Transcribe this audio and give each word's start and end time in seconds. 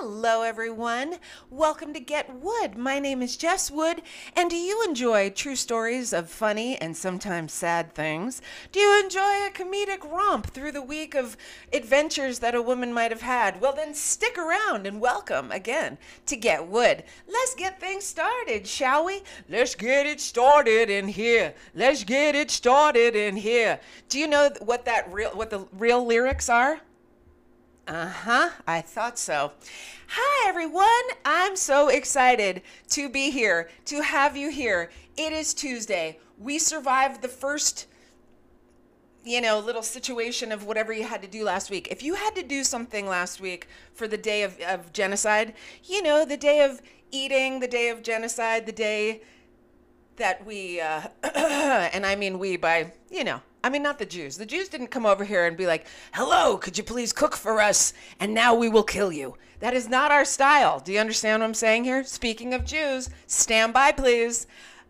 Hello, 0.00 0.42
everyone. 0.42 1.16
Welcome 1.50 1.92
to 1.92 1.98
Get 1.98 2.32
Wood. 2.32 2.78
My 2.78 3.00
name 3.00 3.20
is 3.20 3.36
Jess 3.36 3.68
Wood, 3.68 4.00
and 4.36 4.48
do 4.48 4.54
you 4.54 4.84
enjoy 4.84 5.30
true 5.30 5.56
stories 5.56 6.12
of 6.12 6.30
funny 6.30 6.76
and 6.76 6.96
sometimes 6.96 7.52
sad 7.52 7.94
things? 7.94 8.40
Do 8.70 8.78
you 8.78 9.02
enjoy 9.02 9.18
a 9.20 9.50
comedic 9.52 10.08
romp 10.08 10.50
through 10.50 10.70
the 10.70 10.82
week 10.82 11.16
of 11.16 11.36
adventures 11.72 12.38
that 12.38 12.54
a 12.54 12.62
woman 12.62 12.92
might 12.92 13.10
have 13.10 13.22
had? 13.22 13.60
Well, 13.60 13.72
then 13.72 13.92
stick 13.92 14.38
around 14.38 14.86
and 14.86 15.00
welcome 15.00 15.50
again 15.50 15.98
to 16.26 16.36
Get 16.36 16.68
Wood. 16.68 17.02
Let's 17.26 17.56
get 17.56 17.80
things 17.80 18.04
started, 18.04 18.68
shall 18.68 19.04
we? 19.04 19.22
Let's 19.48 19.74
get 19.74 20.06
it 20.06 20.20
started 20.20 20.90
in 20.90 21.08
here. 21.08 21.54
Let's 21.74 22.04
get 22.04 22.36
it 22.36 22.52
started 22.52 23.16
in 23.16 23.34
here. 23.34 23.80
Do 24.08 24.20
you 24.20 24.28
know 24.28 24.50
what 24.60 24.84
that 24.84 25.12
real 25.12 25.30
what 25.30 25.50
the 25.50 25.66
real 25.72 26.06
lyrics 26.06 26.48
are? 26.48 26.82
Uh 27.88 28.06
huh. 28.06 28.50
I 28.66 28.82
thought 28.82 29.18
so. 29.18 29.52
Hi, 30.08 30.46
everyone. 30.46 30.84
I'm 31.24 31.56
so 31.56 31.88
excited 31.88 32.60
to 32.90 33.08
be 33.08 33.30
here, 33.30 33.70
to 33.86 34.02
have 34.02 34.36
you 34.36 34.50
here. 34.50 34.90
It 35.16 35.32
is 35.32 35.54
Tuesday. 35.54 36.18
We 36.38 36.58
survived 36.58 37.22
the 37.22 37.28
first, 37.28 37.86
you 39.24 39.40
know, 39.40 39.58
little 39.58 39.82
situation 39.82 40.52
of 40.52 40.66
whatever 40.66 40.92
you 40.92 41.04
had 41.04 41.22
to 41.22 41.28
do 41.28 41.44
last 41.44 41.70
week. 41.70 41.88
If 41.90 42.02
you 42.02 42.16
had 42.16 42.34
to 42.34 42.42
do 42.42 42.62
something 42.62 43.06
last 43.06 43.40
week 43.40 43.68
for 43.94 44.06
the 44.06 44.18
day 44.18 44.42
of, 44.42 44.60
of 44.60 44.92
genocide, 44.92 45.54
you 45.82 46.02
know, 46.02 46.26
the 46.26 46.36
day 46.36 46.62
of 46.62 46.82
eating, 47.10 47.60
the 47.60 47.68
day 47.68 47.88
of 47.88 48.02
genocide, 48.02 48.66
the 48.66 48.72
day 48.72 49.22
that 50.16 50.44
we, 50.44 50.78
uh, 50.78 51.08
and 51.22 52.04
I 52.04 52.16
mean 52.16 52.38
we 52.38 52.58
by, 52.58 52.92
you 53.10 53.24
know, 53.24 53.40
I 53.62 53.70
mean, 53.70 53.82
not 53.82 53.98
the 53.98 54.06
Jews. 54.06 54.36
The 54.36 54.46
Jews 54.46 54.68
didn't 54.68 54.88
come 54.88 55.04
over 55.04 55.24
here 55.24 55.46
and 55.46 55.56
be 55.56 55.66
like, 55.66 55.86
hello, 56.12 56.56
could 56.56 56.78
you 56.78 56.84
please 56.84 57.12
cook 57.12 57.34
for 57.34 57.60
us? 57.60 57.92
And 58.20 58.32
now 58.32 58.54
we 58.54 58.68
will 58.68 58.84
kill 58.84 59.12
you. 59.12 59.36
That 59.60 59.74
is 59.74 59.88
not 59.88 60.12
our 60.12 60.24
style. 60.24 60.78
Do 60.78 60.92
you 60.92 61.00
understand 61.00 61.40
what 61.40 61.46
I'm 61.46 61.54
saying 61.54 61.84
here? 61.84 62.04
Speaking 62.04 62.54
of 62.54 62.64
Jews, 62.64 63.10
stand 63.26 63.72
by, 63.72 63.90
please. 63.92 64.46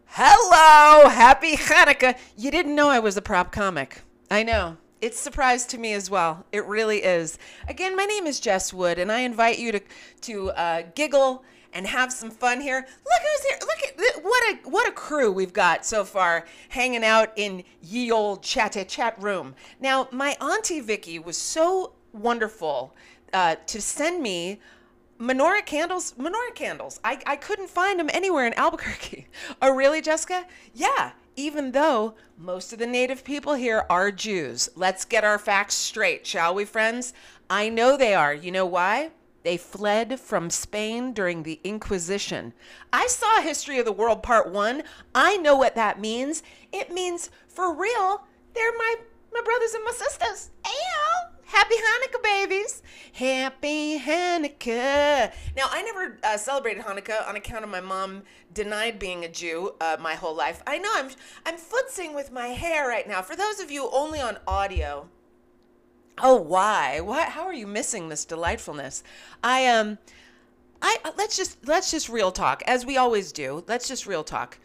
Hello, 0.06 1.08
happy 1.08 1.56
Hanukkah. 1.56 2.18
You 2.36 2.50
didn't 2.50 2.74
know 2.74 2.88
I 2.88 2.98
was 2.98 3.16
a 3.16 3.22
prop 3.22 3.52
comic. 3.52 4.02
I 4.30 4.42
know. 4.42 4.76
It's 5.00 5.18
surprise 5.18 5.64
to 5.66 5.78
me 5.78 5.92
as 5.92 6.10
well. 6.10 6.44
It 6.52 6.66
really 6.66 7.04
is. 7.04 7.38
Again, 7.68 7.96
my 7.96 8.04
name 8.04 8.26
is 8.26 8.40
Jess 8.40 8.72
Wood, 8.72 8.98
and 8.98 9.12
I 9.12 9.20
invite 9.20 9.58
you 9.58 9.72
to, 9.72 9.80
to 10.22 10.50
uh, 10.50 10.82
giggle 10.94 11.44
and 11.72 11.86
have 11.86 12.12
some 12.12 12.30
fun 12.30 12.60
here. 12.60 12.76
Look 12.80 13.22
who's 13.22 13.44
here. 13.44 13.58
Look 13.60 13.78
at 13.84 14.24
what 14.24 14.42
a 14.50 14.68
what 14.68 14.88
a 14.88 14.92
crew 14.92 15.32
we've 15.32 15.52
got 15.52 15.84
so 15.84 16.04
far 16.04 16.46
hanging 16.68 17.04
out 17.04 17.32
in 17.36 17.64
ye 17.82 18.10
old 18.10 18.42
chatty 18.42 18.84
chat 18.84 19.20
room. 19.20 19.54
Now, 19.80 20.08
my 20.10 20.36
auntie 20.40 20.80
Vicky 20.80 21.18
was 21.18 21.36
so 21.36 21.92
wonderful 22.12 22.94
uh, 23.32 23.56
to 23.66 23.80
send 23.80 24.22
me 24.22 24.60
menorah 25.20 25.64
candles. 25.64 26.14
Menorah 26.18 26.54
candles. 26.54 27.00
I, 27.04 27.20
I 27.26 27.36
couldn't 27.36 27.70
find 27.70 27.98
them 27.98 28.10
anywhere 28.12 28.46
in 28.46 28.54
Albuquerque. 28.54 29.26
Oh, 29.62 29.74
really, 29.74 30.00
Jessica? 30.00 30.46
Yeah. 30.74 31.12
Even 31.36 31.70
though 31.70 32.14
most 32.36 32.72
of 32.72 32.78
the 32.80 32.86
native 32.86 33.22
people 33.22 33.54
here 33.54 33.84
are 33.88 34.10
Jews. 34.10 34.68
Let's 34.74 35.04
get 35.04 35.24
our 35.24 35.38
facts 35.38 35.74
straight, 35.74 36.26
shall 36.26 36.54
we, 36.54 36.64
friends? 36.64 37.12
I 37.48 37.68
know 37.68 37.96
they 37.96 38.14
are. 38.14 38.34
You 38.34 38.50
know 38.50 38.66
why? 38.66 39.10
They 39.48 39.56
fled 39.56 40.20
from 40.20 40.50
Spain 40.50 41.14
during 41.14 41.42
the 41.42 41.58
Inquisition. 41.64 42.52
I 42.92 43.06
saw 43.06 43.40
History 43.40 43.78
of 43.78 43.86
the 43.86 43.92
World 43.92 44.22
Part 44.22 44.52
1. 44.52 44.82
I 45.14 45.38
know 45.38 45.56
what 45.56 45.74
that 45.74 45.98
means. 45.98 46.42
It 46.70 46.92
means, 46.92 47.30
for 47.46 47.74
real, 47.74 48.26
they're 48.54 48.76
my, 48.76 48.96
my 49.32 49.40
brothers 49.40 49.72
and 49.72 49.82
my 49.86 49.92
sisters. 49.92 50.50
Ayo! 50.64 51.32
Happy 51.46 51.76
Hanukkah, 51.76 52.22
babies! 52.22 52.82
Happy 53.14 53.98
Hanukkah! 53.98 55.32
Now, 55.56 55.68
I 55.70 55.80
never 55.80 56.18
uh, 56.22 56.36
celebrated 56.36 56.84
Hanukkah 56.84 57.26
on 57.26 57.36
account 57.36 57.64
of 57.64 57.70
my 57.70 57.80
mom 57.80 58.24
denied 58.52 58.98
being 58.98 59.24
a 59.24 59.30
Jew 59.30 59.74
uh, 59.80 59.96
my 59.98 60.14
whole 60.14 60.36
life. 60.36 60.62
I 60.66 60.76
know 60.76 60.90
I'm 60.92 61.08
I'm 61.46 61.56
footsing 61.56 62.14
with 62.14 62.30
my 62.30 62.48
hair 62.48 62.86
right 62.86 63.08
now. 63.08 63.22
For 63.22 63.34
those 63.34 63.60
of 63.60 63.70
you 63.70 63.88
only 63.94 64.20
on 64.20 64.36
audio, 64.46 65.08
Oh, 66.20 66.36
why? 66.36 67.00
Why? 67.00 67.24
How 67.24 67.42
are 67.42 67.54
you 67.54 67.66
missing 67.66 68.08
this 68.08 68.24
delightfulness? 68.24 69.02
I 69.42 69.66
um, 69.66 69.98
I 70.82 70.96
let's 71.16 71.36
just 71.36 71.66
let's 71.66 71.90
just 71.90 72.08
real 72.08 72.32
talk 72.32 72.62
as 72.66 72.84
we 72.84 72.96
always 72.96 73.32
do. 73.32 73.64
Let's 73.68 73.88
just 73.88 74.06
real 74.06 74.24
talk. 74.24 74.58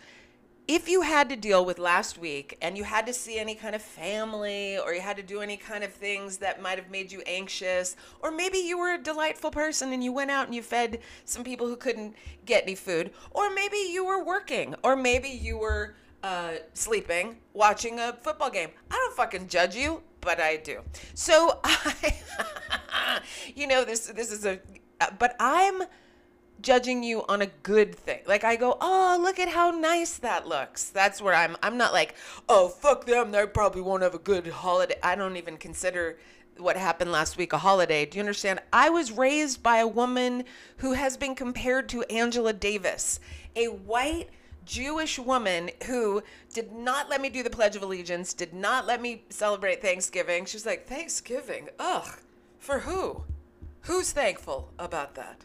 If 0.66 0.88
you 0.88 1.02
had 1.02 1.28
to 1.28 1.36
deal 1.36 1.66
with 1.66 1.78
last 1.78 2.18
week 2.18 2.58
and 2.62 2.78
you 2.78 2.86
had 2.86 3.06
to 3.08 3.14
see 3.14 3.38
any 3.38 3.54
kind 3.54 3.76
of 3.76 3.82
family 3.82 4.78
or 4.78 4.94
you 4.94 5.02
had 5.02 5.18
to 5.18 5.24
do 5.24 5.42
any 5.42 5.58
kind 5.58 5.84
of 5.84 5.92
things 5.92 6.38
that 6.38 6.62
might 6.62 6.78
have 6.78 6.90
made 6.90 7.12
you 7.12 7.22
anxious, 7.28 7.98
or 8.22 8.32
maybe 8.32 8.60
you 8.60 8.78
were 8.78 8.94
a 8.94 8.98
delightful 8.98 9.52
person 9.52 9.92
and 9.92 10.02
you 10.02 10.14
went 10.14 10.32
out 10.32 10.46
and 10.46 10.56
you 10.56 10.62
fed 10.62 11.00
some 11.26 11.44
people 11.44 11.68
who 11.68 11.76
couldn't 11.76 12.16
get 12.46 12.64
any 12.64 12.76
food, 12.76 13.12
or 13.32 13.54
maybe 13.54 13.76
you 13.76 14.06
were 14.06 14.24
working, 14.24 14.74
or 14.84 14.96
maybe 14.96 15.28
you 15.28 15.58
were 15.58 15.96
uh, 16.24 16.54
sleeping, 16.74 17.36
watching 17.52 18.00
a 18.00 18.14
football 18.14 18.50
game. 18.50 18.70
I 18.90 18.96
don't 18.96 19.18
fucking 19.18 19.50
judge 19.50 19.76
you 19.76 20.02
but 20.24 20.40
I 20.40 20.58
do. 20.58 20.82
So 21.14 21.60
I, 21.64 22.16
you 23.56 23.68
know, 23.68 23.84
this 23.84 24.08
this 24.08 24.32
is 24.32 24.46
a, 24.46 24.60
uh, 25.02 25.08
but 25.20 25.36
I'm 25.40 25.84
judging 26.62 27.04
you 27.04 27.24
on 27.28 27.42
a 27.42 27.48
good 27.48 27.94
thing. 27.94 28.22
Like 28.26 28.44
I 28.44 28.56
go, 28.56 28.78
oh, 28.82 29.20
look 29.22 29.40
at 29.40 29.50
how 29.50 29.72
nice 29.72 30.18
that 30.18 30.48
looks. 30.48 30.86
That's 30.90 31.22
where 31.22 31.34
I'm. 31.34 31.56
I'm 31.62 31.78
not 31.78 31.94
like, 31.94 32.16
oh, 32.50 32.70
fuck 32.70 33.06
them. 33.06 33.32
They 33.32 33.46
probably 33.46 33.82
won't 33.82 34.04
have 34.04 34.16
a 34.16 34.20
good 34.20 34.48
holiday. 34.48 34.96
I 35.04 35.16
don't 35.16 35.38
even 35.38 35.58
consider 35.58 36.18
what 36.58 36.78
happened 36.78 37.12
last 37.12 37.38
week 37.38 37.54
a 37.54 37.58
holiday. 37.58 38.06
Do 38.06 38.18
you 38.18 38.22
understand? 38.22 38.62
I 38.72 38.90
was 38.90 39.12
raised 39.12 39.62
by 39.62 39.78
a 39.78 39.88
woman 39.88 40.46
who 40.78 40.94
has 40.94 41.18
been 41.18 41.36
compared 41.36 41.90
to 41.90 42.04
Angela 42.04 42.54
Davis, 42.54 43.20
a 43.56 43.68
white 43.68 44.30
Jewish 44.66 45.20
woman 45.20 45.72
who 45.86 46.24
did 46.54 46.72
not 46.72 47.10
let 47.10 47.22
me 47.22 47.30
do 47.30 47.44
the 47.44 47.50
Pledge 47.50 47.76
of 47.76 47.84
Allegiance, 47.84 48.34
did 48.34 48.54
not 48.54 48.86
let 48.86 49.02
me 49.02 49.24
celebrate 49.30 49.82
Thanksgiving. 49.82 50.46
She's 50.46 50.66
like, 50.66 50.88
Thanksgiving? 50.88 51.70
Ugh. 51.80 52.20
For 52.60 52.80
who? 52.80 53.24
Who's 53.82 54.12
thankful 54.12 54.72
about 54.80 55.16
that? 55.16 55.42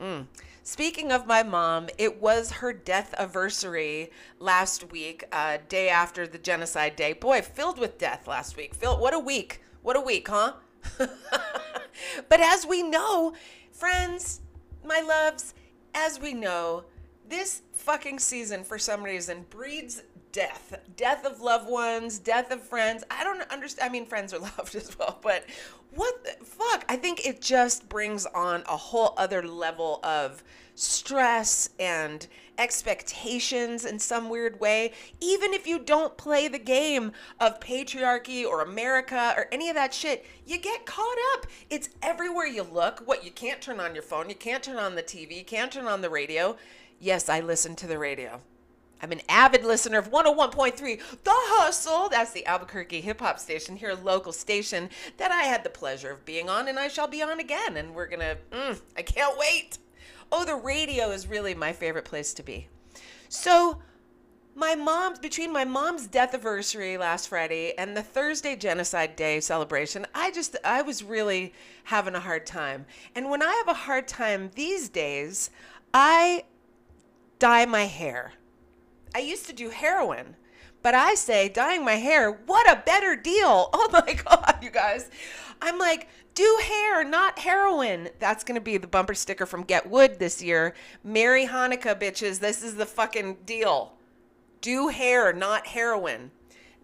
Mm. 0.00 0.26
Speaking 0.62 1.10
of 1.10 1.26
my 1.26 1.42
mom, 1.42 1.88
it 1.96 2.20
was 2.20 2.52
her 2.52 2.72
death 2.72 3.14
anniversary 3.18 4.10
last 4.38 4.92
week, 4.92 5.24
uh, 5.32 5.58
day 5.68 5.88
after 5.88 6.26
the 6.26 6.38
genocide 6.38 6.96
day. 6.96 7.14
Boy, 7.14 7.40
filled 7.40 7.78
with 7.78 7.98
death 7.98 8.26
last 8.26 8.56
week. 8.56 8.74
Filled, 8.74 9.00
what 9.00 9.14
a 9.14 9.18
week. 9.18 9.62
What 9.82 9.96
a 9.96 10.00
week, 10.00 10.28
huh? 10.28 10.54
but 10.98 12.40
as 12.40 12.66
we 12.66 12.82
know, 12.82 13.34
friends, 13.72 14.40
my 14.84 15.00
loves, 15.00 15.54
as 15.94 16.20
we 16.20 16.34
know, 16.34 16.84
this 17.30 17.62
fucking 17.72 18.18
season, 18.18 18.64
for 18.64 18.78
some 18.78 19.02
reason, 19.02 19.46
breeds 19.48 20.02
death. 20.32 20.78
Death 20.96 21.24
of 21.24 21.40
loved 21.40 21.68
ones 21.68 22.18
death 22.18 22.52
of 22.52 22.62
friends. 22.62 23.02
I 23.10 23.24
don't 23.24 23.42
understand 23.50 23.88
i 23.88 23.92
mean 23.92 24.06
friends 24.06 24.32
are 24.32 24.38
loved 24.58 24.74
as 24.76 24.96
well 24.98 25.18
but 25.22 25.44
what 25.92 26.22
the 26.24 26.44
fuck? 26.44 26.84
I 26.88 26.96
think 26.96 27.26
it 27.26 27.40
just 27.40 27.88
brings 27.88 28.24
on 28.26 28.62
a 28.68 28.76
whole 28.76 29.12
other 29.16 29.42
level 29.42 29.98
of 30.04 30.44
stress 30.76 31.70
and 31.80 32.28
expectations 32.58 33.84
in 33.84 33.98
some 33.98 34.28
weird 34.28 34.60
way. 34.60 34.92
Even 35.20 35.52
if 35.52 35.66
you 35.66 35.80
don't 35.80 36.16
play 36.16 36.46
the 36.46 36.60
game 36.60 37.10
of 37.40 37.58
patriarchy 37.58 38.46
or 38.46 38.62
america 38.62 39.34
or 39.36 39.48
any 39.50 39.68
of 39.68 39.74
that 39.74 39.92
shit 39.92 40.24
you 40.46 40.58
get 40.58 40.86
caught 40.86 41.18
up. 41.34 41.46
It's 41.70 41.88
everywhere 42.02 42.46
you 42.46 42.62
look. 42.62 43.02
What 43.04 43.24
you 43.24 43.32
can't 43.32 43.60
turn 43.60 43.80
on 43.80 43.94
your 43.94 44.04
phone 44.04 44.28
you 44.28 44.36
can't 44.36 44.62
turn 44.62 44.76
on 44.76 44.94
the 44.94 45.02
tv 45.02 45.38
you 45.38 45.44
can't 45.44 45.72
turn 45.72 45.86
on 45.86 46.02
the 46.02 46.10
radio 46.10 46.56
Yes, 47.02 47.30
I 47.30 47.40
listen 47.40 47.74
to 47.76 47.86
the 47.86 47.98
radio. 47.98 48.42
I'm 49.02 49.10
an 49.10 49.22
avid 49.26 49.64
listener 49.64 49.96
of 49.96 50.10
101.3 50.10 50.76
The 50.76 51.30
Hustle. 51.32 52.10
That's 52.10 52.32
the 52.32 52.44
Albuquerque 52.44 53.00
hip 53.00 53.20
hop 53.20 53.38
station 53.38 53.76
here, 53.76 53.90
a 53.90 53.94
local 53.94 54.32
station 54.32 54.90
that 55.16 55.30
I 55.30 55.44
had 55.44 55.64
the 55.64 55.70
pleasure 55.70 56.10
of 56.10 56.26
being 56.26 56.50
on, 56.50 56.68
and 56.68 56.78
I 56.78 56.88
shall 56.88 57.08
be 57.08 57.22
on 57.22 57.40
again. 57.40 57.78
And 57.78 57.94
we're 57.94 58.06
gonna, 58.06 58.36
mm, 58.52 58.78
I 58.98 59.00
can't 59.00 59.38
wait. 59.38 59.78
Oh, 60.30 60.44
the 60.44 60.54
radio 60.54 61.10
is 61.10 61.26
really 61.26 61.54
my 61.54 61.72
favorite 61.72 62.04
place 62.04 62.34
to 62.34 62.42
be. 62.42 62.68
So, 63.30 63.80
my 64.54 64.74
mom's 64.74 65.18
between 65.18 65.52
my 65.52 65.64
mom's 65.64 66.06
death 66.06 66.34
anniversary 66.34 66.98
last 66.98 67.28
Friday 67.28 67.72
and 67.78 67.96
the 67.96 68.02
Thursday 68.02 68.56
Genocide 68.56 69.16
Day 69.16 69.40
celebration, 69.40 70.06
I 70.14 70.32
just 70.32 70.54
I 70.64 70.82
was 70.82 71.02
really 71.02 71.54
having 71.84 72.14
a 72.14 72.20
hard 72.20 72.44
time. 72.44 72.84
And 73.14 73.30
when 73.30 73.42
I 73.42 73.54
have 73.54 73.68
a 73.68 73.78
hard 73.78 74.06
time 74.06 74.50
these 74.54 74.90
days, 74.90 75.50
I 75.94 76.44
dye 77.40 77.66
my 77.66 77.86
hair. 77.86 78.34
I 79.12 79.18
used 79.18 79.46
to 79.46 79.52
do 79.52 79.70
heroin, 79.70 80.36
but 80.82 80.94
I 80.94 81.14
say 81.16 81.48
dyeing 81.48 81.84
my 81.84 81.96
hair, 81.96 82.30
what 82.30 82.70
a 82.70 82.82
better 82.86 83.16
deal. 83.16 83.70
Oh 83.74 83.88
my 83.92 84.12
God, 84.12 84.58
you 84.62 84.70
guys. 84.70 85.10
I'm 85.60 85.78
like, 85.78 86.08
do 86.34 86.60
hair, 86.62 87.02
not 87.02 87.40
heroin. 87.40 88.10
That's 88.20 88.44
going 88.44 88.54
to 88.54 88.60
be 88.60 88.76
the 88.76 88.86
bumper 88.86 89.14
sticker 89.14 89.46
from 89.46 89.64
Get 89.64 89.90
Wood 89.90 90.18
this 90.18 90.40
year. 90.40 90.74
Merry 91.02 91.46
Hanukkah, 91.46 92.00
bitches. 92.00 92.38
This 92.38 92.62
is 92.62 92.76
the 92.76 92.86
fucking 92.86 93.38
deal. 93.46 93.94
Do 94.60 94.88
hair, 94.88 95.32
not 95.32 95.66
heroin. 95.66 96.30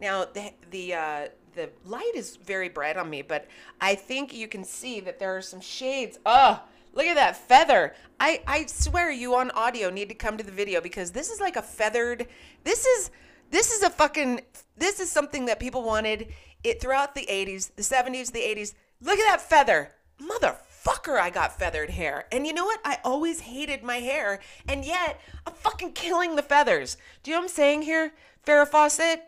Now, 0.01 0.25
the, 0.25 0.53
the, 0.71 0.95
uh, 0.95 1.29
the 1.55 1.71
light 1.85 2.13
is 2.15 2.37
very 2.37 2.69
bright 2.69 2.97
on 2.97 3.09
me, 3.09 3.23
but 3.23 3.47
I 3.81 3.95
think 3.95 4.35
you 4.35 4.49
can 4.49 4.65
see 4.65 5.01
that 5.01 5.19
there 5.19 5.37
are 5.37 5.43
some 5.43 5.61
shades. 5.61 6.19
Oh, 6.27 6.63
Look 6.97 7.07
at 7.07 7.17
that 7.17 7.37
feather. 7.37 7.95
I, 8.19 8.43
I 8.47 8.65
swear 8.67 9.11
you 9.13 9.35
on 9.37 9.51
audio 9.51 9.91
need 9.91 10.09
to 10.09 10.15
come 10.15 10.39
to 10.39 10.45
the 10.45 10.51
video 10.51 10.81
because 10.81 11.11
this 11.11 11.31
is 11.31 11.39
like 11.39 11.57
a 11.57 11.63
feathered 11.63 12.27
this 12.65 12.87
is 12.87 13.11
this 13.51 13.71
is 13.71 13.83
a 13.83 13.91
fucking 13.91 14.41
this 14.79 14.99
is 14.99 15.11
something 15.11 15.45
that 15.45 15.61
people 15.61 15.83
wanted 15.83 16.33
it 16.65 16.81
throughout 16.81 17.15
the 17.15 17.27
80s, 17.27 17.71
the 17.77 17.83
70s, 17.83 18.33
the 18.33 18.41
80s. 18.41 18.75
Look 19.01 19.19
at 19.19 19.31
that 19.31 19.43
feather. 19.43 19.93
Motherfucker, 20.21 21.21
I 21.21 21.31
got 21.31 21.59
feathered 21.59 21.91
hair. 21.91 22.25
And 22.33 22.47
you 22.47 22.55
know 22.55 22.65
what? 22.65 22.81
I 22.85 22.99
always 23.05 23.41
hated 23.41 23.83
my 23.83 23.97
hair, 23.97 24.41
and 24.67 24.85
yet 24.85 25.21
I'm 25.47 25.53
fucking 25.53 25.93
killing 25.93 26.35
the 26.35 26.43
feathers. 26.43 26.97
Do 27.23 27.31
you 27.31 27.37
know 27.37 27.43
what 27.43 27.51
I'm 27.51 27.55
saying 27.55 27.83
here? 27.83 28.15
Farrah 28.45 28.67
Fawcett, 28.67 29.23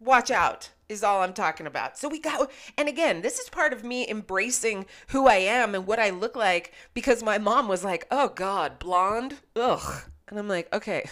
watch 0.00 0.30
out 0.30 0.70
is 0.90 1.04
all 1.04 1.22
I'm 1.22 1.32
talking 1.32 1.66
about. 1.66 1.96
So 1.96 2.08
we 2.08 2.18
got, 2.18 2.50
and 2.76 2.88
again, 2.88 3.22
this 3.22 3.38
is 3.38 3.48
part 3.48 3.72
of 3.72 3.84
me 3.84 4.08
embracing 4.08 4.86
who 5.08 5.26
I 5.26 5.36
am 5.36 5.74
and 5.74 5.86
what 5.86 6.00
I 6.00 6.10
look 6.10 6.36
like 6.36 6.72
because 6.94 7.22
my 7.22 7.38
mom 7.38 7.68
was 7.68 7.84
like, 7.84 8.06
oh 8.10 8.28
God, 8.28 8.78
blonde? 8.78 9.36
Ugh. 9.56 10.02
And 10.28 10.38
I'm 10.38 10.48
like, 10.48 10.72
okay, 10.72 11.08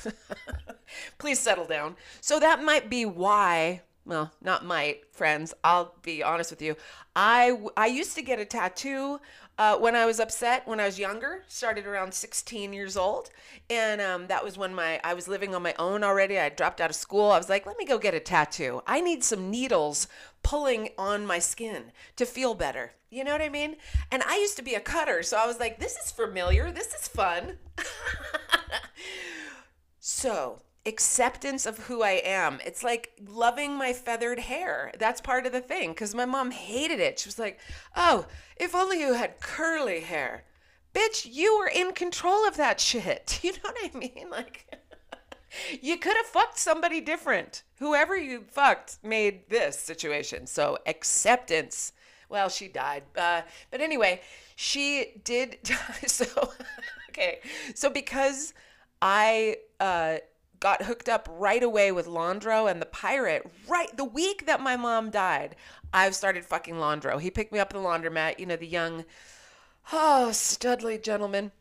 please 1.19 1.39
settle 1.39 1.65
down. 1.65 1.97
So 2.21 2.39
that 2.39 2.63
might 2.63 2.89
be 2.89 3.05
why, 3.05 3.83
well, 4.05 4.33
not 4.43 4.65
might, 4.65 5.13
friends, 5.13 5.55
I'll 5.65 5.95
be 6.03 6.23
honest 6.23 6.51
with 6.51 6.63
you. 6.63 6.77
I, 7.17 7.59
I 7.77 7.87
used 7.87 8.15
to 8.15 8.23
get 8.23 8.39
a 8.39 8.45
tattoo 8.45 9.21
uh, 9.59 9.77
when 9.77 9.97
I 9.97 10.07
was 10.07 10.21
upset 10.21 10.67
when 10.69 10.79
I 10.79 10.87
was 10.87 11.01
younger, 11.01 11.43
started 11.49 11.85
around 11.85 12.15
16 12.15 12.73
years 12.73 12.97
old. 12.97 13.31
And 13.69 14.01
um, 14.01 14.29
that 14.29 14.45
was 14.45 14.57
when 14.57 14.73
my 14.73 15.01
I 15.03 15.15
was 15.15 15.27
living 15.27 15.55
on 15.55 15.63
my 15.63 15.75
own 15.79 16.05
already. 16.05 16.39
I 16.39 16.49
dropped 16.49 16.81
out 16.81 16.91
of 16.91 16.97
school. 16.97 17.33
I 17.33 17.39
was 17.39 17.49
like, 17.49 17.67
let 17.67 17.77
me 17.77 17.85
go 17.85 17.99
get 17.99 18.15
a 18.15 18.21
tattoo. 18.21 18.83
I 18.87 19.01
need 19.01 19.25
some 19.25 19.51
needles 19.51 20.07
pulling 20.45 20.91
on 20.97 21.27
my 21.27 21.41
skin 21.41 21.91
to 22.17 22.25
feel 22.25 22.55
better. 22.55 22.93
You 23.11 23.25
know 23.25 23.33
what 23.33 23.43
I 23.43 23.49
mean? 23.49 23.77
And 24.13 24.23
I 24.23 24.39
used 24.39 24.57
to 24.59 24.63
be 24.63 24.75
a 24.75 24.81
cutter. 24.81 25.25
So 25.25 25.37
I 25.37 25.47
was 25.47 25.59
like, 25.59 25.81
this 25.81 25.97
is 25.97 26.13
familiar. 26.13 26.71
This 26.71 26.95
is 26.95 27.09
fun. 27.09 27.59
so 29.99 30.63
acceptance 30.89 31.67
of 31.67 31.79
who 31.79 32.03
I 32.03 32.21
am. 32.25 32.59
It's 32.65 32.83
like 32.83 33.13
loving 33.27 33.77
my 33.77 33.93
feathered 33.93 34.41
hair. 34.41 34.93
That's 34.99 35.21
part 35.21 35.47
of 35.47 35.53
the 35.53 35.61
thing 35.61 35.91
because 35.91 36.15
my 36.15 36.25
mom 36.25 36.51
hated 36.51 36.99
it. 36.99 37.21
She 37.21 37.29
was 37.29 37.39
like, 37.39 37.61
oh, 37.95 38.27
if 38.57 38.75
only 38.75 39.01
you 39.01 39.15
had 39.15 39.41
curly 39.41 40.01
hair. 40.01 40.45
Bitch, 40.95 41.29
you 41.31 41.59
were 41.59 41.71
in 41.73 41.93
control 41.93 42.47
of 42.47 42.57
that 42.57 42.81
shit. 42.81 43.41
You 43.45 43.53
know 43.53 43.59
what 43.63 43.95
I 43.95 43.97
mean? 43.97 44.27
Like, 44.31 44.75
you 45.81 45.97
could 45.97 46.17
have 46.17 46.27
fucked 46.27 46.59
somebody 46.59 47.01
different. 47.01 47.63
Whoever 47.79 48.17
you 48.17 48.45
fucked 48.49 48.99
made 49.03 49.49
this 49.49 49.79
situation. 49.79 50.47
So, 50.47 50.79
acceptance. 50.87 51.93
Well, 52.29 52.49
she 52.49 52.69
died. 52.69 53.05
Uh, 53.17 53.43
but 53.71 53.81
anyway, 53.81 54.21
she 54.57 55.21
did. 55.25 55.59
die. 55.63 55.77
so, 56.07 56.27
okay. 57.11 57.41
So, 57.75 57.91
because 57.91 58.55
I, 59.01 59.57
uh, 59.81 60.17
got 60.61 60.83
hooked 60.83 61.09
up 61.09 61.29
right 61.31 61.63
away 61.63 61.93
with 61.93 62.07
Londro 62.07 62.71
and 62.71 62.83
the 62.83 62.87
pirate 62.87 63.49
right 63.69 63.97
the 63.97 64.05
week 64.05 64.47
that 64.47 64.61
my 64.61 64.77
mom 64.77 65.11
died. 65.11 65.57
I've 65.93 66.15
started 66.15 66.45
fucking 66.45 66.75
Londro. 66.75 67.21
He 67.21 67.31
picked 67.31 67.53
me 67.53 67.59
up 67.59 67.75
at 67.75 67.81
the 67.81 67.87
laundromat, 67.87 68.39
you 68.39 68.47
know, 68.47 68.57
the 68.57 68.67
young, 68.67 69.05
oh, 69.93 70.29
studly 70.33 71.03
gentleman. 71.03 71.53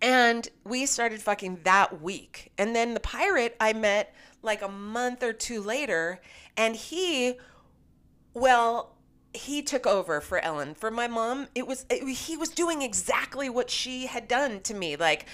And 0.00 0.48
we 0.64 0.86
started 0.86 1.22
fucking 1.22 1.60
that 1.64 2.02
week. 2.02 2.52
And 2.58 2.76
then 2.76 2.94
the 2.94 3.00
pirate 3.00 3.56
I 3.60 3.72
met 3.72 4.14
like 4.42 4.62
a 4.62 4.68
month 4.68 5.22
or 5.22 5.32
two 5.32 5.62
later. 5.62 6.20
And 6.56 6.76
he, 6.76 7.38
well, 8.34 8.93
he 9.34 9.62
took 9.62 9.86
over 9.86 10.20
for 10.20 10.38
Ellen. 10.38 10.74
For 10.74 10.90
my 10.90 11.08
mom, 11.08 11.48
it 11.54 11.66
was 11.66 11.84
it, 11.90 12.06
he 12.08 12.36
was 12.36 12.48
doing 12.48 12.82
exactly 12.82 13.50
what 13.50 13.68
she 13.68 14.06
had 14.06 14.28
done 14.28 14.60
to 14.60 14.74
me. 14.74 14.96
Like, 14.96 15.26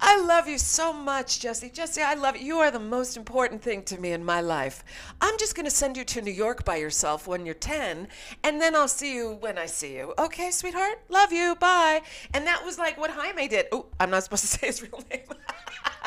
I 0.00 0.20
love 0.20 0.48
you 0.48 0.58
so 0.58 0.92
much, 0.92 1.40
Jesse. 1.40 1.70
Jesse, 1.70 2.02
I 2.02 2.14
love 2.14 2.36
you. 2.36 2.46
You 2.46 2.58
are 2.58 2.70
the 2.70 2.78
most 2.78 3.16
important 3.16 3.62
thing 3.62 3.82
to 3.84 4.00
me 4.00 4.12
in 4.12 4.24
my 4.24 4.40
life. 4.40 4.84
I'm 5.20 5.36
just 5.38 5.54
going 5.54 5.64
to 5.64 5.70
send 5.70 5.96
you 5.96 6.04
to 6.04 6.22
New 6.22 6.30
York 6.32 6.64
by 6.64 6.76
yourself 6.76 7.26
when 7.26 7.44
you're 7.44 7.54
10, 7.54 8.08
and 8.44 8.60
then 8.60 8.76
I'll 8.76 8.88
see 8.88 9.14
you 9.14 9.36
when 9.40 9.58
I 9.58 9.66
see 9.66 9.94
you. 9.96 10.14
Okay, 10.18 10.50
sweetheart? 10.50 11.00
Love 11.08 11.32
you. 11.32 11.56
Bye. 11.56 12.02
And 12.32 12.46
that 12.46 12.64
was 12.64 12.78
like 12.78 12.98
what 12.98 13.10
Jaime 13.10 13.48
did. 13.48 13.66
Oh, 13.72 13.86
I'm 13.98 14.10
not 14.10 14.24
supposed 14.24 14.42
to 14.42 14.48
say 14.58 14.68
his 14.68 14.82
real 14.82 15.02
name. 15.10 15.22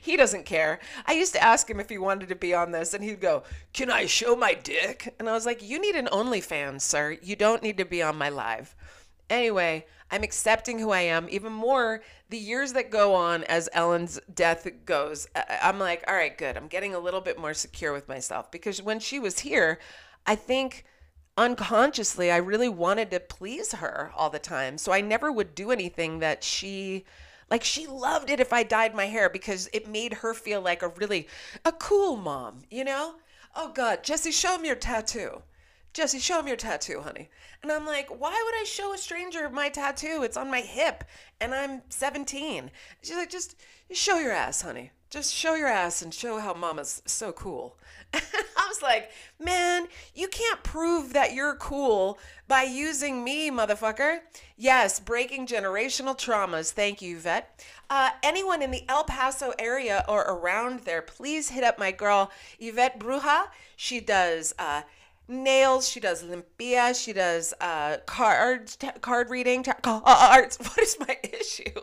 he 0.00 0.16
doesn't 0.16 0.46
care. 0.46 0.80
I 1.06 1.12
used 1.12 1.32
to 1.34 1.42
ask 1.42 1.68
him 1.68 1.80
if 1.80 1.88
he 1.88 1.98
wanted 1.98 2.28
to 2.28 2.34
be 2.34 2.54
on 2.54 2.70
this, 2.70 2.94
and 2.94 3.02
he'd 3.02 3.20
go, 3.20 3.42
Can 3.72 3.90
I 3.90 4.06
show 4.06 4.36
my 4.36 4.54
dick? 4.54 5.14
And 5.18 5.28
I 5.28 5.32
was 5.32 5.46
like, 5.46 5.62
You 5.62 5.80
need 5.80 5.94
an 5.94 6.08
OnlyFans, 6.12 6.82
sir. 6.82 7.16
You 7.22 7.36
don't 7.36 7.62
need 7.62 7.78
to 7.78 7.84
be 7.84 8.02
on 8.02 8.16
my 8.16 8.28
live. 8.28 8.74
Anyway, 9.28 9.86
I'm 10.10 10.24
accepting 10.24 10.78
who 10.78 10.90
I 10.90 11.02
am 11.02 11.28
even 11.30 11.52
more 11.52 12.02
the 12.28 12.38
years 12.38 12.72
that 12.72 12.90
go 12.90 13.14
on 13.14 13.44
as 13.44 13.68
Ellen's 13.72 14.18
death 14.32 14.66
goes. 14.84 15.28
I'm 15.62 15.78
like, 15.78 16.02
all 16.08 16.14
right, 16.14 16.36
good. 16.36 16.56
I'm 16.56 16.66
getting 16.66 16.94
a 16.94 16.98
little 16.98 17.20
bit 17.20 17.38
more 17.38 17.54
secure 17.54 17.92
with 17.92 18.08
myself 18.08 18.50
because 18.50 18.82
when 18.82 18.98
she 18.98 19.20
was 19.20 19.40
here, 19.40 19.78
I 20.26 20.34
think 20.34 20.84
unconsciously 21.36 22.30
I 22.30 22.38
really 22.38 22.68
wanted 22.68 23.10
to 23.12 23.20
please 23.20 23.72
her 23.72 24.10
all 24.16 24.30
the 24.30 24.40
time. 24.40 24.78
So 24.78 24.92
I 24.92 25.00
never 25.00 25.30
would 25.30 25.54
do 25.54 25.70
anything 25.70 26.18
that 26.18 26.42
she 26.42 27.04
like 27.50 27.64
she 27.64 27.86
loved 27.86 28.30
it 28.30 28.40
if 28.40 28.52
I 28.52 28.62
dyed 28.62 28.94
my 28.94 29.06
hair 29.06 29.28
because 29.28 29.68
it 29.72 29.88
made 29.88 30.14
her 30.14 30.34
feel 30.34 30.60
like 30.60 30.82
a 30.82 30.88
really 30.88 31.26
a 31.64 31.72
cool 31.72 32.16
mom, 32.16 32.62
you 32.70 32.84
know? 32.84 33.16
Oh 33.56 33.72
god, 33.72 34.04
Jesse, 34.04 34.30
show 34.30 34.58
me 34.58 34.68
your 34.68 34.76
tattoo. 34.76 35.42
Jesse, 35.92 36.20
show 36.20 36.38
him 36.38 36.46
your 36.46 36.56
tattoo, 36.56 37.00
honey. 37.00 37.30
And 37.62 37.72
I'm 37.72 37.84
like, 37.84 38.08
why 38.08 38.30
would 38.30 38.54
I 38.54 38.64
show 38.64 38.94
a 38.94 38.98
stranger 38.98 39.48
my 39.50 39.68
tattoo? 39.68 40.22
It's 40.22 40.36
on 40.36 40.50
my 40.50 40.60
hip 40.60 41.02
and 41.40 41.52
I'm 41.52 41.82
17. 41.88 42.70
She's 43.02 43.16
like, 43.16 43.30
just 43.30 43.56
show 43.90 44.18
your 44.18 44.32
ass, 44.32 44.62
honey. 44.62 44.92
Just 45.10 45.34
show 45.34 45.56
your 45.56 45.66
ass 45.66 46.02
and 46.02 46.14
show 46.14 46.38
how 46.38 46.54
mama's 46.54 47.02
so 47.06 47.32
cool. 47.32 47.76
Like, 48.82 49.10
man, 49.38 49.88
you 50.14 50.28
can't 50.28 50.62
prove 50.62 51.12
that 51.12 51.32
you're 51.34 51.56
cool 51.56 52.18
by 52.48 52.62
using 52.62 53.22
me, 53.24 53.50
motherfucker. 53.50 54.20
Yes, 54.56 55.00
breaking 55.00 55.46
generational 55.46 56.18
traumas. 56.18 56.72
Thank 56.72 57.00
you, 57.00 57.18
Vet. 57.18 57.64
Uh, 57.88 58.10
anyone 58.22 58.62
in 58.62 58.70
the 58.70 58.84
El 58.88 59.04
Paso 59.04 59.52
area 59.58 60.04
or 60.08 60.22
around 60.22 60.80
there, 60.80 61.02
please 61.02 61.50
hit 61.50 61.64
up 61.64 61.78
my 61.78 61.92
girl, 61.92 62.30
Yvette 62.58 62.98
Bruja. 62.98 63.48
She 63.76 64.00
does. 64.00 64.54
Uh, 64.58 64.82
nails. 65.30 65.88
She 65.88 66.00
does 66.00 66.22
limpia. 66.22 67.00
She 67.00 67.12
does 67.12 67.54
uh, 67.60 67.98
cards, 68.06 68.76
t- 68.76 68.88
card 69.00 69.30
reading, 69.30 69.62
t- 69.62 69.72
cards. 69.82 70.58
What 70.60 70.78
is 70.78 70.96
my 70.98 71.16
issue? 71.22 71.80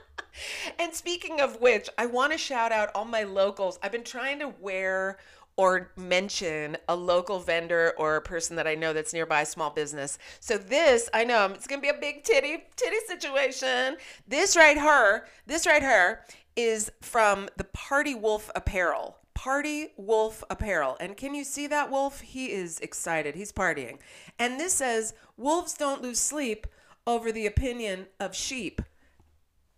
and 0.78 0.94
speaking 0.94 1.40
of 1.40 1.60
which, 1.60 1.88
I 1.98 2.06
want 2.06 2.32
to 2.32 2.38
shout 2.38 2.72
out 2.72 2.90
all 2.94 3.04
my 3.04 3.24
locals. 3.24 3.78
I've 3.82 3.92
been 3.92 4.04
trying 4.04 4.38
to 4.38 4.48
wear 4.60 5.18
or 5.56 5.90
mention 5.96 6.76
a 6.88 6.94
local 6.94 7.38
vendor 7.38 7.94
or 7.96 8.16
a 8.16 8.20
person 8.20 8.56
that 8.56 8.66
I 8.66 8.74
know 8.74 8.92
that's 8.92 9.12
nearby 9.12 9.44
small 9.44 9.70
business. 9.70 10.18
So 10.40 10.58
this, 10.58 11.08
I 11.14 11.24
know 11.24 11.46
it's 11.46 11.66
gonna 11.66 11.80
be 11.80 11.88
a 11.88 11.94
big 11.94 12.24
titty 12.24 12.64
titty 12.76 12.96
situation. 13.06 13.96
This 14.28 14.56
right 14.56 14.78
here, 14.78 15.26
this 15.46 15.66
right 15.66 15.82
here 15.82 16.24
is 16.56 16.90
from 17.00 17.48
the 17.56 17.64
Party 17.64 18.14
Wolf 18.14 18.50
Apparel. 18.54 19.18
Party 19.34 19.92
Wolf 19.96 20.42
Apparel. 20.48 20.96
And 20.98 21.16
can 21.16 21.34
you 21.34 21.44
see 21.44 21.66
that 21.66 21.90
wolf? 21.90 22.20
He 22.20 22.52
is 22.52 22.80
excited. 22.80 23.34
He's 23.34 23.52
partying. 23.52 23.98
And 24.38 24.58
this 24.58 24.72
says, 24.72 25.12
Wolves 25.36 25.74
don't 25.74 26.02
lose 26.02 26.18
sleep 26.18 26.66
over 27.06 27.30
the 27.30 27.46
opinion 27.46 28.06
of 28.18 28.34
sheep. 28.34 28.80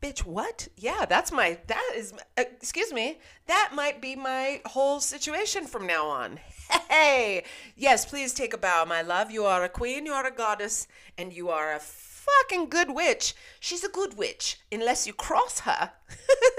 Bitch, 0.00 0.20
what? 0.20 0.68
Yeah, 0.76 1.06
that's 1.06 1.32
my, 1.32 1.58
that 1.66 1.92
is, 1.96 2.12
uh, 2.36 2.44
excuse 2.60 2.92
me, 2.92 3.18
that 3.46 3.72
might 3.74 4.00
be 4.00 4.14
my 4.14 4.60
whole 4.64 5.00
situation 5.00 5.66
from 5.66 5.86
now 5.86 6.06
on. 6.06 6.40
Hey, 6.90 7.44
yes, 7.76 8.04
please 8.04 8.34
take 8.34 8.52
a 8.52 8.58
bow, 8.58 8.84
my 8.86 9.00
love. 9.00 9.30
You 9.30 9.44
are 9.44 9.64
a 9.64 9.68
queen, 9.70 10.04
you 10.04 10.12
are 10.12 10.26
a 10.26 10.30
goddess, 10.30 10.86
and 11.16 11.32
you 11.32 11.48
are 11.48 11.72
a 11.72 11.80
fucking 11.80 12.68
good 12.68 12.90
witch. 12.90 13.34
She's 13.60 13.84
a 13.84 13.88
good 13.88 14.18
witch, 14.18 14.60
unless 14.70 15.06
you 15.06 15.12
cross 15.14 15.60
her. 15.60 15.92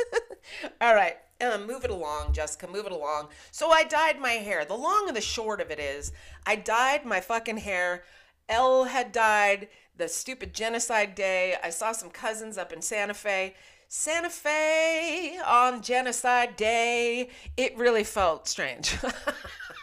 All 0.82 0.96
right. 0.96 1.18
Um, 1.42 1.68
move 1.68 1.86
it 1.86 1.92
along, 1.92 2.34
Jessica, 2.34 2.68
move 2.68 2.86
it 2.86 2.92
along. 2.92 3.30
So 3.52 3.70
I 3.70 3.84
dyed 3.84 4.20
my 4.20 4.34
hair. 4.34 4.66
The 4.66 4.76
long 4.76 5.06
and 5.08 5.16
the 5.16 5.22
short 5.22 5.62
of 5.62 5.72
it 5.72 5.80
is, 5.80 6.12
I 6.46 6.56
dyed 6.56 7.06
my 7.06 7.22
fucking 7.22 7.58
hair. 7.58 8.04
Elle 8.50 8.86
had 8.86 9.12
died 9.12 9.70
the 9.96 10.08
stupid 10.08 10.54
genocide 10.54 11.16
day. 11.16 11.56
I 11.64 11.70
saw 11.70 11.92
some 11.92 12.10
cousins 12.10 12.58
up 12.58 12.74
in 12.74 12.82
Santa 12.82 13.14
Fe. 13.14 13.54
Santa 13.88 14.30
Fe 14.30 15.40
on 15.40 15.82
genocide 15.82 16.56
day. 16.56 17.30
It 17.58 17.78
really 17.78 18.04
felt 18.04 18.48
strange. 18.48 18.96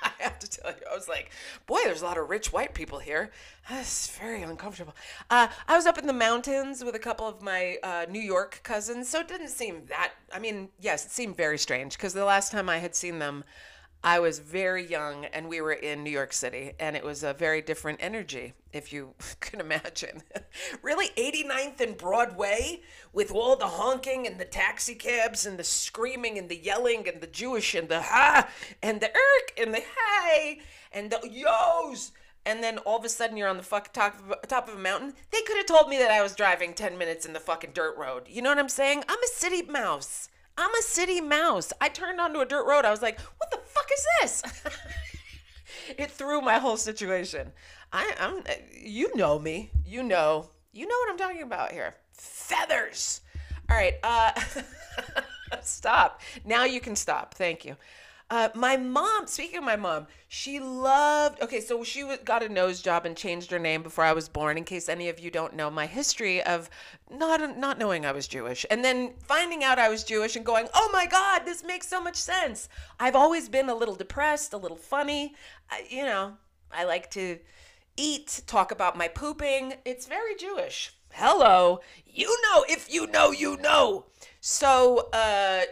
I 0.02 0.11
have 0.18 0.38
to 0.38 0.49
tell 0.49 0.70
you, 0.70 0.87
I 0.90 0.94
was 0.94 1.08
like, 1.08 1.30
boy, 1.66 1.78
there's 1.85 2.02
a 2.02 2.04
lot 2.04 2.16
of 2.16 2.30
rich 2.30 2.52
white 2.52 2.75
people 2.75 2.99
here. 2.99 3.30
That's 3.68 4.16
very 4.16 4.42
uncomfortable. 4.42 4.94
Uh, 5.28 5.49
I 5.66 5.76
was 5.76 5.87
up 5.87 5.99
in 5.99 6.06
the 6.06 6.12
mountains 6.12 6.85
with 6.85 6.94
a 6.94 7.00
couple 7.00 7.26
of 7.26 7.42
my 7.42 7.78
uh, 7.82 8.06
New 8.08 8.20
York 8.20 8.61
cousins, 8.62 9.08
so 9.08 9.20
it 9.20 9.28
didn't 9.28 9.49
seem 9.49 9.87
that. 9.87 10.12
I 10.32 10.38
mean, 10.38 10.68
yes, 10.80 11.04
it 11.04 11.11
seemed 11.11 11.37
very 11.37 11.58
strange 11.58 11.96
because 11.96 12.14
the 12.14 12.25
last 12.25 12.52
time 12.52 12.68
I 12.68 12.78
had 12.78 12.94
seen 12.94 13.18
them, 13.18 13.44
I 14.06 14.20
was 14.20 14.38
very 14.38 14.86
young 14.86 15.25
and 15.25 15.48
we 15.48 15.60
were 15.60 15.72
in 15.72 16.04
New 16.04 16.12
York 16.12 16.32
City 16.32 16.75
and 16.78 16.94
it 16.94 17.02
was 17.02 17.25
a 17.25 17.32
very 17.32 17.60
different 17.60 17.98
energy, 18.00 18.52
if 18.72 18.92
you 18.92 19.14
can 19.40 19.58
imagine. 19.58 20.22
really, 20.82 21.08
89th 21.18 21.80
and 21.80 21.98
Broadway 21.98 22.82
with 23.12 23.32
all 23.32 23.56
the 23.56 23.66
honking 23.66 24.25
and 24.25 24.38
the 24.38 24.44
taxi 24.44 24.94
cabs 24.94 25.44
and 25.44 25.58
the 25.58 25.64
screaming 25.64 26.38
and 26.38 26.48
the 26.48 26.56
yelling 26.56 27.08
and 27.08 27.20
the 27.20 27.26
Jewish 27.26 27.75
and 27.75 27.88
the 27.88 28.00
ha 28.00 28.48
and 28.80 29.00
the 29.00 29.08
irk 29.08 29.52
and 29.58 29.75
the 29.75 29.82
hey 29.82 30.60
and 30.92 31.10
the 31.10 31.28
yos. 31.28 32.12
And 32.44 32.62
then 32.62 32.78
all 32.78 32.98
of 32.98 33.04
a 33.04 33.08
sudden 33.08 33.36
you're 33.36 33.48
on 33.48 33.56
the 33.56 33.64
fuck 33.64 33.92
top 33.92 34.20
of, 34.20 34.48
top 34.48 34.68
of 34.68 34.76
a 34.76 34.78
mountain. 34.78 35.14
They 35.32 35.42
could 35.42 35.56
have 35.56 35.66
told 35.66 35.88
me 35.88 35.98
that 35.98 36.12
I 36.12 36.22
was 36.22 36.36
driving 36.36 36.75
10 36.75 36.96
minutes 36.96 37.26
in 37.26 37.32
the 37.32 37.40
fucking 37.40 37.72
dirt 37.75 37.96
road. 37.96 38.28
You 38.28 38.40
know 38.40 38.50
what 38.50 38.60
I'm 38.60 38.68
saying? 38.68 39.02
I'm 39.08 39.20
a 39.20 39.26
city 39.26 39.62
mouse. 39.62 40.28
I'm 40.58 40.75
a 40.75 40.82
city 40.82 41.20
mouse. 41.20 41.72
I 41.80 41.88
turned 41.88 42.20
onto 42.20 42.40
a 42.40 42.46
dirt 42.46 42.66
road. 42.66 42.84
I 42.86 42.90
was 42.90 43.02
like, 43.02 43.20
what 43.20 43.50
the 43.50 43.58
fuck 43.76 43.88
is 43.92 44.06
this? 44.21 44.42
it 45.99 46.11
threw 46.11 46.40
my 46.40 46.59
whole 46.59 46.76
situation. 46.76 47.52
I, 47.92 48.12
I'm, 48.18 48.42
you 48.73 49.14
know 49.14 49.38
me. 49.38 49.71
You 49.85 50.02
know. 50.02 50.50
You 50.73 50.87
know 50.87 50.95
what 50.95 51.11
I'm 51.11 51.18
talking 51.18 51.42
about 51.42 51.73
here. 51.73 51.95
Feathers. 52.12 53.21
All 53.71 53.76
right. 53.76 53.95
Uh, 54.02 54.33
stop. 55.62 56.21
Now 56.45 56.64
you 56.64 56.80
can 56.80 56.97
stop. 56.97 57.35
Thank 57.35 57.64
you. 57.64 57.76
Uh, 58.28 58.49
my 58.56 58.76
mom, 58.76 59.28
speaking 59.28 59.59
of 59.59 59.62
my 59.62 59.76
mom, 59.76 60.09
she 60.26 60.59
loved. 60.59 61.40
Okay, 61.40 61.61
so 61.61 61.85
she 61.85 62.04
got 62.25 62.42
a 62.42 62.49
nose 62.49 62.83
job 62.83 63.06
and 63.06 63.16
changed 63.16 63.52
her 63.52 63.59
name 63.59 63.85
before 63.85 64.02
I 64.02 64.12
was 64.12 64.28
born. 64.28 64.59
In 64.59 64.64
case 64.64 64.88
any 64.88 65.09
of 65.09 65.21
you 65.21 65.30
don't 65.30 65.54
know 65.54 65.71
my 65.71 65.87
history 65.87 66.42
of 66.42 66.68
not 67.09 67.56
not 67.56 67.78
knowing 67.78 68.04
I 68.04 68.11
was 68.11 68.26
Jewish, 68.26 68.66
and 68.68 68.85
then 68.85 69.14
finding 69.23 69.62
out 69.62 69.78
I 69.78 69.88
was 69.88 70.02
Jewish 70.02 70.35
and 70.35 70.45
going, 70.45 70.68
"Oh 70.75 70.90
my 70.92 71.06
God, 71.06 71.45
this 71.45 71.62
makes 71.62 71.87
so 71.87 72.02
much 72.02 72.16
sense." 72.16 72.68
I've 72.99 73.14
always 73.14 73.49
been 73.49 73.68
a 73.68 73.75
little 73.76 73.95
depressed, 73.95 74.52
a 74.52 74.59
little 74.59 74.76
funny. 74.76 75.37
I, 75.71 75.87
you 75.88 76.02
know, 76.02 76.37
I 76.73 76.83
like 76.83 77.12
to 77.12 77.38
eat, 77.97 78.42
talk 78.49 78.73
about 78.73 78.99
my 78.99 79.06
pooping. 79.06 79.75
It's 79.85 80.06
very 80.06 80.35
Jewish. 80.35 80.92
Hello, 81.12 81.80
you 82.04 82.37
know 82.42 82.64
if 82.68 82.92
you 82.92 83.06
know, 83.06 83.30
you 83.30 83.56
know. 83.59 84.06
So, 84.48 85.08
uh, 85.12 85.62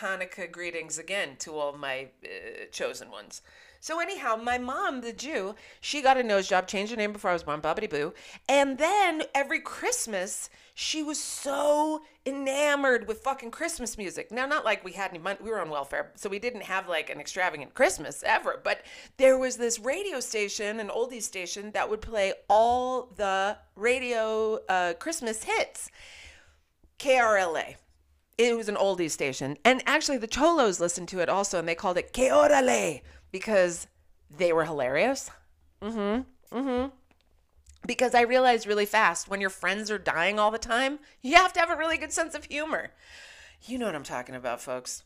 Hanukkah 0.00 0.52
greetings 0.52 0.98
again 0.98 1.36
to 1.38 1.52
all 1.52 1.72
my 1.72 2.08
uh, 2.22 2.66
chosen 2.70 3.10
ones. 3.10 3.40
So 3.80 4.00
anyhow, 4.00 4.36
my 4.36 4.58
mom, 4.58 5.00
the 5.00 5.14
Jew, 5.14 5.54
she 5.80 6.02
got 6.02 6.18
a 6.18 6.22
nose 6.22 6.46
job, 6.46 6.66
changed 6.68 6.90
her 6.90 6.98
name 6.98 7.14
before 7.14 7.30
I 7.30 7.32
was 7.32 7.42
born, 7.42 7.62
Bobbity 7.62 7.88
Boo. 7.88 8.12
And 8.50 8.76
then 8.76 9.22
every 9.34 9.60
Christmas, 9.60 10.50
she 10.74 11.02
was 11.02 11.18
so 11.18 12.02
enamored 12.26 13.08
with 13.08 13.20
fucking 13.20 13.50
Christmas 13.50 13.96
music. 13.96 14.30
Now, 14.30 14.44
not 14.44 14.66
like 14.66 14.84
we 14.84 14.92
had 14.92 15.12
any 15.12 15.18
money, 15.18 15.38
we 15.42 15.48
were 15.48 15.62
on 15.62 15.70
welfare, 15.70 16.12
so 16.14 16.28
we 16.28 16.38
didn't 16.38 16.64
have 16.64 16.90
like 16.90 17.08
an 17.08 17.18
extravagant 17.18 17.72
Christmas 17.72 18.22
ever, 18.26 18.60
but 18.62 18.82
there 19.16 19.38
was 19.38 19.56
this 19.56 19.78
radio 19.78 20.20
station, 20.20 20.80
an 20.80 20.88
oldies 20.88 21.22
station, 21.22 21.70
that 21.70 21.88
would 21.88 22.02
play 22.02 22.34
all 22.50 23.08
the 23.16 23.56
radio 23.74 24.58
uh, 24.68 24.92
Christmas 24.98 25.44
hits. 25.44 25.90
KRLA 26.98 27.76
it 28.48 28.56
was 28.56 28.68
an 28.68 28.76
oldie 28.76 29.10
station. 29.10 29.56
And 29.64 29.82
actually, 29.86 30.18
the 30.18 30.26
Cholos 30.26 30.80
listened 30.80 31.08
to 31.08 31.20
it 31.20 31.28
also, 31.28 31.58
and 31.58 31.68
they 31.68 31.74
called 31.74 31.98
it 31.98 32.12
Que 32.12 32.30
Orale 32.30 33.02
because 33.30 33.86
they 34.30 34.52
were 34.52 34.64
hilarious. 34.64 35.30
Mm 35.80 35.92
hmm. 36.50 36.56
Mm 36.56 36.62
hmm. 36.64 36.88
Because 37.86 38.14
I 38.14 38.22
realized 38.22 38.66
really 38.66 38.86
fast 38.86 39.28
when 39.28 39.40
your 39.40 39.50
friends 39.50 39.90
are 39.90 39.98
dying 39.98 40.38
all 40.38 40.50
the 40.50 40.58
time, 40.58 41.00
you 41.20 41.34
have 41.36 41.52
to 41.54 41.60
have 41.60 41.70
a 41.70 41.76
really 41.76 41.98
good 41.98 42.12
sense 42.12 42.34
of 42.34 42.44
humor. 42.44 42.90
You 43.64 43.78
know 43.78 43.86
what 43.86 43.96
I'm 43.96 44.04
talking 44.04 44.34
about, 44.34 44.60
folks. 44.60 45.02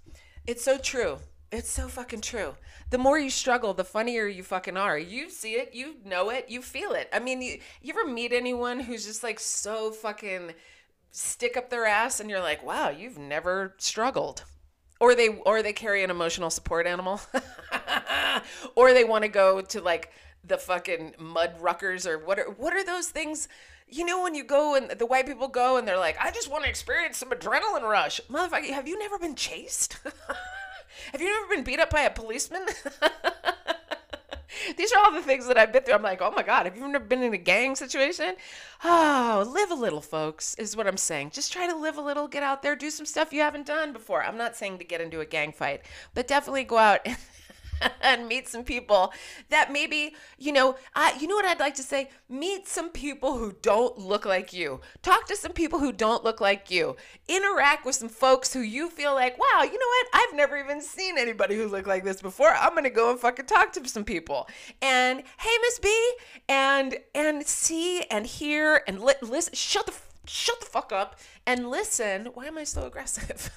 It's 0.46 0.62
so 0.62 0.76
true. 0.78 1.18
It's 1.50 1.70
so 1.70 1.88
fucking 1.88 2.20
true. 2.22 2.54
The 2.90 2.98
more 2.98 3.18
you 3.18 3.30
struggle, 3.30 3.72
the 3.72 3.84
funnier 3.84 4.26
you 4.26 4.42
fucking 4.42 4.76
are. 4.76 4.98
You 4.98 5.30
see 5.30 5.52
it, 5.52 5.74
you 5.74 5.96
know 6.04 6.30
it, 6.30 6.46
you 6.48 6.60
feel 6.60 6.92
it. 6.92 7.08
I 7.12 7.18
mean, 7.18 7.40
you, 7.40 7.58
you 7.80 7.94
ever 7.94 8.06
meet 8.06 8.32
anyone 8.32 8.80
who's 8.80 9.06
just 9.06 9.22
like 9.22 9.40
so 9.40 9.90
fucking 9.90 10.52
stick 11.16 11.56
up 11.56 11.70
their 11.70 11.86
ass 11.86 12.20
and 12.20 12.28
you're 12.28 12.40
like, 12.40 12.64
wow, 12.64 12.90
you've 12.90 13.18
never 13.18 13.74
struggled. 13.78 14.44
Or 15.00 15.14
they 15.14 15.28
or 15.28 15.62
they 15.62 15.72
carry 15.72 16.04
an 16.04 16.10
emotional 16.10 16.50
support 16.50 16.86
animal. 16.86 17.20
or 18.74 18.92
they 18.92 19.04
want 19.04 19.22
to 19.24 19.28
go 19.28 19.60
to 19.60 19.80
like 19.80 20.12
the 20.44 20.58
fucking 20.58 21.14
mud 21.18 21.58
ruckers 21.60 22.06
or 22.06 22.18
what 22.18 22.38
are 22.38 22.50
what 22.50 22.74
are 22.74 22.84
those 22.84 23.08
things? 23.08 23.48
You 23.88 24.04
know 24.04 24.22
when 24.22 24.34
you 24.34 24.44
go 24.44 24.74
and 24.74 24.90
the 24.90 25.06
white 25.06 25.26
people 25.26 25.48
go 25.48 25.76
and 25.76 25.86
they're 25.86 25.98
like, 25.98 26.16
I 26.20 26.30
just 26.30 26.50
want 26.50 26.64
to 26.64 26.70
experience 26.70 27.18
some 27.18 27.30
adrenaline 27.30 27.88
rush. 27.88 28.20
Motherfucker, 28.30 28.70
have 28.70 28.88
you 28.88 28.98
never 28.98 29.18
been 29.18 29.34
chased? 29.34 29.98
have 31.12 31.20
you 31.20 31.28
never 31.28 31.54
been 31.54 31.64
beat 31.64 31.80
up 31.80 31.90
by 31.90 32.02
a 32.02 32.10
policeman? 32.10 32.66
These 34.76 34.92
are 34.92 35.04
all 35.04 35.12
the 35.12 35.22
things 35.22 35.46
that 35.46 35.58
I've 35.58 35.72
been 35.72 35.82
through. 35.82 35.94
I'm 35.94 36.02
like, 36.02 36.22
oh 36.22 36.32
my 36.34 36.42
God, 36.42 36.66
have 36.66 36.76
you 36.76 36.84
ever 36.84 36.98
been 36.98 37.22
in 37.22 37.34
a 37.34 37.38
gang 37.38 37.76
situation? 37.76 38.34
Oh, 38.84 39.48
live 39.52 39.70
a 39.70 39.74
little, 39.74 40.00
folks, 40.00 40.54
is 40.56 40.76
what 40.76 40.86
I'm 40.86 40.96
saying. 40.96 41.30
Just 41.30 41.52
try 41.52 41.66
to 41.68 41.76
live 41.76 41.96
a 41.96 42.02
little, 42.02 42.28
get 42.28 42.42
out 42.42 42.62
there, 42.62 42.76
do 42.76 42.90
some 42.90 43.06
stuff 43.06 43.32
you 43.32 43.40
haven't 43.40 43.66
done 43.66 43.92
before. 43.92 44.22
I'm 44.22 44.36
not 44.36 44.56
saying 44.56 44.78
to 44.78 44.84
get 44.84 45.00
into 45.00 45.20
a 45.20 45.26
gang 45.26 45.52
fight, 45.52 45.82
but 46.14 46.28
definitely 46.28 46.64
go 46.64 46.78
out 46.78 47.00
and 47.04 47.16
and 48.02 48.28
meet 48.28 48.48
some 48.48 48.64
people 48.64 49.12
that 49.50 49.72
maybe 49.72 50.14
you 50.38 50.52
know 50.52 50.76
I, 50.94 51.16
you 51.18 51.26
know 51.28 51.34
what 51.34 51.44
i'd 51.44 51.60
like 51.60 51.74
to 51.76 51.82
say? 51.82 52.10
Meet 52.28 52.66
some 52.68 52.90
people 52.90 53.38
who 53.38 53.54
don't 53.62 53.98
look 53.98 54.24
like 54.24 54.52
you. 54.52 54.80
Talk 55.02 55.26
to 55.26 55.36
some 55.36 55.52
people 55.52 55.78
who 55.78 55.92
don't 55.92 56.24
look 56.24 56.40
like 56.40 56.70
you. 56.70 56.96
Interact 57.28 57.84
with 57.86 57.94
some 57.94 58.08
folks 58.08 58.52
who 58.52 58.60
you 58.60 58.90
feel 58.90 59.14
like 59.14 59.38
wow 59.38 59.62
you 59.62 59.78
know 59.78 59.86
what? 59.86 60.06
I've 60.14 60.34
never 60.34 60.56
even 60.56 60.80
seen 60.80 61.18
anybody 61.18 61.56
who 61.56 61.68
looked 61.68 61.88
like 61.88 62.04
this 62.04 62.20
before. 62.20 62.50
I'm 62.50 62.74
gonna 62.74 62.90
go 62.90 63.10
and 63.10 63.20
fucking 63.20 63.46
talk 63.46 63.72
to 63.74 63.88
some 63.88 64.04
people. 64.04 64.48
And 64.82 65.22
hey 65.38 65.56
miss 65.62 65.78
b 65.78 66.12
and 66.48 66.96
and 67.14 67.46
see 67.46 68.02
and 68.10 68.26
hear 68.26 68.82
and 68.86 69.00
li- 69.00 69.14
listen 69.22 69.54
shut 69.54 69.86
the 69.86 69.92
shut 70.28 70.60
the 70.60 70.66
fuck 70.66 70.92
up 70.92 71.18
and 71.46 71.70
listen. 71.70 72.26
Why 72.34 72.46
am 72.46 72.58
I 72.58 72.64
so 72.64 72.86
aggressive? 72.86 73.50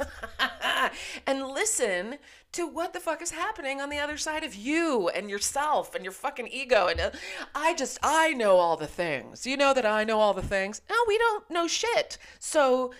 and 1.27 1.47
listen 1.47 2.17
to 2.51 2.67
what 2.67 2.93
the 2.93 2.99
fuck 2.99 3.21
is 3.21 3.31
happening 3.31 3.81
on 3.81 3.89
the 3.89 3.99
other 3.99 4.17
side 4.17 4.43
of 4.43 4.55
you 4.55 5.09
and 5.09 5.29
yourself 5.29 5.95
and 5.95 6.03
your 6.03 6.11
fucking 6.11 6.47
ego. 6.47 6.87
And 6.87 6.99
uh, 6.99 7.11
I 7.53 7.75
just, 7.75 7.99
I 8.01 8.33
know 8.33 8.57
all 8.57 8.77
the 8.77 8.87
things. 8.87 9.45
You 9.45 9.57
know 9.57 9.73
that 9.73 9.85
I 9.85 10.03
know 10.03 10.19
all 10.19 10.33
the 10.33 10.41
things. 10.41 10.81
No, 10.89 10.95
we 11.07 11.17
don't 11.17 11.49
know 11.49 11.67
shit. 11.67 12.17
So 12.39 12.93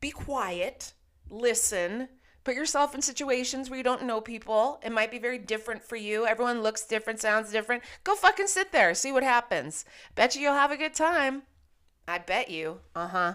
be 0.00 0.10
quiet, 0.10 0.92
listen. 1.30 2.08
Put 2.44 2.54
yourself 2.54 2.94
in 2.94 3.02
situations 3.02 3.68
where 3.68 3.76
you 3.76 3.82
don't 3.82 4.04
know 4.04 4.20
people. 4.20 4.80
It 4.84 4.92
might 4.92 5.10
be 5.10 5.18
very 5.18 5.38
different 5.38 5.82
for 5.82 5.96
you. 5.96 6.26
Everyone 6.26 6.62
looks 6.62 6.86
different, 6.86 7.20
sounds 7.20 7.50
different. 7.50 7.82
Go 8.04 8.14
fucking 8.14 8.46
sit 8.46 8.70
there, 8.70 8.94
see 8.94 9.10
what 9.10 9.24
happens. 9.24 9.84
Bet 10.14 10.36
you 10.36 10.42
you'll 10.42 10.52
have 10.52 10.70
a 10.70 10.76
good 10.76 10.94
time. 10.94 11.42
I 12.08 12.18
bet 12.18 12.50
you. 12.50 12.80
Uh 12.94 13.08
huh. 13.08 13.34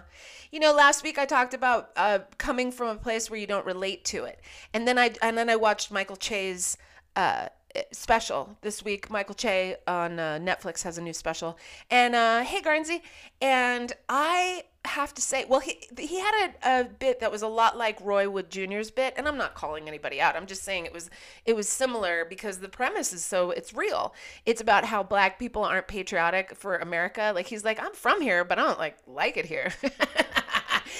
You 0.50 0.60
know, 0.60 0.72
last 0.72 1.02
week 1.02 1.18
I 1.18 1.26
talked 1.26 1.54
about 1.54 1.90
uh, 1.96 2.20
coming 2.38 2.72
from 2.72 2.88
a 2.88 2.94
place 2.96 3.30
where 3.30 3.38
you 3.38 3.46
don't 3.46 3.66
relate 3.66 4.04
to 4.06 4.24
it, 4.24 4.40
and 4.72 4.88
then 4.88 4.98
I 4.98 5.12
and 5.20 5.36
then 5.36 5.50
I 5.50 5.56
watched 5.56 5.90
Michael 5.90 6.16
Che's 6.16 6.76
uh, 7.16 7.48
special 7.92 8.56
this 8.62 8.84
week. 8.84 9.10
Michael 9.10 9.34
Che 9.34 9.76
on 9.86 10.18
uh, 10.18 10.38
Netflix 10.42 10.82
has 10.82 10.98
a 10.98 11.02
new 11.02 11.12
special, 11.12 11.58
and 11.90 12.14
uh, 12.14 12.42
hey 12.42 12.60
Garnsey, 12.60 13.02
and 13.40 13.92
I 14.08 14.64
have 14.84 15.14
to 15.14 15.22
say, 15.22 15.44
well, 15.48 15.60
he 15.60 15.78
he 15.96 16.18
had 16.18 16.54
a, 16.64 16.80
a 16.80 16.84
bit 16.84 17.20
that 17.20 17.30
was 17.30 17.42
a 17.42 17.48
lot 17.48 17.78
like 17.78 18.00
Roy 18.00 18.28
Wood 18.28 18.50
Jr.'s 18.50 18.90
bit, 18.90 19.14
and 19.16 19.28
I'm 19.28 19.36
not 19.36 19.54
calling 19.54 19.86
anybody 19.86 20.20
out. 20.20 20.34
I'm 20.34 20.46
just 20.46 20.64
saying 20.64 20.86
it 20.86 20.92
was 20.92 21.08
it 21.46 21.54
was 21.54 21.68
similar 21.68 22.24
because 22.28 22.58
the 22.58 22.68
premise 22.68 23.12
is 23.12 23.24
so 23.24 23.50
it's 23.50 23.72
real. 23.72 24.14
It's 24.44 24.60
about 24.60 24.84
how 24.84 25.02
black 25.02 25.38
people 25.38 25.62
aren't 25.64 25.88
patriotic 25.88 26.56
for 26.56 26.76
America. 26.76 27.32
Like 27.34 27.46
he's 27.46 27.64
like, 27.64 27.80
I'm 27.82 27.92
from 27.94 28.20
here, 28.20 28.44
but 28.44 28.58
I 28.58 28.62
don't 28.62 28.78
like 28.78 28.96
like 29.06 29.36
it 29.36 29.46
here. 29.46 29.72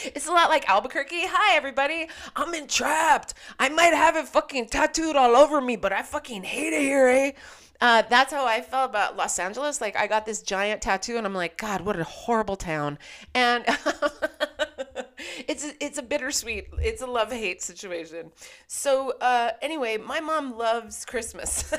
it's 0.05 0.27
a 0.27 0.33
lot 0.33 0.49
like 0.49 0.69
Albuquerque. 0.69 1.27
Hi 1.27 1.57
everybody, 1.57 2.09
I'm 2.35 2.55
entrapped. 2.55 3.35
I 3.59 3.69
might 3.69 3.95
have 3.95 4.17
it 4.17 4.29
fucking 4.29 4.69
tattooed 4.69 5.17
all 5.17 5.37
over 5.37 5.61
me, 5.61 5.77
but 5.77 5.93
I 5.93 6.03
fucking 6.03 6.45
hate 6.45 6.73
it 6.73 6.81
here, 6.81 7.09
eh? 7.09 7.33
Uh, 7.81 8.03
that's 8.09 8.33
how 8.33 8.47
I 8.47 8.61
felt 8.61 8.91
about 8.91 9.17
Los 9.17 9.39
Angeles. 9.39 9.81
Like 9.81 9.97
I 9.97 10.07
got 10.07 10.25
this 10.25 10.43
giant 10.43 10.83
tattoo, 10.83 11.17
and 11.17 11.27
I'm 11.27 11.35
like, 11.35 11.57
God, 11.57 11.81
what 11.81 11.99
a 11.99 12.05
horrible 12.05 12.57
town. 12.57 12.99
And 13.35 13.65
it's 15.49 15.67
a, 15.67 15.85
it's 15.85 15.99
a 15.99 16.03
bittersweet, 16.03 16.69
it's 16.81 17.03
a 17.03 17.07
love 17.07 17.33
hate 17.33 17.63
situation. 17.63 18.33
So 18.67 19.15
uh, 19.21 19.51
anyway, 19.61 19.97
my 19.97 20.21
mom 20.21 20.57
loves 20.57 21.05
Christmas. 21.05 21.73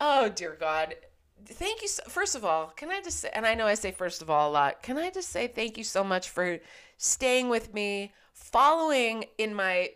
oh 0.00 0.28
dear 0.28 0.56
God. 0.58 0.94
Thank 1.46 1.82
you. 1.82 1.88
So, 1.88 2.02
first 2.08 2.34
of 2.34 2.44
all, 2.44 2.68
can 2.76 2.90
I 2.90 3.00
just 3.00 3.20
say, 3.20 3.30
and 3.32 3.46
I 3.46 3.54
know 3.54 3.66
I 3.66 3.74
say 3.74 3.92
first 3.92 4.22
of 4.22 4.30
all 4.30 4.50
a 4.50 4.52
lot, 4.52 4.82
can 4.82 4.98
I 4.98 5.10
just 5.10 5.30
say 5.30 5.46
thank 5.46 5.78
you 5.78 5.84
so 5.84 6.04
much 6.04 6.28
for 6.28 6.58
staying 6.96 7.48
with 7.48 7.72
me, 7.74 8.12
following 8.32 9.24
in 9.38 9.54
my 9.54 9.90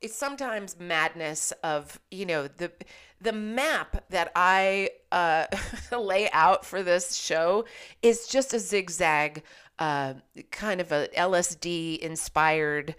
it's 0.00 0.16
sometimes 0.16 0.78
madness 0.78 1.52
of 1.62 2.00
you 2.10 2.26
know 2.26 2.48
the 2.48 2.72
the 3.20 3.32
map 3.32 4.04
that 4.10 4.32
I 4.34 4.90
uh, 5.12 5.46
lay 5.96 6.30
out 6.32 6.64
for 6.64 6.82
this 6.82 7.14
show 7.14 7.66
is 8.02 8.26
just 8.26 8.54
a 8.54 8.58
zigzag, 8.58 9.42
uh, 9.78 10.14
kind 10.50 10.80
of 10.80 10.90
a 10.92 11.08
LSD 11.16 11.98
inspired 11.98 12.94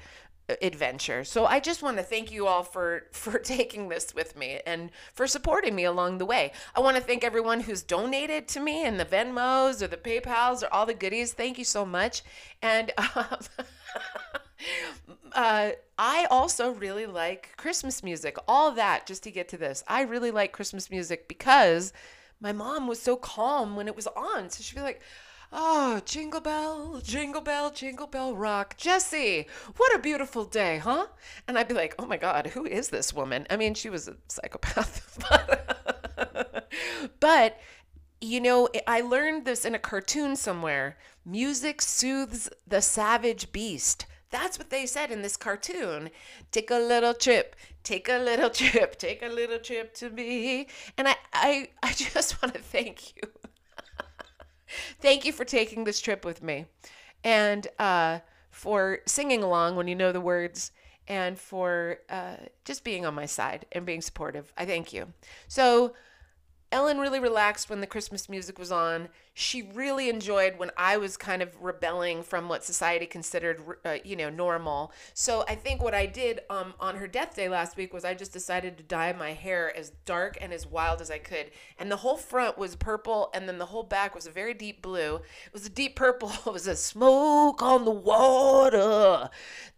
adventure. 0.62 1.24
So 1.24 1.46
I 1.46 1.60
just 1.60 1.84
want 1.84 1.98
to 1.98 2.03
thank 2.03 2.31
you 2.31 2.48
all 2.48 2.63
for 2.63 3.03
for 3.12 3.39
taking 3.39 3.89
this 3.89 4.13
with 4.13 4.38
me 4.38 4.60
and 4.65 4.91
for 5.13 5.27
supporting 5.27 5.75
me 5.75 5.84
along 5.84 6.17
the 6.17 6.25
way. 6.25 6.53
I 6.75 6.79
want 6.79 6.98
to 6.98 7.03
thank 7.03 7.24
everyone 7.24 7.62
who's 7.62 7.84
donated 7.84 8.48
to 8.50 8.60
me 8.60 8.86
and 8.86 9.00
the 9.00 9.05
Venmos 9.05 9.81
or 9.81 9.88
the 9.88 9.98
PayPal's 9.98 10.63
or 10.63 10.74
all 10.74 10.86
the 10.86 10.93
goodies. 10.93 11.34
Thank 11.34 11.58
you 11.58 11.65
so 11.65 11.86
much. 11.86 12.24
And 12.62 12.91
um, 13.15 13.25
uh, 15.34 15.72
I 15.98 16.27
also 16.29 16.72
really 16.72 17.05
like 17.05 17.55
Christmas 17.58 18.03
music. 18.03 18.38
All 18.48 18.72
that 18.72 19.05
just 19.05 19.24
to 19.24 19.31
get 19.31 19.50
to 19.50 19.58
this. 19.58 19.84
I 19.88 20.01
really 20.01 20.31
like 20.31 20.51
Christmas 20.51 20.89
music 20.89 21.27
because 21.27 21.93
my 22.39 22.51
mom 22.51 22.88
was 22.88 23.01
so 23.01 23.15
calm 23.15 23.75
when 23.75 23.88
it 23.88 23.96
was 23.96 24.08
on. 24.08 24.50
So 24.50 24.63
she'd 24.63 24.75
be 24.75 24.81
like, 24.81 25.01
Oh, 25.53 26.01
jingle 26.05 26.39
bell, 26.39 27.01
jingle 27.03 27.41
bell, 27.41 27.72
jingle 27.72 28.08
bell 28.08 28.34
rock. 28.34 28.77
Jesse, 28.77 29.48
what 29.75 29.93
a 29.93 30.00
beautiful 30.00 30.46
day, 30.46 30.77
huh? 30.77 31.08
And 31.46 31.58
I'd 31.58 31.67
be 31.67 31.74
like, 31.74 31.93
oh 32.00 32.05
my 32.05 32.15
God, 32.15 32.48
who 32.48 32.65
is 32.65 32.88
this 32.89 33.13
woman? 33.13 33.46
I 33.50 33.58
mean, 33.58 33.74
she 33.74 33.89
was 33.89 34.08
a 34.08 34.15
psychopath. 34.29 35.22
but, 37.20 37.60
you 38.22 38.39
know, 38.39 38.70
I 38.88 39.01
learned 39.01 39.43
this 39.43 39.65
in 39.65 39.75
a 39.75 39.79
cartoon 39.79 40.38
somewhere. 40.38 40.98
Music 41.25 41.81
soothes 41.81 42.50
the 42.65 42.81
savage 42.81 43.51
beast. 43.51 44.05
That's 44.29 44.58
what 44.58 44.70
they 44.70 44.86
said 44.86 45.12
in 45.12 45.22
this 45.22 45.36
cartoon. 45.36 46.12
Take 46.51 46.72
a 46.72 46.79
little 46.79 47.13
trip, 47.13 47.58
take 47.84 48.08
a 48.08 48.20
little 48.20 48.50
trip, 48.62 48.98
take 48.98 49.22
a 49.22 49.27
little 49.27 49.60
trip 49.60 49.93
to 49.96 50.10
me. 50.10 50.67
And 50.98 51.10
I, 51.10 51.15
I, 51.34 51.70
I 51.84 51.91
just 51.91 52.41
want 52.41 52.53
to 52.53 52.62
thank 52.62 53.17
you 53.17 53.24
Thank 55.00 55.25
you 55.25 55.32
for 55.32 55.46
taking 55.46 55.84
this 55.84 56.00
trip 56.00 56.25
with 56.25 56.42
me 56.44 56.66
and 57.24 57.68
uh, 57.80 58.20
for 58.50 59.00
singing 59.06 59.44
along 59.44 59.75
when 59.75 59.88
you 59.88 59.96
know 59.96 60.12
the 60.12 60.22
words 60.22 60.72
and 61.08 61.38
for 61.38 62.00
uh, 62.10 62.38
just 62.63 62.84
being 62.84 63.06
on 63.06 63.13
my 63.13 63.25
side 63.25 63.66
and 63.72 63.86
being 63.86 64.01
supportive. 64.01 64.54
I 64.58 64.66
thank 64.66 64.94
you. 64.94 65.13
So, 65.48 65.94
Ellen 66.72 67.00
really 67.00 67.20
relaxed 67.20 67.70
when 67.70 67.82
the 67.82 67.88
Christmas 67.88 68.30
music 68.30 68.58
was 68.58 68.72
on. 68.72 69.10
She 69.34 69.62
really 69.62 70.10
enjoyed 70.10 70.58
when 70.58 70.72
I 70.78 70.96
was 70.96 71.18
kind 71.18 71.42
of 71.42 71.62
rebelling 71.62 72.24
from 72.24 72.48
what 72.48 72.63
society 72.63 73.06
considered, 73.06 73.62
uh, 73.84 73.98
you 74.06 74.16
know, 74.16 74.30
normal. 74.30 74.94
So 75.13 75.44
I 75.50 75.56
think 75.56 75.84
what 75.84 75.94
I 75.94 76.06
did 76.06 76.42
um, 76.50 76.74
on 76.80 76.96
her 76.96 77.08
death 77.08 77.36
day 77.36 77.50
last 77.50 77.75
week 77.75 77.94
was 77.94 78.06
I 78.06 78.13
just 78.13 78.32
decided 78.32 78.78
to 78.78 78.84
dye 78.84 79.12
my 79.12 79.34
hair 79.34 79.75
as 79.75 79.92
dark 80.06 80.38
and 80.40 80.54
as 80.54 80.66
wild 80.66 81.01
as 81.01 81.12
I 81.12 81.18
could. 81.18 81.51
And 81.78 81.92
the 81.92 81.98
whole 81.98 82.18
front 82.18 82.58
was 82.58 82.78
purple, 82.78 83.32
and 83.34 83.50
then 83.50 83.58
the 83.58 83.66
whole 83.66 83.84
back 83.84 84.16
was 84.16 84.25
a 84.25 84.32
very 84.32 84.54
deep 84.54 84.82
blue. 84.82 85.16
It 85.46 85.54
was 85.54 85.66
a 85.66 85.70
deep 85.70 85.96
purple. 85.96 86.32
It 86.51 86.54
was 86.54 86.68
a 86.68 86.75
smoke 86.75 87.62
on 87.62 87.86
the 87.86 87.92
water. 87.92 89.30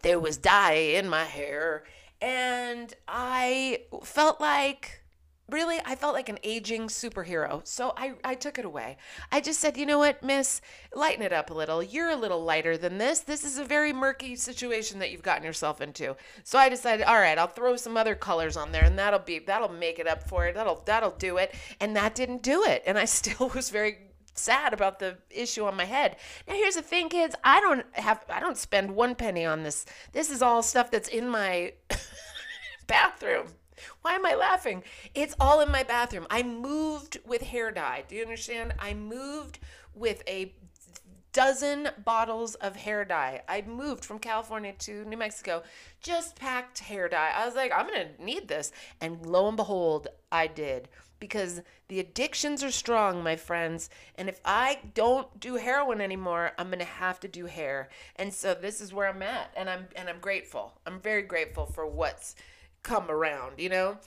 There 0.01 0.19
was 0.19 0.37
dye 0.37 0.73
in 0.73 1.07
my 1.07 1.23
hair. 1.23 1.83
And 2.21 2.93
I 3.07 3.81
felt 4.03 4.39
like 4.39 5.02
really 5.49 5.79
i 5.85 5.95
felt 5.95 6.13
like 6.13 6.29
an 6.29 6.39
aging 6.43 6.87
superhero 6.87 7.65
so 7.67 7.93
I, 7.97 8.13
I 8.23 8.35
took 8.35 8.59
it 8.59 8.65
away. 8.65 8.97
I 9.31 9.41
just 9.41 9.59
said 9.59 9.77
you 9.77 9.85
know 9.85 9.99
what 9.99 10.23
miss? 10.23 10.61
Lighten 10.93 11.23
it 11.23 11.33
up 11.33 11.49
a 11.49 11.53
little. 11.53 11.81
You're 11.81 12.09
a 12.09 12.15
little 12.15 12.43
lighter 12.43 12.77
than 12.77 12.97
this. 12.97 13.19
This 13.19 13.43
is 13.43 13.57
a 13.57 13.65
very 13.65 13.93
murky 13.93 14.35
situation 14.35 14.99
that 14.99 15.11
you've 15.11 15.23
gotten 15.23 15.43
yourself 15.43 15.81
into. 15.81 16.15
So 16.43 16.57
i 16.59 16.69
decided 16.69 17.05
all 17.05 17.19
right 17.19 17.37
i'll 17.37 17.47
throw 17.47 17.75
some 17.75 17.97
other 17.97 18.15
colors 18.15 18.57
on 18.57 18.71
there 18.71 18.83
and 18.83 18.97
that'll 18.97 19.19
be 19.19 19.39
that'll 19.39 19.69
make 19.69 19.99
it 19.99 20.07
up 20.07 20.27
for 20.27 20.47
it. 20.47 20.55
That'll 20.55 20.81
that'll 20.85 21.11
do 21.11 21.37
it. 21.37 21.55
And 21.79 21.95
that 21.95 22.15
didn't 22.15 22.43
do 22.43 22.63
it 22.63 22.83
and 22.85 22.97
i 22.97 23.05
still 23.19 23.49
was 23.49 23.69
very 23.69 23.97
sad 24.35 24.73
about 24.73 24.99
the 24.99 25.17
issue 25.29 25.65
on 25.65 25.75
my 25.75 25.85
head. 25.85 26.17
Now 26.47 26.55
here's 26.55 26.75
the 26.75 26.81
thing 26.81 27.09
kids, 27.09 27.35
I 27.43 27.59
don't 27.59 27.85
have 27.93 28.23
I 28.29 28.39
don't 28.39 28.57
spend 28.57 28.91
one 28.91 29.15
penny 29.15 29.45
on 29.45 29.63
this. 29.63 29.85
This 30.11 30.29
is 30.29 30.41
all 30.41 30.61
stuff 30.63 30.91
that's 30.91 31.09
in 31.09 31.29
my 31.29 31.73
bathroom. 32.87 33.47
Why 34.01 34.13
am 34.13 34.25
I 34.25 34.35
laughing? 34.35 34.83
It's 35.13 35.35
all 35.39 35.61
in 35.61 35.71
my 35.71 35.83
bathroom. 35.83 36.27
I 36.29 36.43
moved 36.43 37.19
with 37.25 37.41
hair 37.41 37.71
dye. 37.71 38.03
Do 38.07 38.15
you 38.15 38.21
understand? 38.21 38.73
I 38.79 38.93
moved 38.93 39.59
with 39.95 40.23
a 40.27 40.53
dozen 41.33 41.89
bottles 42.05 42.55
of 42.55 42.75
hair 42.75 43.03
dye. 43.03 43.41
I 43.49 43.63
moved 43.63 44.05
from 44.05 44.19
California 44.19 44.73
to 44.79 45.03
New 45.05 45.17
Mexico, 45.17 45.63
just 45.99 46.35
packed 46.35 46.79
hair 46.79 47.09
dye. 47.09 47.33
I 47.35 47.45
was 47.45 47.55
like, 47.55 47.71
I'm 47.75 47.87
going 47.87 48.07
to 48.15 48.23
need 48.23 48.47
this. 48.47 48.71
And 49.01 49.25
lo 49.25 49.47
and 49.47 49.57
behold, 49.57 50.07
I 50.31 50.47
did. 50.47 50.87
Because 51.19 51.61
the 51.87 51.99
addictions 51.99 52.63
are 52.63 52.71
strong, 52.71 53.23
my 53.23 53.35
friends. 53.35 53.89
And 54.17 54.27
if 54.27 54.39
I 54.43 54.79
don't 54.93 55.39
do 55.39 55.55
heroin 55.55 56.01
anymore, 56.01 56.51
I'm 56.57 56.67
going 56.67 56.79
to 56.79 56.85
have 56.85 57.19
to 57.21 57.27
do 57.27 57.45
hair. 57.45 57.89
And 58.17 58.33
so 58.33 58.53
this 58.53 58.81
is 58.81 58.93
where 58.93 59.07
I'm 59.07 59.21
at. 59.23 59.51
And 59.55 59.69
I'm 59.69 59.87
and 59.95 60.09
I'm 60.09 60.19
grateful. 60.19 60.73
I'm 60.85 60.99
very 60.99 61.21
grateful 61.21 61.65
for 61.65 61.87
what's 61.87 62.35
come 62.83 63.09
around, 63.09 63.59
you 63.59 63.69
know? 63.69 63.97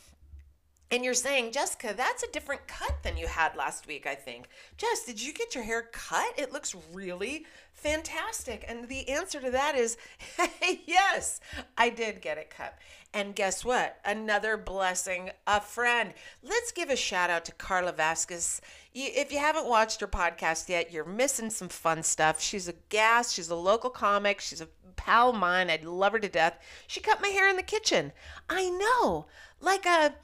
And 0.91 1.05
you're 1.05 1.15
saying, 1.15 1.51
Jessica, 1.51 1.95
that's 1.97 2.23
a 2.23 2.31
different 2.31 2.69
cut 2.69 3.03
than 3.03 3.17
you 3.17 3.27
had 3.27 3.57
last 3.57 3.89
week, 3.89 4.07
I 4.07 4.15
think. 4.15 4.49
Jess, 4.77 5.05
did 5.05 5.21
you 5.21 5.33
get 5.33 5.55
your 5.55 5.65
hair 5.65 5.89
cut? 5.93 6.39
It 6.39 6.53
looks 6.53 6.77
really 6.93 7.45
fantastic. 7.73 8.65
And 8.69 8.89
the 8.89 9.09
answer 9.09 9.41
to 9.41 9.51
that 9.51 9.75
is 9.75 9.97
yes, 10.87 11.41
I 11.77 11.89
did 11.89 12.23
get 12.23 12.39
it 12.39 12.51
cut. 12.51 12.79
And 13.13 13.35
guess 13.35 13.65
what? 13.65 13.99
Another 14.05 14.57
blessing, 14.57 15.31
a 15.47 15.61
friend. 15.61 16.15
Let's 16.43 16.71
give 16.71 16.89
a 16.89 16.97
shout 16.97 17.31
out 17.31 17.45
to 17.47 17.53
Carla 17.53 17.93
Vasquez. 17.93 18.61
If 18.95 19.33
you 19.33 19.39
haven't 19.39 19.67
watched 19.67 20.01
her 20.03 20.07
podcast 20.07 20.69
yet, 20.69 20.93
you're 20.93 21.05
missing 21.05 21.51
some 21.51 21.69
fun 21.69 22.05
stuff. 22.05 22.41
She's 22.41 22.69
a 22.69 22.75
gas, 22.91 23.33
she's 23.33 23.49
a 23.49 23.57
local 23.57 23.91
comic, 23.91 24.41
she's 24.41 24.61
a 24.61 24.69
pal 24.95 25.31
of 25.31 25.37
mine. 25.37 25.69
I'd 25.69 25.85
love 25.85 26.13
her 26.13 26.19
to 26.19 26.29
death. 26.29 26.59
She 26.87 27.01
cut 27.01 27.21
my 27.21 27.29
hair 27.29 27.49
in 27.49 27.57
the 27.57 27.63
kitchen. 27.63 28.13
I 28.49 28.71
know, 28.71 29.27
like 29.61 29.87
a 29.87 30.15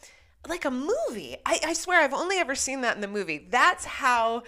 like 0.49 0.65
a 0.65 0.71
movie. 0.71 1.37
I, 1.47 1.61
I 1.65 1.73
swear 1.73 2.01
I've 2.03 2.15
only 2.15 2.39
ever 2.39 2.55
seen 2.55 2.81
that 2.83 2.95
in 2.97 3.01
the 3.01 3.09
movie. 3.09 3.47
That's 3.51 3.85
how 3.85 4.43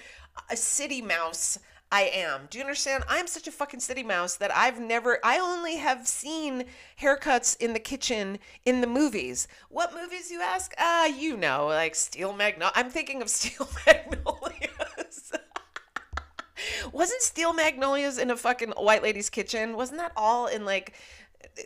a 0.50 0.56
city 0.56 1.00
mouse 1.00 1.58
I 1.92 2.10
am. 2.12 2.48
Do 2.50 2.58
you 2.58 2.64
understand? 2.64 3.04
I'm 3.08 3.28
such 3.28 3.46
a 3.46 3.52
fucking 3.52 3.78
city 3.78 4.02
mouse 4.02 4.34
that 4.36 4.54
I've 4.54 4.80
never, 4.80 5.20
I 5.22 5.38
only 5.38 5.76
have 5.76 6.08
seen 6.08 6.64
haircuts 7.00 7.56
in 7.58 7.72
the 7.72 7.78
kitchen 7.78 8.40
in 8.64 8.80
the 8.80 8.88
movies. 8.88 9.46
What 9.68 9.94
movies, 9.94 10.30
you 10.30 10.40
ask? 10.40 10.74
Ah, 10.76 11.04
uh, 11.04 11.06
you 11.06 11.36
know, 11.36 11.66
like 11.66 11.94
Steel 11.94 12.32
Magnolia. 12.32 12.72
I'm 12.74 12.90
thinking 12.90 13.22
of 13.22 13.28
Steel 13.30 13.68
Magnolias. 13.86 15.32
Wasn't 16.92 17.22
Steel 17.22 17.52
Magnolias 17.52 18.18
in 18.18 18.30
a 18.30 18.36
fucking 18.36 18.70
white 18.70 19.02
lady's 19.04 19.30
kitchen? 19.30 19.76
Wasn't 19.76 19.98
that 19.98 20.12
all 20.16 20.48
in 20.48 20.64
like, 20.64 20.94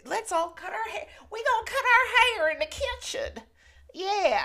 let's 0.05 0.31
all 0.33 0.49
cut 0.51 0.73
our 0.73 0.91
hair. 0.91 1.07
We 1.33 1.43
gonna 1.43 1.67
cut 1.67 1.85
our 1.85 2.45
hair 2.45 2.51
in 2.51 2.59
the 2.59 2.67
kitchen. 2.67 3.45
Yeah. 3.99 4.45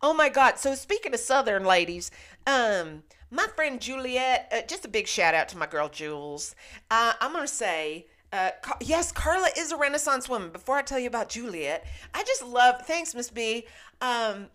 Oh 0.00 0.14
my 0.14 0.30
God. 0.30 0.58
So 0.58 0.74
speaking 0.74 1.12
of 1.12 1.20
Southern 1.20 1.64
ladies, 1.64 2.10
um, 2.46 3.02
my 3.30 3.46
friend 3.54 3.78
Juliet, 3.78 4.50
uh, 4.50 4.62
just 4.66 4.86
a 4.86 4.88
big 4.88 5.06
shout 5.06 5.34
out 5.34 5.50
to 5.50 5.58
my 5.58 5.66
girl 5.66 5.90
Jules. 5.90 6.54
Uh, 6.90 7.12
I'm 7.20 7.32
gonna 7.34 7.46
say. 7.46 8.06
Uh, 8.32 8.50
yes, 8.80 9.10
Carla 9.12 9.48
is 9.58 9.72
a 9.72 9.76
Renaissance 9.76 10.28
woman. 10.28 10.50
Before 10.50 10.76
I 10.76 10.82
tell 10.82 11.00
you 11.00 11.08
about 11.08 11.28
Juliet, 11.28 11.84
I 12.14 12.22
just 12.22 12.42
love. 12.44 12.86
Thanks, 12.86 13.14
Miss 13.14 13.28
B. 13.28 13.66
Um, 14.00 14.46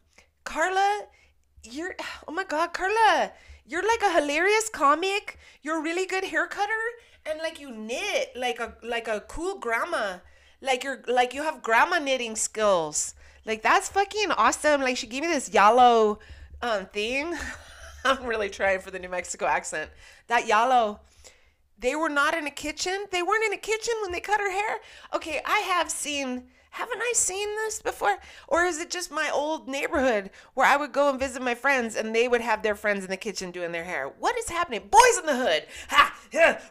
Carla, 0.44 1.04
you're. 1.64 1.96
Oh 2.28 2.32
my 2.32 2.46
God, 2.46 2.74
Carla, 2.74 3.32
you're 3.68 3.86
like 3.86 4.02
a 4.02 4.20
hilarious 4.20 4.70
comic. 4.70 5.38
You're 5.62 5.80
a 5.80 5.84
really 5.84 6.08
good 6.08 6.24
hair 6.24 6.48
cutter, 6.48 6.72
and 7.28 7.38
like 7.40 7.60
you 7.60 7.70
knit 7.70 8.32
like 8.36 8.60
a 8.60 8.74
like 8.82 9.08
a 9.08 9.20
cool 9.20 9.60
grandma. 9.60 10.20
Like 10.62 10.84
you're 10.84 11.04
like 11.08 11.36
you 11.36 11.44
have 11.44 11.62
grandma 11.62 12.00
knitting 12.00 12.36
skills. 12.36 13.14
Like 13.46 13.62
that's 13.62 13.90
fucking 13.90 14.32
awesome. 14.32 14.82
Like 14.82 14.98
she 14.98 15.08
gave 15.08 15.22
me 15.22 15.28
this 15.28 15.50
yellow 15.50 16.20
um 16.62 16.86
thing. 16.88 17.36
I'm 18.06 18.26
really 18.26 18.50
trying 18.50 18.80
for 18.80 18.92
the 18.92 19.00
New 19.00 19.10
Mexico 19.10 19.46
accent. 19.46 19.90
That 20.28 20.48
yellow. 20.48 21.00
They 21.78 21.96
were 21.96 22.10
not 22.10 22.34
in 22.34 22.48
a 22.48 22.52
kitchen. 22.52 23.06
They 23.12 23.22
weren't 23.22 23.44
in 23.46 23.54
a 23.54 23.58
kitchen 23.58 23.94
when 24.02 24.12
they 24.12 24.22
cut 24.22 24.40
her 24.40 24.52
hair. 24.52 24.78
Okay, 25.14 25.42
I 25.46 25.60
have 25.60 25.92
seen 25.92 26.46
haven't 26.76 27.02
I 27.02 27.14
seen 27.16 27.48
this 27.56 27.82
before? 27.82 28.18
Or 28.50 28.66
is 28.66 28.80
it 28.82 28.90
just 28.90 29.10
my 29.10 29.30
old 29.34 29.70
neighborhood 29.70 30.30
where 30.56 30.68
I 30.68 30.76
would 30.76 30.92
go 30.92 31.10
and 31.10 31.18
visit 31.18 31.42
my 31.42 31.56
friends 31.56 31.96
and 31.96 32.14
they 32.14 32.28
would 32.28 32.42
have 32.42 32.64
their 32.64 32.76
friends 32.76 33.06
in 33.06 33.10
the 33.10 33.16
kitchen 33.16 33.52
doing 33.52 33.72
their 33.72 33.86
hair? 33.86 34.12
What 34.20 34.38
is 34.38 34.50
happening? 34.50 34.90
Boys 34.92 35.18
in 35.18 35.26
the 35.26 35.38
hood. 35.38 35.68
Ha, 35.88 36.14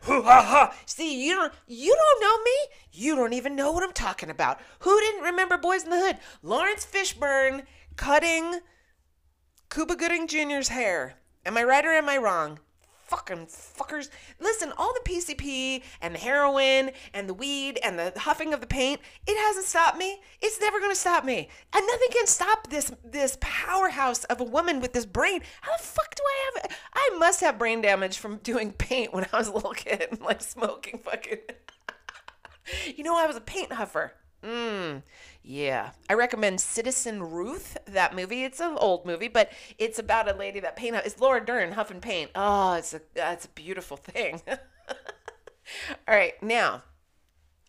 hoo, 0.02 0.22
ha, 0.22 0.42
ha. 0.42 0.74
See, 0.84 1.24
you 1.24 1.34
don't 1.34 1.54
you 1.66 1.96
don't 1.96 2.20
know 2.20 2.42
me. 2.42 2.52
You 2.92 3.16
don't 3.16 3.32
even 3.32 3.56
know 3.56 3.72
what 3.72 3.82
I'm 3.82 3.94
talking 3.94 4.28
about. 4.28 4.60
Who 4.80 5.00
didn't 5.00 5.22
remember 5.22 5.56
Boys 5.56 5.84
in 5.84 5.90
the 5.90 5.98
Hood? 5.98 6.18
Laurence 6.42 6.84
Fishburne 6.84 7.62
cutting 7.96 8.60
Cuba 9.70 9.96
Gooding 9.96 10.28
Jr.'s 10.28 10.68
hair. 10.68 11.14
Am 11.46 11.56
I 11.56 11.64
right 11.64 11.84
or 11.84 11.92
am 11.92 12.10
I 12.10 12.18
wrong? 12.18 12.58
Fucking 13.14 13.46
fuckers. 13.46 14.08
Listen, 14.40 14.72
all 14.76 14.92
the 14.92 15.08
PCP 15.08 15.82
and 16.00 16.14
the 16.14 16.18
heroin 16.18 16.90
and 17.12 17.28
the 17.28 17.34
weed 17.34 17.78
and 17.84 17.96
the 17.98 18.12
huffing 18.16 18.52
of 18.52 18.60
the 18.60 18.66
paint, 18.66 19.00
it 19.26 19.38
hasn't 19.38 19.66
stopped 19.66 19.96
me. 19.96 20.20
It's 20.42 20.60
never 20.60 20.80
gonna 20.80 20.96
stop 20.96 21.24
me. 21.24 21.48
And 21.72 21.86
nothing 21.86 22.08
can 22.12 22.26
stop 22.26 22.70
this 22.70 22.92
this 23.04 23.38
powerhouse 23.40 24.24
of 24.24 24.40
a 24.40 24.44
woman 24.44 24.80
with 24.80 24.92
this 24.92 25.06
brain. 25.06 25.42
How 25.60 25.76
the 25.76 25.82
fuck 25.82 26.14
do 26.14 26.22
I 26.22 26.50
have 26.54 26.64
it? 26.64 26.76
I 26.92 27.16
must 27.18 27.40
have 27.40 27.58
brain 27.58 27.80
damage 27.80 28.18
from 28.18 28.38
doing 28.38 28.72
paint 28.78 29.14
when 29.14 29.26
I 29.32 29.38
was 29.38 29.48
a 29.48 29.52
little 29.52 29.72
kid, 29.72 30.08
and 30.10 30.20
like 30.20 30.42
smoking 30.42 30.98
fucking 30.98 31.38
you 32.96 33.04
know, 33.04 33.16
I 33.16 33.26
was 33.26 33.36
a 33.36 33.40
paint 33.40 33.70
huffer. 33.70 34.10
Mm, 34.44 35.02
yeah. 35.42 35.90
I 36.08 36.14
recommend 36.14 36.60
Citizen 36.60 37.22
Ruth, 37.22 37.78
that 37.86 38.14
movie. 38.14 38.44
It's 38.44 38.60
an 38.60 38.76
old 38.76 39.06
movie, 39.06 39.28
but 39.28 39.50
it's 39.78 39.98
about 39.98 40.28
a 40.30 40.36
lady 40.36 40.60
that 40.60 40.76
paint. 40.76 40.96
It's 40.96 41.18
Laura 41.20 41.44
Dern, 41.44 41.72
Huff 41.72 41.90
and 41.90 42.02
Paint. 42.02 42.30
Oh, 42.34 42.74
it's 42.74 42.92
a 42.92 43.00
that's 43.14 43.46
a 43.46 43.48
beautiful 43.50 43.96
thing. 43.96 44.42
All 46.06 46.14
right, 46.14 46.40
now, 46.42 46.82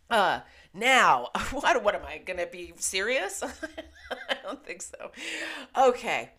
uh, 0.09 0.41
now, 0.73 1.29
what 1.51 1.81
what 1.83 1.95
am 1.95 2.05
I 2.05 2.17
gonna 2.17 2.45
be 2.47 2.73
serious? 2.77 3.41
I 4.29 4.35
don't 4.43 4.65
think 4.65 4.81
so. 4.81 5.11
Okay, 5.77 6.31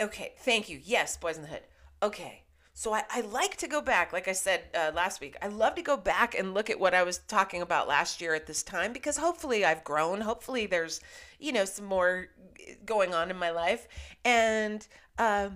okay. 0.00 0.32
Thank 0.38 0.68
you. 0.68 0.80
Yes, 0.84 1.16
Boys 1.16 1.36
in 1.36 1.42
the 1.42 1.48
Hood. 1.48 1.62
Okay. 2.02 2.42
So 2.78 2.92
I, 2.92 3.04
I 3.08 3.22
like 3.22 3.56
to 3.56 3.68
go 3.68 3.80
back, 3.80 4.12
like 4.12 4.28
I 4.28 4.32
said 4.32 4.64
uh, 4.74 4.92
last 4.94 5.22
week. 5.22 5.34
I 5.40 5.46
love 5.46 5.76
to 5.76 5.82
go 5.82 5.96
back 5.96 6.38
and 6.38 6.52
look 6.52 6.68
at 6.68 6.78
what 6.78 6.92
I 6.92 7.04
was 7.04 7.16
talking 7.26 7.62
about 7.62 7.88
last 7.88 8.20
year 8.20 8.34
at 8.34 8.46
this 8.46 8.62
time 8.62 8.92
because 8.92 9.16
hopefully 9.16 9.64
I've 9.64 9.82
grown. 9.82 10.20
Hopefully 10.20 10.66
there's, 10.66 11.00
you 11.38 11.52
know, 11.52 11.64
some 11.64 11.86
more 11.86 12.26
going 12.84 13.14
on 13.14 13.30
in 13.30 13.38
my 13.38 13.48
life. 13.48 13.88
And 14.26 14.86
uh, 15.18 15.48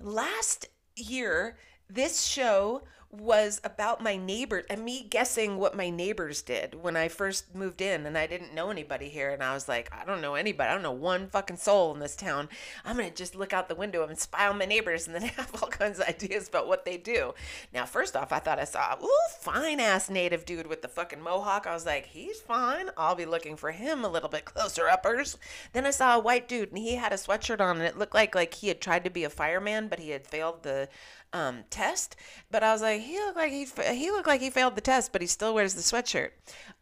last 0.00 0.68
year, 0.96 1.56
this 1.88 2.26
show 2.26 2.82
was 3.20 3.60
about 3.64 4.02
my 4.02 4.16
neighbor 4.16 4.64
and 4.68 4.84
me 4.84 5.06
guessing 5.08 5.56
what 5.56 5.76
my 5.76 5.90
neighbors 5.90 6.42
did 6.42 6.74
when 6.82 6.96
I 6.96 7.08
first 7.08 7.54
moved 7.54 7.80
in 7.80 8.06
and 8.06 8.16
I 8.16 8.26
didn't 8.26 8.54
know 8.54 8.70
anybody 8.70 9.08
here 9.08 9.30
and 9.30 9.42
I 9.42 9.54
was 9.54 9.68
like, 9.68 9.90
I 9.92 10.04
don't 10.04 10.20
know 10.20 10.34
anybody. 10.34 10.68
I 10.68 10.74
don't 10.74 10.82
know 10.82 10.92
one 10.92 11.28
fucking 11.28 11.56
soul 11.56 11.94
in 11.94 12.00
this 12.00 12.16
town. 12.16 12.48
I'm 12.84 12.96
going 12.96 13.08
to 13.08 13.14
just 13.14 13.34
look 13.34 13.52
out 13.52 13.68
the 13.68 13.74
window 13.74 14.06
and 14.06 14.18
spy 14.18 14.46
on 14.48 14.58
my 14.58 14.66
neighbors 14.66 15.06
and 15.06 15.14
then 15.14 15.22
have 15.36 15.62
all 15.62 15.68
kinds 15.68 15.98
of 15.98 16.08
ideas 16.08 16.48
about 16.48 16.68
what 16.68 16.84
they 16.84 16.96
do. 16.96 17.34
Now, 17.72 17.84
first 17.86 18.16
off, 18.16 18.32
I 18.32 18.38
thought 18.38 18.58
I 18.58 18.64
saw, 18.64 18.96
ooh, 19.02 19.10
fine 19.40 19.80
ass 19.80 20.10
native 20.10 20.44
dude 20.44 20.66
with 20.66 20.82
the 20.82 20.88
fucking 20.88 21.22
mohawk. 21.22 21.66
I 21.66 21.74
was 21.74 21.86
like, 21.86 22.06
he's 22.06 22.40
fine. 22.40 22.90
I'll 22.96 23.14
be 23.14 23.26
looking 23.26 23.56
for 23.56 23.72
him 23.72 24.04
a 24.04 24.08
little 24.08 24.28
bit 24.28 24.44
closer 24.44 24.88
uppers. 24.88 25.38
Then 25.72 25.86
I 25.86 25.90
saw 25.90 26.16
a 26.16 26.20
white 26.20 26.48
dude 26.48 26.70
and 26.70 26.78
he 26.78 26.96
had 26.96 27.12
a 27.12 27.16
sweatshirt 27.16 27.60
on 27.60 27.76
and 27.76 27.86
it 27.86 27.98
looked 27.98 28.14
like 28.14 28.34
like 28.34 28.54
he 28.54 28.68
had 28.68 28.80
tried 28.80 29.04
to 29.04 29.10
be 29.10 29.24
a 29.24 29.30
fireman, 29.30 29.88
but 29.88 29.98
he 29.98 30.10
had 30.10 30.26
failed 30.26 30.62
the 30.62 30.88
um, 31.32 31.64
test. 31.70 32.16
But 32.50 32.62
I 32.62 32.72
was 32.72 32.82
like, 32.82 33.00
he 33.06 33.18
looked 33.18 33.36
like 33.36 33.52
he 33.52 33.66
he 33.94 34.10
looked 34.10 34.26
like 34.26 34.40
he 34.40 34.50
failed 34.50 34.74
the 34.74 34.80
test, 34.80 35.12
but 35.12 35.20
he 35.20 35.26
still 35.26 35.54
wears 35.54 35.74
the 35.74 35.80
sweatshirt. 35.80 36.30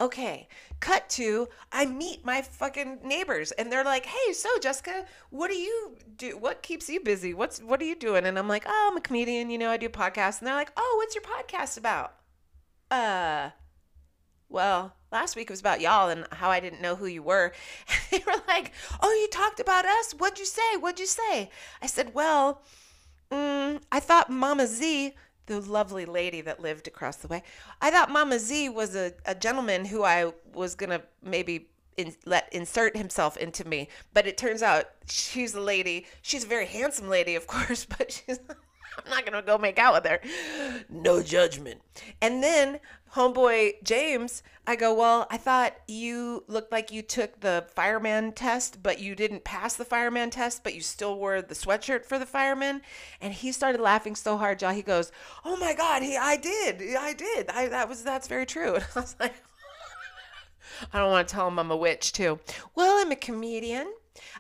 Okay, 0.01 0.49
cut 0.81 1.09
to 1.11 1.49
I 1.71 1.87
meet 1.87 2.25
my 2.25 2.43
fucking 2.43 3.01
neighbors, 3.05 3.53
and 3.53 3.71
they're 3.71 3.85
like, 3.85 4.07
hey, 4.07 4.33
so 4.33 4.49
Jessica, 4.61 5.05
what 5.31 5.49
do 5.49 5.57
you 5.57 5.97
do? 6.17 6.37
What 6.37 6.63
keeps 6.63 6.89
you 6.89 7.01
busy? 7.01 7.35
What's 7.35 7.61
what 7.61 7.81
are 7.81 7.85
you 7.85 7.95
doing? 7.97 8.25
And 8.25 8.39
I'm 8.39 8.49
like, 8.49 8.65
oh, 8.67 8.89
I'm 8.91 8.97
a 8.97 9.01
comedian. 9.01 9.51
You 9.51 9.59
know, 9.59 9.71
I 9.71 9.77
do 9.77 9.89
podcasts. 9.89 10.39
And 10.39 10.47
they're 10.49 10.55
like, 10.55 10.73
oh, 10.77 10.95
what's 10.99 11.15
your 11.15 11.25
podcast 11.25 11.79
about? 11.79 12.15
Uh. 12.91 13.51
Well, 14.49 14.95
last 15.11 15.35
week 15.37 15.51
it 15.51 15.53
was 15.53 15.61
about 15.61 15.81
y'all 15.81 16.11
and 16.11 16.27
how 16.31 16.51
I 16.51 16.61
didn't 16.61 16.83
know 16.83 16.95
who 16.97 17.07
you 17.07 17.23
were. 17.23 17.53
And 18.13 18.23
they 18.23 18.25
were 18.25 18.41
like, 18.47 18.73
Oh, 19.01 19.11
you 19.11 19.29
talked 19.29 19.59
about 19.59 19.85
us? 19.85 20.13
What'd 20.13 20.39
you 20.39 20.45
say? 20.45 20.77
What'd 20.79 21.01
you 21.01 21.07
say? 21.07 21.51
I 21.83 21.87
said, 21.87 22.15
Well, 22.15 22.63
Mm, 23.31 23.81
I 23.91 24.01
thought 24.01 24.31
Mama 24.31 24.67
Z, 24.67 25.15
the 25.47 25.61
lovely 25.61 26.05
lady 26.05 26.41
that 26.43 26.61
lived 26.61 26.87
across 26.87 27.17
the 27.17 27.29
way, 27.29 27.43
I 27.81 27.91
thought 27.91 28.11
Mama 28.11 28.39
Z 28.39 28.69
was 28.71 28.95
a, 28.95 29.13
a 29.25 29.35
gentleman 29.35 29.85
who 29.85 30.05
I 30.05 30.33
was 30.53 30.75
going 30.75 30.91
to 30.91 31.03
maybe 31.23 31.69
in, 31.97 32.15
let 32.25 32.53
insert 32.53 32.97
himself 32.97 33.37
into 33.37 33.67
me. 33.67 33.89
But 34.13 34.27
it 34.27 34.37
turns 34.37 34.63
out 34.63 34.87
she's 35.07 35.55
a 35.55 35.61
lady. 35.61 36.07
She's 36.23 36.45
a 36.45 36.49
very 36.49 36.67
handsome 36.67 37.09
lady, 37.09 37.35
of 37.35 37.47
course, 37.47 37.85
but 37.99 38.13
she's. 38.13 38.41
I'm 39.05 39.11
not 39.11 39.25
gonna 39.25 39.43
go 39.43 39.59
make 39.59 39.79
out 39.79 39.95
with 39.95 40.11
her. 40.11 40.21
No 40.89 41.23
judgment. 41.23 41.81
And 42.21 42.43
then 42.43 42.81
homeboy 43.15 43.83
James, 43.83 44.43
I 44.67 44.77
go, 44.77 44.95
well, 44.95 45.27
I 45.31 45.37
thought 45.37 45.75
you 45.87 46.45
looked 46.49 46.73
like 46.73 46.91
you 46.91 47.03
took 47.03 47.41
the 47.41 47.67
fireman 47.75 48.33
test, 48.33 48.83
but 48.83 48.99
you 48.99 49.15
didn't 49.15 49.45
pass 49.45 49.75
the 49.75 49.85
fireman 49.85 50.31
test, 50.31 50.65
but 50.65 50.75
you 50.75 50.81
still 50.81 51.17
wore 51.19 51.43
the 51.43 51.55
sweatshirt 51.55 52.07
for 52.07 52.19
the 52.19 52.27
fireman. 52.27 52.81
And 53.21 53.35
he 53.35 53.53
started 53.53 53.81
laughing 53.81 54.17
so 54.17 54.39
hard, 54.39 54.59
John. 54.59 54.75
He 54.75 54.83
goes, 54.83 55.13
oh 55.45 55.57
my 55.57 55.75
God, 55.75 56.03
he, 56.03 56.17
I 56.17 56.37
did, 56.37 56.83
I 56.97 57.13
did. 57.13 57.51
I, 57.51 57.69
that 57.69 57.89
was, 57.89 58.03
that's 58.03 58.29
very 58.29 58.47
true. 58.47 58.75
And 58.85 58.85
I 58.97 59.01
was 59.01 59.17
like, 59.21 59.35
I 60.93 60.99
don't 60.99 61.11
want 61.11 61.29
to 61.29 61.35
tell 61.35 61.49
him 61.49 61.59
I'm 61.59 61.71
a 61.71 61.77
witch 61.77 62.13
too. 62.13 62.41
Well, 62.75 63.01
I'm 63.01 63.13
a 63.13 63.17
comedian. 63.17 63.93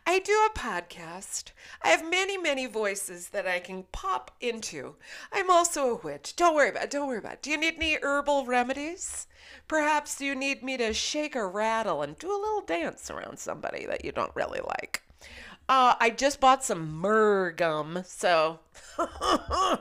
I 0.06 0.18
do 0.18 0.32
a 0.32 0.58
podcast. 0.58 1.52
I 1.82 1.88
have 1.88 2.08
many, 2.08 2.36
many 2.36 2.66
voices 2.66 3.30
that 3.30 3.46
I 3.46 3.58
can 3.58 3.84
pop 3.90 4.30
into. 4.40 4.96
I'm 5.32 5.50
also 5.50 5.88
a 5.90 5.94
witch. 5.94 6.36
Don't 6.36 6.54
worry 6.54 6.68
about 6.68 6.84
it. 6.84 6.90
Don't 6.90 7.08
worry 7.08 7.18
about 7.18 7.34
it. 7.34 7.42
Do 7.42 7.50
you 7.50 7.56
need 7.56 7.76
any 7.76 7.98
herbal 8.02 8.44
remedies? 8.44 9.26
Perhaps 9.66 10.20
you 10.20 10.34
need 10.34 10.62
me 10.62 10.76
to 10.76 10.92
shake 10.92 11.34
a 11.34 11.46
rattle 11.46 12.02
and 12.02 12.18
do 12.18 12.28
a 12.28 12.36
little 12.36 12.60
dance 12.60 13.10
around 13.10 13.38
somebody 13.38 13.86
that 13.86 14.04
you 14.04 14.12
don't 14.12 14.34
really 14.34 14.60
like. 14.60 15.02
Uh, 15.68 15.94
I 15.98 16.10
just 16.10 16.40
bought 16.40 16.62
some 16.62 17.00
myrrh 17.00 17.52
gum, 17.52 18.02
so 18.04 18.58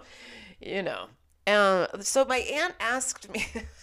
you 0.62 0.82
know. 0.82 1.08
Uh, 1.46 1.88
so 2.00 2.24
my 2.24 2.38
aunt 2.38 2.76
asked 2.80 3.30
me. 3.30 3.46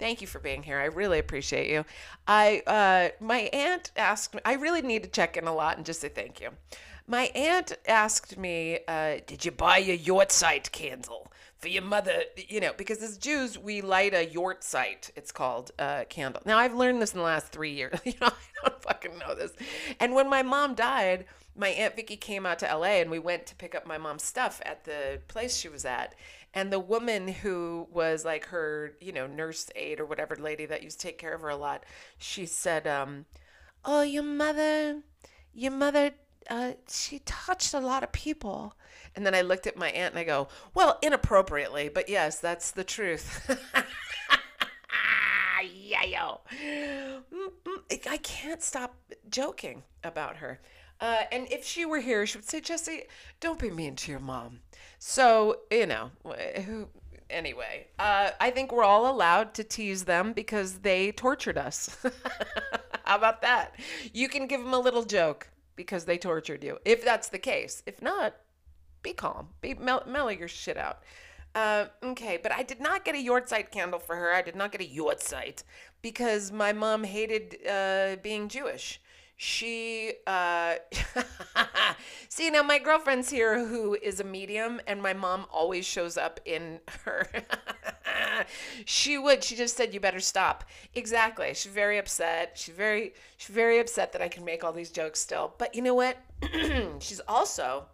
Thank 0.00 0.22
you 0.22 0.26
for 0.26 0.38
being 0.38 0.62
here. 0.62 0.78
I 0.78 0.86
really 0.86 1.18
appreciate 1.18 1.70
you. 1.70 1.84
I 2.26 2.62
uh, 2.66 3.24
my 3.24 3.50
aunt 3.52 3.90
asked. 3.96 4.34
I 4.46 4.54
really 4.54 4.80
need 4.80 5.02
to 5.02 5.10
check 5.10 5.36
in 5.36 5.46
a 5.46 5.54
lot 5.54 5.76
and 5.76 5.84
just 5.84 6.00
say 6.00 6.08
thank 6.08 6.40
you. 6.40 6.48
My 7.06 7.24
aunt 7.34 7.76
asked 7.86 8.38
me, 8.38 8.78
uh, 8.88 9.18
"Did 9.26 9.44
you 9.44 9.50
buy 9.50 9.78
a 9.78 9.98
Yahrzeit 9.98 10.72
candle 10.72 11.30
for 11.58 11.68
your 11.68 11.82
mother?" 11.82 12.22
You 12.48 12.60
know, 12.60 12.72
because 12.78 13.02
as 13.02 13.18
Jews 13.18 13.58
we 13.58 13.82
light 13.82 14.14
a 14.14 14.26
Yahrzeit. 14.26 15.10
It's 15.16 15.32
called 15.32 15.70
uh, 15.78 16.04
candle. 16.08 16.40
Now 16.46 16.56
I've 16.56 16.74
learned 16.74 17.02
this 17.02 17.12
in 17.12 17.18
the 17.18 17.24
last 17.24 17.48
three 17.48 17.72
years. 17.72 18.00
you 18.04 18.14
know, 18.22 18.28
I 18.28 18.68
don't 18.68 18.82
fucking 18.82 19.18
know 19.18 19.34
this. 19.34 19.52
And 20.00 20.14
when 20.14 20.30
my 20.30 20.42
mom 20.42 20.74
died, 20.74 21.26
my 21.54 21.68
aunt 21.68 21.94
Vicky 21.94 22.16
came 22.16 22.46
out 22.46 22.58
to 22.60 22.74
LA 22.74 23.00
and 23.02 23.10
we 23.10 23.18
went 23.18 23.46
to 23.46 23.54
pick 23.54 23.74
up 23.74 23.86
my 23.86 23.98
mom's 23.98 24.22
stuff 24.22 24.62
at 24.64 24.84
the 24.84 25.20
place 25.28 25.56
she 25.56 25.68
was 25.68 25.84
at 25.84 26.14
and 26.52 26.72
the 26.72 26.80
woman 26.80 27.28
who 27.28 27.86
was 27.92 28.24
like 28.24 28.46
her, 28.46 28.94
you 29.00 29.12
know, 29.12 29.26
nurse 29.26 29.70
aide 29.76 30.00
or 30.00 30.06
whatever 30.06 30.36
lady 30.36 30.66
that 30.66 30.82
used 30.82 31.00
to 31.00 31.06
take 31.06 31.18
care 31.18 31.32
of 31.32 31.42
her 31.42 31.48
a 31.48 31.56
lot, 31.56 31.84
she 32.18 32.46
said, 32.46 32.86
um, 32.86 33.26
"Oh, 33.84 34.02
your 34.02 34.22
mother, 34.22 35.02
your 35.54 35.72
mother, 35.72 36.12
uh, 36.48 36.72
she 36.88 37.20
touched 37.20 37.74
a 37.74 37.80
lot 37.80 38.02
of 38.02 38.12
people." 38.12 38.74
And 39.14 39.24
then 39.26 39.34
I 39.34 39.42
looked 39.42 39.66
at 39.66 39.76
my 39.76 39.90
aunt 39.90 40.14
and 40.14 40.18
I 40.18 40.24
go, 40.24 40.48
"Well, 40.74 40.98
inappropriately, 41.02 41.88
but 41.88 42.08
yes, 42.08 42.40
that's 42.40 42.72
the 42.72 42.84
truth." 42.84 43.48
yeah, 45.62 46.04
yo. 46.04 46.40
I 48.08 48.16
can't 48.18 48.62
stop 48.62 48.96
joking 49.28 49.82
about 50.02 50.36
her. 50.38 50.60
Uh, 51.00 51.22
and 51.32 51.50
if 51.50 51.64
she 51.64 51.84
were 51.84 52.00
here, 52.00 52.26
she 52.26 52.38
would 52.38 52.48
say, 52.48 52.60
Jesse, 52.60 53.04
don't 53.40 53.58
be 53.58 53.70
mean 53.70 53.96
to 53.96 54.10
your 54.10 54.20
mom. 54.20 54.60
So, 54.98 55.60
you 55.70 55.86
know, 55.86 56.10
who, 56.66 56.88
anyway, 57.30 57.86
uh, 57.98 58.30
I 58.38 58.50
think 58.50 58.70
we're 58.70 58.84
all 58.84 59.10
allowed 59.10 59.54
to 59.54 59.64
tease 59.64 60.04
them 60.04 60.32
because 60.34 60.80
they 60.80 61.12
tortured 61.12 61.56
us. 61.56 61.96
How 63.04 63.16
about 63.16 63.40
that? 63.42 63.74
You 64.12 64.28
can 64.28 64.46
give 64.46 64.62
them 64.62 64.74
a 64.74 64.78
little 64.78 65.04
joke 65.04 65.48
because 65.74 66.04
they 66.04 66.18
tortured 66.18 66.62
you, 66.62 66.78
if 66.84 67.02
that's 67.02 67.28
the 67.28 67.38
case. 67.38 67.82
If 67.86 68.02
not, 68.02 68.36
be 69.02 69.14
calm. 69.14 69.48
Be 69.62 69.72
mel- 69.74 70.04
mellow 70.06 70.28
your 70.28 70.48
shit 70.48 70.76
out. 70.76 70.98
Uh, 71.54 71.86
okay, 72.02 72.38
but 72.40 72.52
I 72.52 72.62
did 72.62 72.80
not 72.80 73.04
get 73.04 73.14
a 73.14 73.18
Yahrzeit 73.18 73.70
candle 73.70 73.98
for 73.98 74.14
her. 74.14 74.32
I 74.32 74.42
did 74.42 74.54
not 74.54 74.70
get 74.70 74.82
a 74.82 74.84
Yahrzeit 74.84 75.64
because 76.02 76.52
my 76.52 76.72
mom 76.72 77.04
hated 77.04 77.56
uh, 77.68 78.16
being 78.22 78.48
Jewish 78.48 79.00
she 79.42 80.12
uh 80.26 80.74
see 82.28 82.50
now 82.50 82.62
my 82.62 82.78
girlfriend's 82.78 83.30
here 83.30 83.66
who 83.66 83.94
is 84.02 84.20
a 84.20 84.24
medium 84.24 84.78
and 84.86 85.02
my 85.02 85.14
mom 85.14 85.46
always 85.50 85.86
shows 85.86 86.18
up 86.18 86.38
in 86.44 86.78
her 87.04 87.26
she 88.84 89.16
would 89.16 89.42
she 89.42 89.56
just 89.56 89.78
said 89.78 89.94
you 89.94 90.00
better 90.00 90.20
stop. 90.20 90.64
Exactly. 90.94 91.54
She's 91.54 91.72
very 91.72 91.96
upset. 91.96 92.52
She's 92.54 92.74
very 92.74 93.14
she's 93.38 93.54
very 93.54 93.78
upset 93.78 94.12
that 94.12 94.20
i 94.20 94.28
can 94.28 94.44
make 94.44 94.62
all 94.62 94.74
these 94.74 94.90
jokes 94.90 95.20
still. 95.20 95.54
But 95.56 95.74
you 95.74 95.80
know 95.80 95.94
what? 95.94 96.18
She's 96.98 97.20
also 97.26 97.86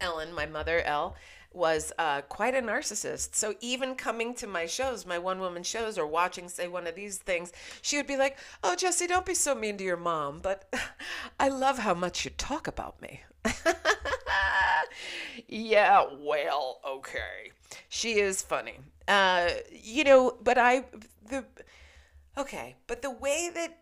ellen 0.00 0.32
my 0.34 0.46
mother 0.46 0.82
elle 0.82 1.14
was 1.52 1.92
uh, 1.98 2.22
quite 2.22 2.54
a 2.54 2.62
narcissist. 2.62 3.34
So 3.34 3.54
even 3.60 3.94
coming 3.94 4.34
to 4.36 4.46
my 4.46 4.66
shows, 4.66 5.04
my 5.04 5.18
one 5.18 5.40
woman 5.40 5.62
shows, 5.62 5.98
or 5.98 6.06
watching, 6.06 6.48
say, 6.48 6.68
one 6.68 6.86
of 6.86 6.94
these 6.94 7.18
things, 7.18 7.52
she 7.82 7.96
would 7.96 8.06
be 8.06 8.16
like, 8.16 8.38
Oh, 8.62 8.76
Jesse, 8.76 9.06
don't 9.06 9.26
be 9.26 9.34
so 9.34 9.54
mean 9.54 9.76
to 9.78 9.84
your 9.84 9.96
mom, 9.96 10.40
but 10.42 10.72
I 11.40 11.48
love 11.48 11.78
how 11.78 11.94
much 11.94 12.24
you 12.24 12.30
talk 12.30 12.66
about 12.66 13.00
me. 13.02 13.22
yeah, 15.48 16.04
well, 16.18 16.80
okay. 16.86 17.52
She 17.88 18.20
is 18.20 18.42
funny. 18.42 18.78
Uh, 19.08 19.48
you 19.72 20.04
know, 20.04 20.36
but 20.42 20.56
I, 20.56 20.84
the, 21.28 21.44
okay, 22.38 22.76
but 22.86 23.02
the 23.02 23.10
way 23.10 23.50
that 23.54 23.78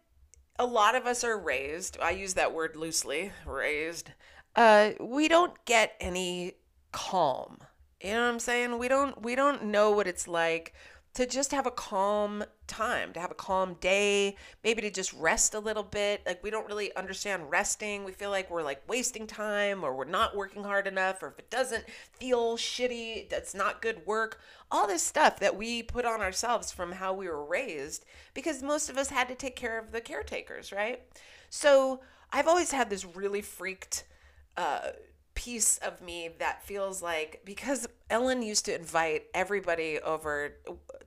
a 0.58 0.66
lot 0.66 0.94
of 0.94 1.06
us 1.06 1.22
are 1.22 1.38
raised, 1.38 1.98
I 2.02 2.10
use 2.10 2.34
that 2.34 2.52
word 2.52 2.76
loosely, 2.76 3.32
raised, 3.46 4.10
uh, 4.56 4.90
we 5.00 5.28
don't 5.28 5.52
get 5.66 5.94
any 6.00 6.54
calm. 6.92 7.58
You 8.00 8.12
know 8.12 8.22
what 8.22 8.28
I'm 8.28 8.40
saying? 8.40 8.78
We 8.78 8.88
don't 8.88 9.22
we 9.22 9.34
don't 9.34 9.64
know 9.64 9.90
what 9.90 10.06
it's 10.06 10.28
like 10.28 10.74
to 11.14 11.26
just 11.26 11.50
have 11.50 11.66
a 11.66 11.70
calm 11.72 12.44
time, 12.68 13.12
to 13.12 13.18
have 13.18 13.32
a 13.32 13.34
calm 13.34 13.74
day, 13.80 14.36
maybe 14.62 14.82
to 14.82 14.90
just 14.90 15.12
rest 15.14 15.52
a 15.52 15.58
little 15.58 15.82
bit. 15.82 16.22
Like 16.24 16.44
we 16.44 16.50
don't 16.50 16.68
really 16.68 16.94
understand 16.94 17.50
resting. 17.50 18.04
We 18.04 18.12
feel 18.12 18.30
like 18.30 18.48
we're 18.50 18.62
like 18.62 18.88
wasting 18.88 19.26
time 19.26 19.82
or 19.82 19.96
we're 19.96 20.04
not 20.04 20.36
working 20.36 20.62
hard 20.62 20.86
enough 20.86 21.20
or 21.20 21.28
if 21.28 21.38
it 21.40 21.50
doesn't 21.50 21.84
feel 22.12 22.56
shitty, 22.56 23.28
that's 23.28 23.52
not 23.52 23.82
good 23.82 24.06
work. 24.06 24.40
All 24.70 24.86
this 24.86 25.02
stuff 25.02 25.40
that 25.40 25.56
we 25.56 25.82
put 25.82 26.04
on 26.04 26.20
ourselves 26.20 26.70
from 26.70 26.92
how 26.92 27.12
we 27.14 27.26
were 27.26 27.44
raised 27.44 28.04
because 28.32 28.62
most 28.62 28.88
of 28.88 28.96
us 28.96 29.08
had 29.08 29.26
to 29.26 29.34
take 29.34 29.56
care 29.56 29.76
of 29.76 29.90
the 29.90 30.00
caretakers, 30.00 30.70
right? 30.70 31.02
So, 31.50 32.00
I've 32.30 32.46
always 32.46 32.70
had 32.70 32.90
this 32.90 33.04
really 33.04 33.40
freaked 33.40 34.04
uh 34.56 34.90
piece 35.38 35.78
of 35.78 36.00
me 36.02 36.28
that 36.40 36.64
feels 36.64 37.00
like 37.00 37.40
because 37.44 37.86
Ellen 38.10 38.42
used 38.42 38.64
to 38.64 38.74
invite 38.74 39.26
everybody 39.32 40.00
over 40.00 40.56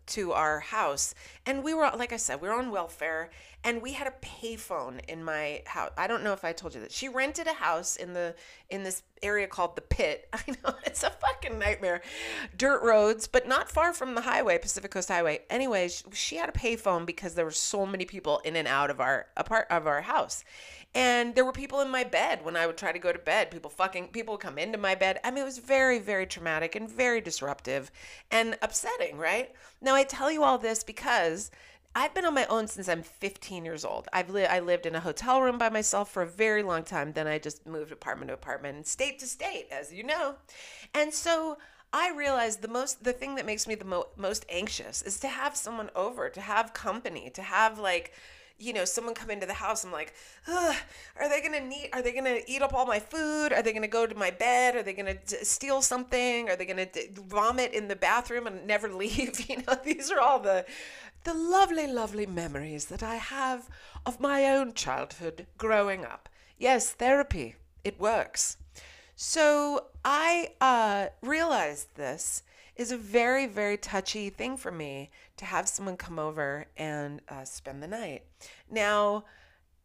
to 0.06 0.32
our 0.32 0.62
house 0.62 1.14
and 1.46 1.66
we 1.66 1.74
were 1.74 1.92
like 1.98 2.14
I 2.14 2.16
said 2.16 2.42
we 2.42 2.48
were 2.48 2.54
on 2.54 2.72
welfare 2.72 3.30
and 3.64 3.82
we 3.82 3.94
had 3.94 4.08
a 4.08 4.14
payphone 4.26 5.04
in 5.08 5.24
my 5.24 5.62
house. 5.66 5.92
I 5.98 6.08
don't 6.08 6.24
know 6.24 6.34
if 6.34 6.44
I 6.44 6.52
told 6.52 6.74
you 6.74 6.82
that. 6.82 6.92
She 6.92 7.08
rented 7.08 7.48
a 7.48 7.54
house 7.54 7.96
in 7.96 8.14
the 8.14 8.36
in 8.70 8.84
this 8.84 9.04
area 9.22 9.48
called 9.48 9.76
the 9.76 9.82
Pit. 9.82 10.28
I 10.34 10.42
know 10.48 10.76
it's 10.84 11.04
a 11.04 11.12
fucking 11.12 11.60
nightmare. 11.60 12.02
Dirt 12.58 12.82
roads, 12.82 13.28
but 13.28 13.48
not 13.48 13.70
far 13.70 13.94
from 13.94 14.16
the 14.16 14.22
highway, 14.22 14.58
Pacific 14.58 14.92
Coast 14.92 15.10
Highway. 15.10 15.42
Anyways, 15.50 16.04
she 16.12 16.38
had 16.38 16.50
a 16.50 16.54
payphone 16.54 17.06
because 17.06 17.36
there 17.36 17.46
were 17.46 17.52
so 17.52 17.86
many 17.86 18.06
people 18.06 18.40
in 18.40 18.56
and 18.56 18.68
out 18.68 18.90
of 18.90 19.00
our 19.00 19.28
apart 19.38 19.68
of 19.70 19.86
our 19.86 20.02
house. 20.02 20.44
And 20.94 21.36
there 21.36 21.46
were 21.46 21.54
people 21.54 21.80
in 21.80 21.90
my 21.90 22.04
bed 22.04 22.44
when 22.44 22.58
I 22.58 22.68
would 22.68 22.78
try 22.78 22.92
to 22.92 23.00
go 23.00 23.14
to 23.14 23.20
bed. 23.20 23.50
People 23.50 23.70
fucking, 23.70 24.08
people 24.08 24.38
come 24.38 24.58
into 24.58 24.78
my 24.78 24.94
bed. 24.94 25.20
I 25.24 25.32
mean, 25.32 25.44
it 25.44 25.46
was 25.46 25.60
very, 25.60 26.00
very 26.00 26.26
traumatic 26.26 26.76
and 26.76 26.90
very 26.90 27.22
disruptive 27.22 27.92
and 28.30 28.58
upsetting, 28.62 29.18
right? 29.18 29.54
Now, 29.82 29.96
I 29.96 30.04
tell 30.04 30.30
you 30.30 30.44
all 30.44 30.58
this 30.58 30.84
because 30.84 31.50
I've 31.94 32.14
been 32.14 32.26
on 32.26 32.34
my 32.34 32.46
own 32.46 32.68
since 32.68 32.88
I'm 32.88 33.04
15 33.04 33.66
years 33.66 33.84
old. 33.84 34.08
I've 34.14 34.30
li- 34.30 34.46
I 34.46 34.60
lived 34.60 34.86
in 34.86 34.96
a 34.96 35.00
hotel 35.02 35.42
room 35.42 35.58
by 35.58 35.70
myself 35.70 36.12
for 36.12 36.22
a 36.22 36.28
very 36.28 36.64
long 36.64 36.84
time. 36.84 37.12
Then 37.14 37.28
I 37.28 37.38
just 37.38 37.68
moved 37.68 37.92
apartment 37.92 38.30
to 38.30 38.34
apartment 38.34 38.78
and 38.78 38.88
state 38.88 39.20
to 39.20 39.28
state, 39.28 39.68
as 39.72 39.92
you 39.92 40.04
know. 40.04 40.36
And 40.94 41.14
so 41.14 41.58
I 41.92 42.12
realized 42.12 42.62
the 42.62 42.70
most 42.70 43.04
the 43.04 43.14
thing 43.14 43.36
that 43.36 43.46
makes 43.46 43.68
me 43.68 43.76
the 43.76 43.86
mo- 43.86 44.08
most 44.16 44.46
anxious 44.50 45.02
is 45.02 45.20
to 45.20 45.28
have 45.28 45.56
someone 45.58 45.90
over, 45.96 46.30
to 46.30 46.42
have 46.42 46.74
company, 46.74 47.30
to 47.32 47.42
have 47.42 47.78
like 47.78 48.14
you 48.62 48.74
know, 48.74 48.86
someone 48.86 49.14
come 49.14 49.32
into 49.32 49.46
the 49.46 49.54
house, 49.54 49.84
I'm 49.84 49.92
like, 49.92 50.14
are 50.48 51.30
they 51.30 51.42
gonna 51.42 51.60
need? 51.60 51.90
Are 51.94 52.02
they 52.02 52.12
gonna 52.14 52.40
eat 52.48 52.62
up 52.62 52.74
all 52.74 52.86
my 52.86 53.00
food? 53.00 53.52
Are 53.54 53.62
they 53.62 53.74
gonna 53.74 53.88
go 53.88 54.06
to 54.06 54.16
my 54.16 54.32
bed? 54.32 54.76
Are 54.76 54.84
they 54.84 54.94
gonna 54.94 55.16
d- 55.16 55.44
steal 55.44 55.82
something? 55.82 56.50
Are 56.50 56.56
they 56.56 56.66
gonna 56.66 56.86
d- 56.86 57.10
vomit 57.14 57.74
in 57.74 57.88
the 57.88 57.96
bathroom 57.96 58.48
and 58.48 58.66
never 58.68 58.90
leave? 58.94 59.50
You 59.50 59.58
know, 59.68 59.76
these 59.84 60.12
are 60.12 60.20
all 60.20 60.40
the 60.40 60.66
the 61.24 61.34
lovely, 61.34 61.86
lovely 61.88 62.26
memories 62.26 62.86
that 62.86 63.04
I 63.04 63.16
have 63.16 63.70
of 64.06 64.20
my 64.20 64.46
own 64.46 64.74
childhood 64.74 65.46
growing 65.58 66.04
up. 66.04 66.30
Yes, 66.58 66.92
therapy, 66.92 67.56
it 67.84 68.00
works. 68.00 68.58
So 69.16 69.86
I 70.04 70.52
uh, 70.60 71.08
realized 71.22 71.96
this 71.96 72.42
is 72.76 72.92
a 72.92 72.98
very, 72.98 73.46
very 73.46 73.78
touchy 73.78 74.30
thing 74.30 74.58
for 74.58 74.72
me 74.72 75.10
to 75.38 75.46
have 75.46 75.68
someone 75.68 75.98
come 75.98 76.20
over 76.20 76.68
and 76.78 77.22
uh, 77.30 77.44
spend 77.44 77.84
the 77.84 77.88
night. 77.88 78.24
Now, 78.70 79.26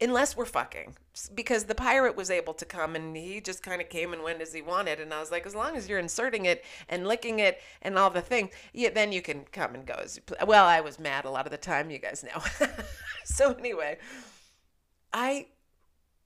unless 0.01 0.37
we're 0.37 0.45
fucking, 0.45 0.95
because 1.35 1.65
the 1.65 1.75
pirate 1.75 2.17
was 2.17 2.31
able 2.31 2.55
to 2.55 2.65
come 2.65 2.95
and 2.95 3.17
he 3.17 3.41
just 3.41 3.63
kind 3.63 3.81
of 3.81 3.89
came 3.89 4.13
and 4.13 4.23
went 4.23 4.41
as 4.41 4.53
he 4.53 4.63
wanted. 4.63 5.01
And 5.01 5.13
I 5.13 5.21
was 5.21 5.31
like, 5.31 5.47
as 5.47 5.55
long 5.55 5.77
as 5.77 5.89
you're 5.89 5.99
inserting 5.99 6.45
it 6.45 6.65
and 6.89 7.07
licking 7.07 7.39
it 7.39 7.61
and 7.83 7.99
all 7.99 8.11
the 8.11 8.21
things, 8.21 8.51
yeah, 8.73 8.91
then 8.91 9.13
you 9.13 9.23
can 9.23 9.45
come 9.53 9.75
and 9.75 9.87
go 9.87 9.95
as. 9.95 10.21
Well, 10.47 10.65
I 10.65 10.81
was 10.81 10.99
mad 10.99 11.25
a 11.25 11.31
lot 11.31 11.47
of 11.47 11.53
the 11.53 11.59
time, 11.59 11.91
you 11.91 11.99
guys 11.99 12.25
know. 12.25 12.67
so 13.25 13.53
anyway, 13.55 13.99
I 15.13 15.49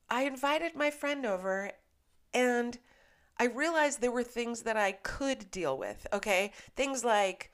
I 0.09 0.25
invited 0.25 0.75
my 0.75 0.91
friend 0.91 1.25
over 1.25 1.71
and 2.35 2.79
I 3.41 3.45
realized 3.45 4.03
there 4.03 4.11
were 4.11 4.23
things 4.23 4.63
that 4.63 4.77
I 4.77 4.93
could 4.93 5.51
deal 5.51 5.79
with, 5.79 6.07
okay? 6.13 6.53
Things 6.77 7.05
like 7.05 7.51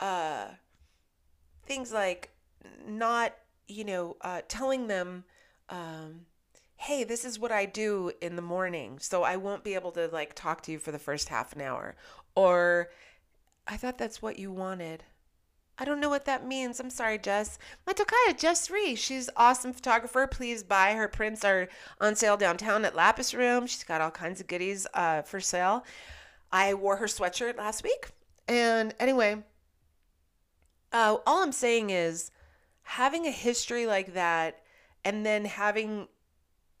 uh 0.00 0.48
things 1.64 1.92
like 1.92 2.30
not, 2.86 3.34
you 3.68 3.84
know, 3.84 4.16
uh 4.20 4.42
telling 4.48 4.88
them 4.88 5.24
um 5.68 6.26
hey, 6.76 7.04
this 7.04 7.24
is 7.24 7.38
what 7.38 7.52
I 7.52 7.66
do 7.66 8.10
in 8.20 8.34
the 8.36 8.42
morning, 8.42 8.98
so 8.98 9.22
I 9.22 9.36
won't 9.36 9.62
be 9.62 9.74
able 9.74 9.92
to 9.92 10.08
like 10.08 10.34
talk 10.34 10.62
to 10.62 10.72
you 10.72 10.78
for 10.80 10.90
the 10.90 10.98
first 10.98 11.28
half 11.28 11.54
an 11.54 11.60
hour. 11.60 11.94
Or 12.34 12.90
I 13.66 13.76
thought 13.76 13.98
that's 13.98 14.20
what 14.20 14.40
you 14.40 14.50
wanted. 14.50 15.04
I 15.78 15.84
don't 15.84 16.00
know 16.00 16.08
what 16.08 16.24
that 16.24 16.44
means. 16.44 16.80
I'm 16.80 16.90
sorry, 16.90 17.18
Jess. 17.18 17.58
My 17.86 17.92
Tokaya, 17.92 18.36
Jess 18.36 18.68
Ree. 18.68 18.96
She's 18.96 19.30
awesome 19.36 19.72
photographer. 19.72 20.26
Please 20.26 20.64
buy 20.64 20.94
her 20.94 21.06
prints 21.06 21.44
are 21.44 21.68
on 22.00 22.16
sale 22.16 22.36
downtown 22.36 22.84
at 22.84 22.96
Lapis 22.96 23.32
Room. 23.32 23.66
She's 23.66 23.84
got 23.84 24.00
all 24.00 24.10
kinds 24.10 24.40
of 24.40 24.48
goodies 24.48 24.88
uh, 24.94 25.22
for 25.22 25.38
sale. 25.38 25.84
I 26.50 26.74
wore 26.74 26.96
her 26.96 27.06
sweatshirt 27.06 27.56
last 27.56 27.84
week. 27.84 28.08
And 28.48 28.92
anyway, 28.98 29.44
uh, 30.92 31.18
all 31.24 31.42
I'm 31.44 31.52
saying 31.52 31.90
is 31.90 32.32
having 32.82 33.26
a 33.26 33.30
history 33.30 33.86
like 33.86 34.14
that 34.14 34.62
and 35.04 35.24
then 35.24 35.44
having, 35.44 36.08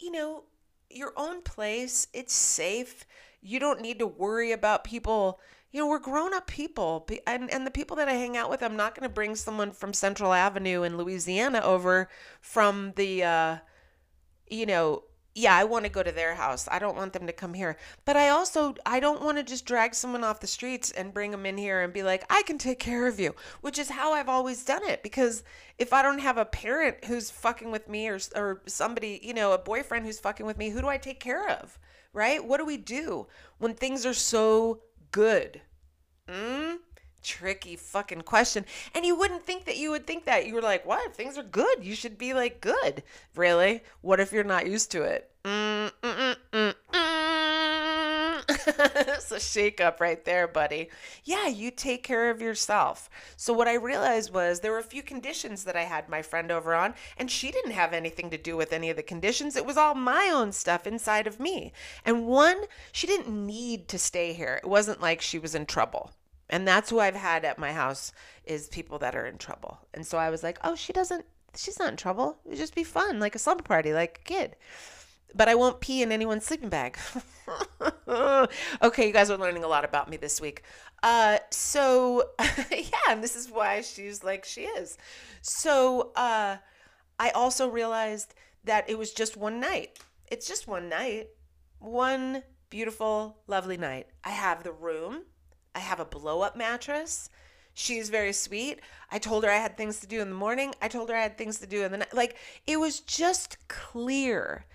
you 0.00 0.10
know, 0.10 0.44
your 0.90 1.12
own 1.16 1.42
place, 1.42 2.08
it's 2.12 2.34
safe. 2.34 3.06
You 3.40 3.60
don't 3.60 3.80
need 3.80 4.00
to 4.00 4.06
worry 4.06 4.50
about 4.50 4.82
people 4.82 5.38
you 5.70 5.80
know, 5.80 5.86
we're 5.86 5.98
grown 5.98 6.32
up 6.34 6.46
people. 6.46 7.06
And, 7.26 7.50
and 7.50 7.66
the 7.66 7.70
people 7.70 7.96
that 7.96 8.08
I 8.08 8.14
hang 8.14 8.36
out 8.36 8.50
with, 8.50 8.62
I'm 8.62 8.76
not 8.76 8.94
going 8.94 9.08
to 9.08 9.14
bring 9.14 9.36
someone 9.36 9.72
from 9.72 9.92
Central 9.92 10.32
Avenue 10.32 10.82
in 10.82 10.96
Louisiana 10.96 11.60
over 11.60 12.08
from 12.40 12.92
the, 12.96 13.24
uh, 13.24 13.56
you 14.48 14.66
know, 14.66 15.04
yeah, 15.34 15.54
I 15.54 15.64
want 15.64 15.84
to 15.84 15.90
go 15.90 16.02
to 16.02 16.10
their 16.10 16.34
house. 16.34 16.66
I 16.70 16.80
don't 16.80 16.96
want 16.96 17.12
them 17.12 17.26
to 17.28 17.32
come 17.32 17.54
here. 17.54 17.76
But 18.04 18.16
I 18.16 18.30
also, 18.30 18.74
I 18.84 18.98
don't 18.98 19.22
want 19.22 19.38
to 19.38 19.44
just 19.44 19.66
drag 19.66 19.94
someone 19.94 20.24
off 20.24 20.40
the 20.40 20.48
streets 20.48 20.90
and 20.90 21.14
bring 21.14 21.30
them 21.30 21.46
in 21.46 21.56
here 21.56 21.80
and 21.82 21.92
be 21.92 22.02
like, 22.02 22.24
I 22.28 22.42
can 22.42 22.58
take 22.58 22.80
care 22.80 23.06
of 23.06 23.20
you, 23.20 23.36
which 23.60 23.78
is 23.78 23.90
how 23.90 24.12
I've 24.12 24.28
always 24.28 24.64
done 24.64 24.82
it. 24.84 25.02
Because 25.02 25.44
if 25.78 25.92
I 25.92 26.02
don't 26.02 26.18
have 26.18 26.38
a 26.38 26.44
parent 26.44 27.04
who's 27.04 27.30
fucking 27.30 27.70
with 27.70 27.88
me 27.88 28.08
or, 28.08 28.18
or 28.34 28.62
somebody, 28.66 29.20
you 29.22 29.32
know, 29.32 29.52
a 29.52 29.58
boyfriend 29.58 30.06
who's 30.06 30.18
fucking 30.18 30.46
with 30.46 30.58
me, 30.58 30.70
who 30.70 30.80
do 30.80 30.88
I 30.88 30.96
take 30.96 31.20
care 31.20 31.48
of? 31.48 31.78
Right? 32.12 32.44
What 32.44 32.56
do 32.56 32.64
we 32.64 32.76
do 32.76 33.28
when 33.58 33.74
things 33.74 34.04
are 34.04 34.14
so 34.14 34.80
good? 35.10 35.60
Mm? 36.28 36.78
Tricky 37.22 37.76
fucking 37.76 38.22
question. 38.22 38.64
And 38.94 39.04
you 39.04 39.16
wouldn't 39.16 39.44
think 39.44 39.64
that 39.64 39.76
you 39.76 39.90
would 39.90 40.06
think 40.06 40.24
that. 40.24 40.46
You 40.46 40.54
were 40.54 40.62
like, 40.62 40.86
what? 40.86 41.06
If 41.06 41.14
things 41.14 41.36
are 41.36 41.42
good, 41.42 41.84
you 41.84 41.94
should 41.94 42.16
be 42.18 42.34
like, 42.34 42.60
good. 42.60 43.02
Really? 43.34 43.82
What 44.00 44.20
if 44.20 44.32
you're 44.32 44.44
not 44.44 44.66
used 44.66 44.90
to 44.92 45.02
it? 45.02 45.30
Mm, 45.44 45.90
mm, 46.02 46.74
That's 48.76 49.30
a 49.30 49.40
shake 49.40 49.80
up 49.80 50.00
right 50.00 50.24
there, 50.24 50.48
buddy. 50.48 50.88
Yeah, 51.24 51.48
you 51.48 51.70
take 51.70 52.02
care 52.02 52.30
of 52.30 52.40
yourself. 52.40 53.08
So, 53.36 53.52
what 53.52 53.68
I 53.68 53.74
realized 53.74 54.32
was 54.32 54.60
there 54.60 54.72
were 54.72 54.78
a 54.78 54.82
few 54.82 55.02
conditions 55.02 55.64
that 55.64 55.76
I 55.76 55.84
had 55.84 56.08
my 56.08 56.22
friend 56.22 56.50
over 56.50 56.74
on, 56.74 56.94
and 57.16 57.30
she 57.30 57.50
didn't 57.50 57.72
have 57.72 57.92
anything 57.92 58.30
to 58.30 58.38
do 58.38 58.56
with 58.56 58.72
any 58.72 58.90
of 58.90 58.96
the 58.96 59.02
conditions. 59.02 59.56
It 59.56 59.66
was 59.66 59.76
all 59.76 59.94
my 59.94 60.30
own 60.32 60.52
stuff 60.52 60.86
inside 60.86 61.26
of 61.26 61.40
me. 61.40 61.72
And 62.04 62.26
one, 62.26 62.64
she 62.92 63.06
didn't 63.06 63.46
need 63.46 63.88
to 63.88 63.98
stay 63.98 64.32
here. 64.32 64.60
It 64.62 64.68
wasn't 64.68 65.00
like 65.00 65.20
she 65.20 65.38
was 65.38 65.54
in 65.54 65.66
trouble. 65.66 66.12
And 66.50 66.66
that's 66.66 66.90
who 66.90 66.98
I've 66.98 67.14
had 67.14 67.44
at 67.44 67.58
my 67.58 67.72
house 67.72 68.12
is 68.44 68.68
people 68.68 68.98
that 69.00 69.14
are 69.14 69.26
in 69.26 69.36
trouble. 69.36 69.80
And 69.92 70.06
so 70.06 70.16
I 70.16 70.30
was 70.30 70.42
like, 70.42 70.58
oh, 70.64 70.74
she 70.74 70.94
doesn't, 70.94 71.26
she's 71.54 71.78
not 71.78 71.90
in 71.90 71.96
trouble. 71.96 72.38
It'd 72.46 72.58
just 72.58 72.74
be 72.74 72.84
fun, 72.84 73.20
like 73.20 73.34
a 73.34 73.38
slumber 73.38 73.62
party, 73.62 73.92
like 73.92 74.20
a 74.22 74.28
kid 74.28 74.56
but 75.34 75.48
I 75.48 75.54
won't 75.54 75.80
pee 75.80 76.02
in 76.02 76.12
anyone's 76.12 76.44
sleeping 76.44 76.68
bag. 76.68 76.98
okay, 78.82 79.06
you 79.06 79.12
guys 79.12 79.30
are 79.30 79.38
learning 79.38 79.64
a 79.64 79.68
lot 79.68 79.84
about 79.84 80.08
me 80.08 80.16
this 80.16 80.40
week. 80.40 80.62
Uh, 81.02 81.38
so 81.50 82.30
yeah, 82.70 83.08
and 83.08 83.22
this 83.22 83.36
is 83.36 83.50
why 83.50 83.80
she's 83.80 84.24
like 84.24 84.44
she 84.44 84.62
is. 84.62 84.98
So 85.42 86.12
uh, 86.16 86.56
I 87.18 87.30
also 87.30 87.68
realized 87.68 88.34
that 88.64 88.88
it 88.88 88.98
was 88.98 89.12
just 89.12 89.36
one 89.36 89.60
night. 89.60 89.98
It's 90.30 90.46
just 90.46 90.68
one 90.68 90.88
night, 90.88 91.28
one 91.78 92.42
beautiful, 92.70 93.38
lovely 93.46 93.76
night. 93.76 94.08
I 94.24 94.30
have 94.30 94.62
the 94.62 94.72
room. 94.72 95.22
I 95.74 95.80
have 95.80 96.00
a 96.00 96.04
blow 96.04 96.40
up 96.42 96.56
mattress. 96.56 97.30
She's 97.74 98.10
very 98.10 98.32
sweet. 98.32 98.80
I 99.10 99.18
told 99.18 99.44
her 99.44 99.50
I 99.50 99.58
had 99.58 99.76
things 99.76 100.00
to 100.00 100.06
do 100.06 100.20
in 100.20 100.28
the 100.28 100.34
morning. 100.34 100.74
I 100.82 100.88
told 100.88 101.08
her 101.10 101.14
I 101.14 101.22
had 101.22 101.38
things 101.38 101.60
to 101.60 101.66
do 101.66 101.84
in 101.84 101.92
the 101.92 101.98
night. 101.98 102.12
Like 102.12 102.36
it 102.66 102.80
was 102.80 103.00
just 103.00 103.68
clear 103.68 104.66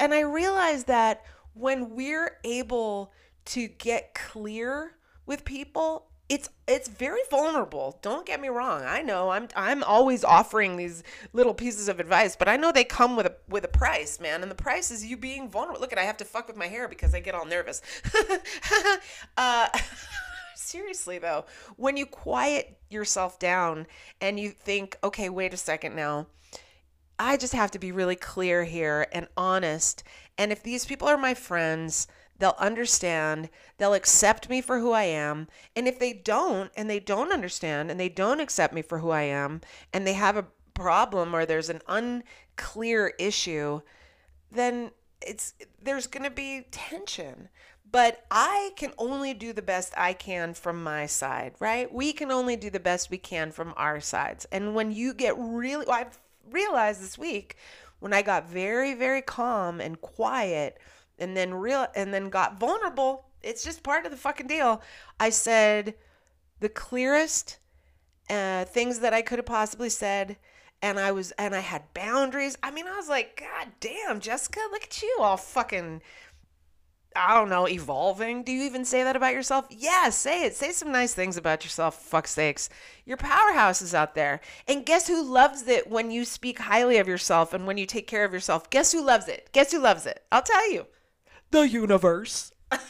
and 0.00 0.14
I 0.14 0.20
realize 0.20 0.84
that 0.84 1.24
when 1.54 1.94
we're 1.94 2.38
able 2.44 3.12
to 3.46 3.68
get 3.68 4.14
clear 4.14 4.92
with 5.26 5.44
people, 5.44 6.08
it's 6.28 6.50
it's 6.66 6.88
very 6.88 7.22
vulnerable. 7.30 7.98
Don't 8.02 8.26
get 8.26 8.40
me 8.40 8.48
wrong. 8.48 8.82
I 8.84 9.00
know 9.00 9.30
I'm 9.30 9.48
I'm 9.56 9.82
always 9.82 10.24
offering 10.24 10.76
these 10.76 11.02
little 11.32 11.54
pieces 11.54 11.88
of 11.88 12.00
advice, 12.00 12.36
but 12.36 12.48
I 12.48 12.56
know 12.56 12.70
they 12.70 12.84
come 12.84 13.16
with 13.16 13.26
a 13.26 13.36
with 13.48 13.64
a 13.64 13.68
price, 13.68 14.20
man. 14.20 14.42
And 14.42 14.50
the 14.50 14.56
price 14.56 14.90
is 14.90 15.06
you 15.06 15.16
being 15.16 15.48
vulnerable. 15.48 15.80
Look 15.80 15.92
at 15.92 15.98
I 15.98 16.04
have 16.04 16.18
to 16.18 16.24
fuck 16.24 16.46
with 16.46 16.56
my 16.56 16.66
hair 16.66 16.86
because 16.86 17.14
I 17.14 17.20
get 17.20 17.34
all 17.34 17.46
nervous. 17.46 17.80
uh, 19.38 19.68
seriously 20.54 21.18
though, 21.18 21.46
when 21.76 21.96
you 21.96 22.04
quiet 22.04 22.76
yourself 22.90 23.38
down 23.38 23.86
and 24.20 24.38
you 24.38 24.50
think, 24.50 24.98
okay, 25.02 25.30
wait 25.30 25.54
a 25.54 25.58
second 25.58 25.96
now. 25.96 26.26
I 27.18 27.36
just 27.36 27.52
have 27.52 27.70
to 27.72 27.78
be 27.78 27.92
really 27.92 28.16
clear 28.16 28.64
here 28.64 29.06
and 29.12 29.28
honest. 29.36 30.02
And 30.36 30.52
if 30.52 30.62
these 30.62 30.84
people 30.84 31.08
are 31.08 31.18
my 31.18 31.34
friends, 31.34 32.06
they'll 32.38 32.54
understand, 32.58 33.48
they'll 33.76 33.94
accept 33.94 34.48
me 34.48 34.60
for 34.60 34.78
who 34.78 34.92
I 34.92 35.04
am. 35.04 35.48
And 35.74 35.88
if 35.88 35.98
they 35.98 36.12
don't, 36.12 36.70
and 36.76 36.88
they 36.88 37.00
don't 37.00 37.32
understand, 37.32 37.90
and 37.90 37.98
they 37.98 38.08
don't 38.08 38.40
accept 38.40 38.72
me 38.72 38.82
for 38.82 38.98
who 38.98 39.10
I 39.10 39.22
am, 39.22 39.60
and 39.92 40.06
they 40.06 40.12
have 40.14 40.36
a 40.36 40.46
problem 40.74 41.34
or 41.34 41.44
there's 41.44 41.70
an 41.70 41.82
unclear 41.88 43.12
issue, 43.18 43.80
then 44.52 44.92
it's 45.20 45.54
there's 45.82 46.06
going 46.06 46.22
to 46.22 46.30
be 46.30 46.66
tension 46.70 47.48
but 47.90 48.24
I 48.30 48.72
can 48.76 48.92
only 48.98 49.34
do 49.34 49.52
the 49.52 49.62
best 49.62 49.94
I 49.96 50.12
can 50.12 50.54
from 50.54 50.82
my 50.82 51.06
side, 51.06 51.54
right? 51.58 51.92
We 51.92 52.12
can 52.12 52.30
only 52.30 52.56
do 52.56 52.70
the 52.70 52.80
best 52.80 53.10
we 53.10 53.18
can 53.18 53.50
from 53.50 53.72
our 53.76 54.00
sides. 54.00 54.46
And 54.52 54.74
when 54.74 54.92
you 54.92 55.14
get 55.14 55.34
really, 55.38 55.86
well, 55.86 55.96
I've 55.96 56.18
realized 56.52 57.02
this 57.02 57.18
week 57.18 57.56
when 58.00 58.12
I 58.12 58.22
got 58.22 58.48
very, 58.48 58.94
very 58.94 59.22
calm 59.22 59.80
and 59.80 60.00
quiet 60.00 60.78
and 61.18 61.36
then 61.36 61.54
real 61.54 61.86
and 61.94 62.12
then 62.14 62.30
got 62.30 62.58
vulnerable, 62.58 63.26
it's 63.42 63.64
just 63.64 63.82
part 63.82 64.04
of 64.04 64.10
the 64.10 64.16
fucking 64.16 64.46
deal. 64.46 64.82
I 65.18 65.30
said 65.30 65.94
the 66.60 66.68
clearest 66.68 67.58
uh, 68.30 68.64
things 68.64 69.00
that 69.00 69.14
I 69.14 69.22
could 69.22 69.38
have 69.38 69.46
possibly 69.46 69.90
said 69.90 70.36
and 70.82 70.98
I 70.98 71.12
was 71.12 71.32
and 71.32 71.54
I 71.54 71.60
had 71.60 71.92
boundaries. 71.94 72.56
I 72.62 72.70
mean, 72.70 72.86
I 72.86 72.96
was 72.96 73.08
like, 73.08 73.40
God 73.40 73.72
damn, 73.80 74.20
Jessica, 74.20 74.60
look 74.70 74.84
at 74.84 75.02
you 75.02 75.16
all 75.20 75.36
fucking 75.36 76.02
I 77.16 77.34
don't 77.34 77.48
know, 77.48 77.66
evolving. 77.66 78.42
Do 78.42 78.52
you 78.52 78.62
even 78.64 78.84
say 78.84 79.02
that 79.02 79.16
about 79.16 79.34
yourself? 79.34 79.66
Yeah, 79.70 80.10
say 80.10 80.44
it. 80.44 80.54
Say 80.54 80.72
some 80.72 80.92
nice 80.92 81.14
things 81.14 81.36
about 81.36 81.64
yourself, 81.64 82.00
fuck 82.00 82.28
sakes. 82.28 82.68
Your 83.04 83.16
powerhouse 83.16 83.82
is 83.82 83.94
out 83.94 84.14
there. 84.14 84.40
And 84.66 84.86
guess 84.86 85.08
who 85.08 85.22
loves 85.22 85.66
it 85.66 85.90
when 85.90 86.10
you 86.10 86.24
speak 86.24 86.58
highly 86.58 86.98
of 86.98 87.08
yourself 87.08 87.52
and 87.52 87.66
when 87.66 87.78
you 87.78 87.86
take 87.86 88.06
care 88.06 88.24
of 88.24 88.32
yourself? 88.32 88.70
Guess 88.70 88.92
who 88.92 89.04
loves 89.04 89.26
it? 89.26 89.48
Guess 89.52 89.72
who 89.72 89.78
loves 89.80 90.06
it? 90.06 90.22
I'll 90.30 90.42
tell 90.42 90.70
you. 90.70 90.86
The 91.50 91.68
universe. 91.68 92.52
yes, 92.72 92.80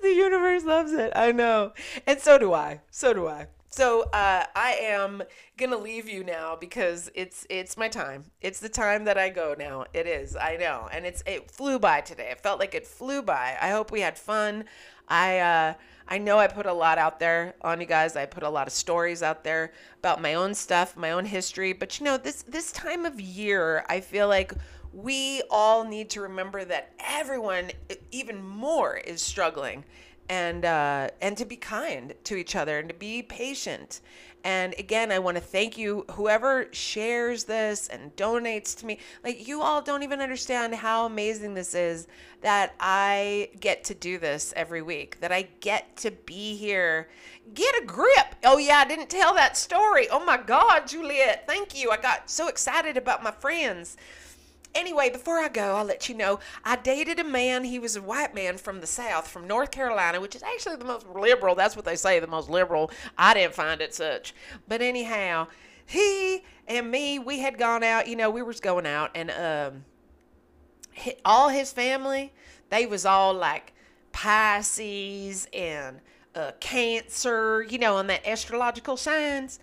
the 0.00 0.12
universe 0.14 0.64
loves 0.64 0.92
it. 0.92 1.12
I 1.14 1.32
know. 1.32 1.72
And 2.06 2.20
so 2.20 2.38
do 2.38 2.52
I. 2.52 2.80
So 2.90 3.12
do 3.12 3.26
I. 3.26 3.48
So 3.70 4.02
uh, 4.12 4.44
I 4.54 4.78
am 4.80 5.22
gonna 5.56 5.76
leave 5.76 6.08
you 6.08 6.24
now 6.24 6.56
because 6.56 7.10
it's 7.14 7.46
it's 7.50 7.76
my 7.76 7.88
time. 7.88 8.24
It's 8.40 8.60
the 8.60 8.68
time 8.68 9.04
that 9.04 9.18
I 9.18 9.28
go 9.28 9.54
now. 9.58 9.84
It 9.92 10.06
is. 10.06 10.36
I 10.36 10.56
know, 10.56 10.88
and 10.90 11.04
it's 11.04 11.22
it 11.26 11.50
flew 11.50 11.78
by 11.78 12.00
today. 12.00 12.30
It 12.30 12.40
felt 12.40 12.58
like 12.60 12.74
it 12.74 12.86
flew 12.86 13.22
by. 13.22 13.56
I 13.60 13.70
hope 13.70 13.92
we 13.92 14.00
had 14.00 14.18
fun. 14.18 14.64
I 15.06 15.38
uh, 15.38 15.74
I 16.08 16.18
know 16.18 16.38
I 16.38 16.46
put 16.46 16.64
a 16.64 16.72
lot 16.72 16.96
out 16.96 17.20
there 17.20 17.54
on 17.60 17.80
you 17.80 17.86
guys. 17.86 18.16
I 18.16 18.24
put 18.24 18.42
a 18.42 18.48
lot 18.48 18.66
of 18.66 18.72
stories 18.72 19.22
out 19.22 19.44
there 19.44 19.72
about 19.98 20.22
my 20.22 20.34
own 20.34 20.54
stuff, 20.54 20.96
my 20.96 21.10
own 21.10 21.26
history. 21.26 21.74
But 21.74 21.98
you 21.98 22.04
know, 22.06 22.16
this 22.16 22.42
this 22.42 22.72
time 22.72 23.04
of 23.04 23.20
year, 23.20 23.84
I 23.88 24.00
feel 24.00 24.28
like 24.28 24.52
we 24.92 25.42
all 25.50 25.84
need 25.84 26.08
to 26.10 26.22
remember 26.22 26.64
that 26.64 26.92
everyone, 26.98 27.70
even 28.10 28.42
more, 28.42 28.96
is 28.96 29.20
struggling 29.20 29.84
and 30.28 30.64
uh, 30.64 31.08
and 31.20 31.36
to 31.36 31.44
be 31.44 31.56
kind 31.56 32.14
to 32.24 32.36
each 32.36 32.54
other 32.54 32.78
and 32.78 32.88
to 32.88 32.94
be 32.94 33.22
patient. 33.22 34.00
And 34.44 34.74
again, 34.78 35.10
I 35.10 35.18
want 35.18 35.36
to 35.36 35.42
thank 35.42 35.76
you, 35.76 36.04
whoever 36.12 36.68
shares 36.70 37.44
this 37.44 37.88
and 37.88 38.14
donates 38.14 38.76
to 38.78 38.86
me. 38.86 38.98
Like, 39.24 39.48
you 39.48 39.62
all 39.62 39.82
don't 39.82 40.04
even 40.04 40.20
understand 40.20 40.74
how 40.76 41.06
amazing 41.06 41.54
this 41.54 41.74
is 41.74 42.06
that 42.40 42.74
I 42.78 43.50
get 43.58 43.82
to 43.84 43.94
do 43.94 44.16
this 44.16 44.54
every 44.54 44.80
week, 44.80 45.18
that 45.20 45.32
I 45.32 45.48
get 45.60 45.96
to 45.98 46.12
be 46.12 46.56
here. 46.56 47.08
Get 47.52 47.82
a 47.82 47.84
grip. 47.84 48.36
Oh, 48.44 48.58
yeah, 48.58 48.78
I 48.78 48.84
didn't 48.84 49.10
tell 49.10 49.34
that 49.34 49.56
story. 49.56 50.08
Oh, 50.08 50.24
my 50.24 50.36
God, 50.36 50.86
Juliet, 50.86 51.44
thank 51.48 51.76
you. 51.76 51.90
I 51.90 51.96
got 51.96 52.30
so 52.30 52.46
excited 52.46 52.96
about 52.96 53.24
my 53.24 53.32
friends 53.32 53.96
anyway, 54.74 55.10
before 55.10 55.38
I 55.38 55.48
go, 55.48 55.76
I'll 55.76 55.84
let 55.84 56.08
you 56.08 56.14
know 56.14 56.40
I 56.64 56.76
dated 56.76 57.18
a 57.18 57.24
man. 57.24 57.64
He 57.64 57.78
was 57.78 57.96
a 57.96 58.02
white 58.02 58.34
man 58.34 58.58
from 58.58 58.80
the 58.80 58.86
South, 58.86 59.28
from 59.28 59.46
North 59.46 59.70
Carolina, 59.70 60.20
which 60.20 60.34
is 60.34 60.42
actually 60.42 60.76
the 60.76 60.84
most 60.84 61.06
liberal. 61.08 61.54
That's 61.54 61.76
what 61.76 61.84
they 61.84 61.96
say, 61.96 62.20
the 62.20 62.26
most 62.26 62.48
liberal. 62.48 62.90
I 63.16 63.34
didn't 63.34 63.54
find 63.54 63.80
it 63.80 63.94
such. 63.94 64.34
But 64.66 64.82
anyhow, 64.82 65.48
he 65.84 66.44
and 66.66 66.90
me, 66.90 67.18
we 67.18 67.40
had 67.40 67.58
gone 67.58 67.82
out. 67.82 68.08
You 68.08 68.16
know, 68.16 68.30
we 68.30 68.42
was 68.42 68.60
going 68.60 68.86
out, 68.86 69.10
and 69.14 69.30
um, 69.30 69.84
all 71.24 71.48
his 71.48 71.72
family, 71.72 72.32
they 72.70 72.86
was 72.86 73.04
all 73.06 73.34
like 73.34 73.72
Pisces 74.12 75.48
and 75.52 76.00
uh, 76.34 76.52
Cancer. 76.60 77.62
You 77.62 77.78
know, 77.78 77.96
on 77.96 78.06
that 78.08 78.26
astrological 78.26 78.96
signs. 78.96 79.58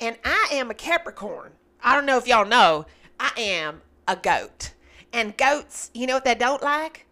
And 0.00 0.16
I 0.24 0.48
am 0.52 0.70
a 0.70 0.74
Capricorn. 0.74 1.52
I 1.82 1.94
don't 1.94 2.06
know 2.06 2.18
if 2.18 2.26
y'all 2.26 2.46
know. 2.46 2.86
I 3.20 3.32
am 3.36 3.82
a 4.08 4.16
goat. 4.16 4.72
And 5.12 5.36
goats, 5.36 5.90
you 5.94 6.06
know 6.06 6.14
what 6.14 6.24
they 6.24 6.34
don't 6.34 6.62
like? 6.62 7.06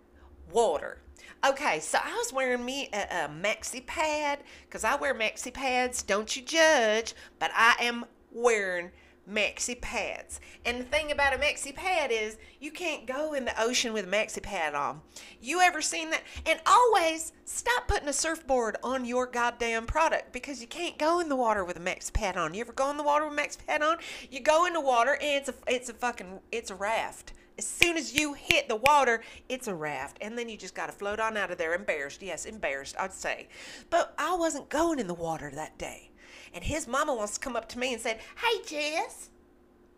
Water. 0.50 0.98
Okay, 1.46 1.78
so 1.80 1.98
I 2.02 2.12
was 2.16 2.32
wearing 2.32 2.64
me 2.64 2.88
a, 2.92 3.02
a 3.24 3.28
maxi 3.28 3.84
pad 3.86 4.40
because 4.62 4.82
I 4.82 4.96
wear 4.96 5.14
maxi 5.14 5.52
pads. 5.52 6.02
Don't 6.02 6.34
you 6.34 6.42
judge, 6.42 7.14
but 7.38 7.50
I 7.54 7.76
am 7.80 8.06
wearing 8.32 8.90
maxi 9.30 9.80
pads. 9.80 10.40
And 10.64 10.80
the 10.80 10.84
thing 10.84 11.10
about 11.10 11.34
a 11.34 11.38
maxi 11.38 11.74
pad 11.74 12.10
is 12.12 12.36
you 12.60 12.70
can't 12.70 13.06
go 13.06 13.32
in 13.32 13.44
the 13.44 13.60
ocean 13.60 13.92
with 13.92 14.06
a 14.06 14.10
maxi 14.10 14.42
pad 14.42 14.74
on. 14.74 15.00
You 15.40 15.60
ever 15.60 15.82
seen 15.82 16.10
that? 16.10 16.22
And 16.44 16.60
always 16.66 17.32
stop 17.44 17.88
putting 17.88 18.08
a 18.08 18.12
surfboard 18.12 18.76
on 18.82 19.04
your 19.04 19.26
goddamn 19.26 19.86
product 19.86 20.32
because 20.32 20.60
you 20.60 20.66
can't 20.66 20.98
go 20.98 21.20
in 21.20 21.28
the 21.28 21.36
water 21.36 21.64
with 21.64 21.76
a 21.76 21.80
maxi 21.80 22.12
pad 22.12 22.36
on. 22.36 22.54
You 22.54 22.60
ever 22.60 22.72
go 22.72 22.90
in 22.90 22.96
the 22.96 23.02
water 23.02 23.28
with 23.28 23.38
a 23.38 23.42
maxi 23.42 23.66
pad 23.66 23.82
on? 23.82 23.98
You 24.30 24.40
go 24.40 24.66
in 24.66 24.72
the 24.72 24.80
water 24.80 25.12
and 25.12 25.22
it's 25.22 25.48
a 25.48 25.54
it's 25.66 25.88
a 25.88 25.94
fucking 25.94 26.40
it's 26.52 26.70
a 26.70 26.74
raft. 26.74 27.32
As 27.58 27.66
soon 27.66 27.96
as 27.96 28.14
you 28.14 28.34
hit 28.34 28.68
the 28.68 28.76
water, 28.76 29.22
it's 29.48 29.66
a 29.66 29.74
raft. 29.74 30.18
And 30.20 30.36
then 30.36 30.50
you 30.50 30.58
just 30.58 30.74
got 30.74 30.86
to 30.86 30.92
float 30.92 31.18
on 31.18 31.38
out 31.38 31.50
of 31.50 31.56
there 31.56 31.72
embarrassed. 31.72 32.22
Yes, 32.22 32.44
embarrassed, 32.44 32.96
I'd 32.98 33.14
say. 33.14 33.48
But 33.88 34.12
I 34.18 34.36
wasn't 34.36 34.68
going 34.68 34.98
in 34.98 35.06
the 35.06 35.14
water 35.14 35.50
that 35.54 35.78
day 35.78 36.10
and 36.56 36.64
his 36.64 36.88
mama 36.88 37.14
wants 37.14 37.34
to 37.34 37.40
come 37.40 37.54
up 37.54 37.68
to 37.68 37.78
me 37.78 37.92
and 37.92 38.02
said, 38.02 38.18
"Hey, 38.42 38.62
Jess, 38.66 39.28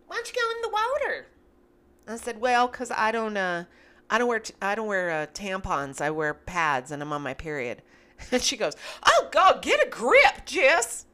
why 0.09 0.17
don't 0.17 0.29
you 0.29 0.35
go 0.35 0.51
in 0.51 0.63
the 0.63 0.69
water?" 0.69 1.27
I 2.09 2.17
said, 2.17 2.41
"Well, 2.41 2.67
cause 2.69 2.91
I 2.91 3.13
don't, 3.13 3.37
uh, 3.37 3.65
I 4.11 4.19
don't 4.19 4.27
wear, 4.27 4.41
t- 4.41 4.55
I 4.61 4.75
don't 4.75 4.89
wear 4.89 5.11
uh, 5.11 5.27
tampons. 5.33 6.01
I 6.01 6.11
wear 6.11 6.35
pads, 6.35 6.91
and 6.91 7.01
I'm 7.01 7.13
on 7.13 7.23
my 7.23 7.33
period." 7.35 7.83
And 8.33 8.43
she 8.43 8.57
goes, 8.57 8.75
"Oh 9.07 9.29
God, 9.31 9.63
get 9.63 9.87
a 9.87 9.89
grip, 9.89 10.45
Jess." 10.45 11.07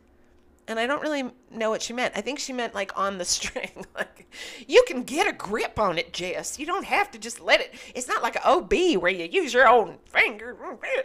And 0.67 0.81
I 0.81 0.87
don't 0.87 1.03
really 1.03 1.31
know 1.51 1.69
what 1.69 1.83
she 1.83 1.93
meant. 1.93 2.15
I 2.17 2.23
think 2.23 2.39
she 2.39 2.55
meant 2.55 2.75
like 2.75 2.99
on 2.99 3.19
the 3.19 3.25
string. 3.37 3.85
like, 3.95 4.27
you 4.67 4.83
can 4.89 5.03
get 5.03 5.27
a 5.27 5.33
grip 5.33 5.79
on 5.79 5.99
it, 5.99 6.15
Jess. 6.15 6.59
You 6.59 6.65
don't 6.65 6.87
have 6.87 7.11
to 7.11 7.19
just 7.19 7.41
let 7.43 7.61
it. 7.61 7.75
It's 7.95 8.09
not 8.09 8.23
like 8.23 8.37
an 8.37 8.43
OB 8.47 9.03
where 9.03 9.13
you 9.13 9.27
use 9.27 9.53
your 9.53 9.69
own 9.69 9.99
finger. 10.07 10.57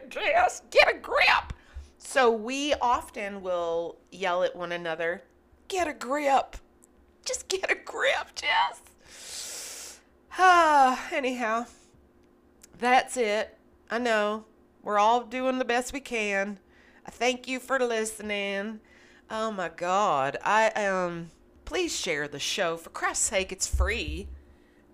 Jess, 0.08 0.62
get 0.72 0.88
a 0.88 0.98
grip. 0.98 1.52
So 2.00 2.32
we 2.32 2.74
often 2.76 3.42
will 3.42 3.98
yell 4.10 4.42
at 4.44 4.56
one 4.56 4.72
another, 4.72 5.24
get 5.68 5.88
a 5.88 5.94
grip. 5.94 6.56
Just 7.26 7.48
get 7.50 7.70
a 7.70 7.76
grip, 7.76 8.34
Jess. 8.36 10.00
Ah, 10.38 11.10
anyhow, 11.14 11.66
that's 12.80 13.18
it. 13.18 13.58
I 13.92 14.00
know. 14.00 14.46
We're 14.82 14.98
all 14.98 15.26
doing 15.26 15.60
the 15.60 15.66
best 15.66 15.94
we 15.94 16.00
can. 16.00 16.58
I 17.06 17.12
thank 17.12 17.48
you 17.48 17.60
for 17.60 17.78
listening. 17.80 18.80
Oh 19.30 19.52
my 19.52 19.70
God. 19.70 20.38
I 20.44 20.70
um 20.70 21.32
please 21.66 21.96
share 21.96 22.28
the 22.28 22.40
show. 22.40 22.78
For 22.78 22.90
Christ's 22.90 23.26
sake, 23.26 23.52
it's 23.52 23.68
free. 23.68 24.30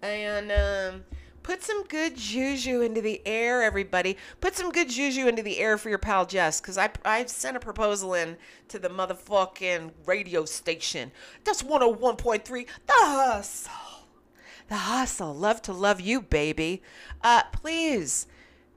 And 0.01 0.51
um 0.51 1.03
Put 1.45 1.61
some 1.61 1.83
good 1.83 2.17
juju 2.17 2.81
into 2.81 3.01
the 3.01 3.21
air, 3.23 3.61
everybody. 3.61 4.17
Put 4.41 4.55
some 4.55 4.71
good 4.71 4.89
juju 4.89 5.27
into 5.27 5.43
the 5.43 5.59
air 5.59 5.77
for 5.77 5.89
your 5.89 5.99
pal 5.99 6.25
Jess, 6.25 6.59
because 6.59 6.75
I, 6.75 6.89
I 7.05 7.23
sent 7.27 7.55
a 7.55 7.59
proposal 7.59 8.15
in 8.15 8.37
to 8.69 8.79
the 8.79 8.89
motherfucking 8.89 9.91
radio 10.07 10.45
station. 10.45 11.11
That's 11.43 11.61
101.3, 11.61 12.65
The 12.87 12.93
Hustle. 12.95 14.07
The 14.69 14.75
Hustle. 14.75 15.35
Love 15.35 15.61
to 15.61 15.71
love 15.71 16.01
you, 16.01 16.19
baby. 16.19 16.81
Uh, 17.21 17.43
please 17.51 18.25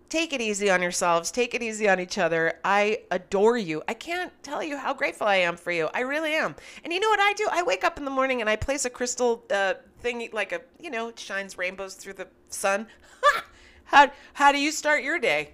take 0.08 0.32
it 0.32 0.40
easy 0.40 0.70
on 0.70 0.82
yourselves. 0.82 1.30
Take 1.30 1.54
it 1.54 1.62
easy 1.62 1.88
on 1.88 2.00
each 2.00 2.18
other. 2.18 2.58
I 2.64 3.02
adore 3.10 3.58
you. 3.58 3.82
I 3.88 3.94
can't 3.94 4.32
tell 4.42 4.62
you 4.62 4.76
how 4.76 4.94
grateful 4.94 5.26
I 5.26 5.36
am 5.36 5.56
for 5.56 5.70
you. 5.70 5.88
I 5.94 6.00
really 6.00 6.34
am. 6.34 6.56
And 6.84 6.92
you 6.92 7.00
know 7.00 7.08
what 7.08 7.20
I 7.20 7.32
do? 7.34 7.46
I 7.50 7.62
wake 7.62 7.84
up 7.84 7.98
in 7.98 8.04
the 8.04 8.10
morning 8.10 8.40
and 8.40 8.48
I 8.48 8.56
place 8.56 8.84
a 8.84 8.90
crystal 8.90 9.44
uh, 9.50 9.74
thing, 10.00 10.28
like 10.32 10.52
a, 10.52 10.60
you 10.80 10.90
know, 10.90 11.08
it 11.08 11.18
shines 11.18 11.58
rainbows 11.58 11.94
through 11.94 12.14
the 12.14 12.28
sun. 12.48 12.86
how, 13.84 14.10
how 14.34 14.52
do 14.52 14.58
you 14.58 14.72
start 14.72 15.02
your 15.02 15.18
day? 15.18 15.50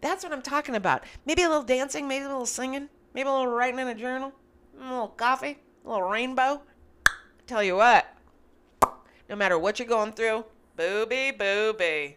That's 0.00 0.22
what 0.22 0.32
I'm 0.32 0.42
talking 0.42 0.74
about. 0.74 1.04
Maybe 1.24 1.42
a 1.42 1.48
little 1.48 1.64
dancing, 1.64 2.06
maybe 2.06 2.24
a 2.24 2.28
little 2.28 2.46
singing, 2.46 2.88
maybe 3.14 3.28
a 3.28 3.32
little 3.32 3.48
writing 3.48 3.80
in 3.80 3.88
a 3.88 3.94
journal, 3.94 4.32
a 4.80 4.82
little 4.82 5.08
coffee, 5.08 5.58
a 5.84 5.88
little 5.88 6.08
rainbow. 6.08 6.62
Tell 7.46 7.62
you 7.62 7.76
what, 7.76 8.06
no 9.28 9.36
matter 9.36 9.58
what 9.58 9.78
you're 9.78 9.88
going 9.88 10.12
through, 10.12 10.44
booby, 10.76 11.30
booby. 11.30 12.16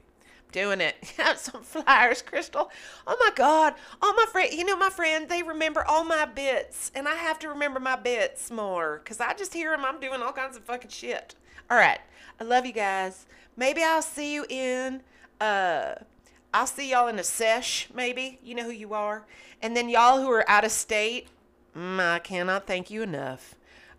Doing 0.52 0.82
it. 0.82 0.96
Have 1.18 1.38
some 1.38 1.64
flyers, 1.64 2.22
Crystal. 2.22 2.70
Oh 3.08 3.18
my 3.20 3.32
God. 3.36 3.74
All 4.02 4.14
my 4.14 4.26
friend, 4.32 4.52
you 4.52 4.66
know, 4.66 4.78
my 4.78 4.90
friend, 4.90 5.30
they 5.30 5.44
remember 5.44 5.84
all 5.86 6.04
my 6.04 6.26
bits, 6.26 6.92
and 6.96 7.08
I 7.08 7.16
have 7.16 7.40
to 7.40 7.50
remember 7.50 7.80
my 7.80 7.96
bits 7.96 8.52
more 8.52 9.02
because 9.04 9.20
I 9.20 9.34
just 9.34 9.54
hear 9.54 9.72
them. 9.72 9.86
I'm 9.86 10.00
doing 10.00 10.22
all 10.22 10.32
kinds 10.32 10.58
of 10.58 10.64
fucking 10.64 10.90
shit. 10.90 11.36
All 11.70 11.78
right. 11.78 12.00
I 12.40 12.44
love 12.44 12.66
you 12.66 12.74
guys. 12.74 13.26
Maybe 13.58 13.84
I'll 13.84 14.02
see 14.02 14.34
you 14.34 14.46
in, 14.50 15.02
uh, 15.42 15.96
I'll 16.54 16.68
see 16.68 16.92
y'all 16.92 17.08
in 17.08 17.20
a 17.20 17.24
sesh, 17.24 17.90
maybe. 17.94 18.40
You 18.44 18.56
know 18.56 18.64
who 18.64 18.72
you 18.72 18.94
are. 18.94 19.26
And 19.62 19.76
then 19.76 19.90
y'all 19.90 20.22
who 20.22 20.32
are 20.32 20.50
out 20.50 20.64
of 20.66 20.72
state, 20.72 21.28
mm, 21.76 22.00
I 22.00 22.20
cannot 22.20 22.66
thank 22.66 22.90
you 22.90 23.02
enough. 23.02 23.56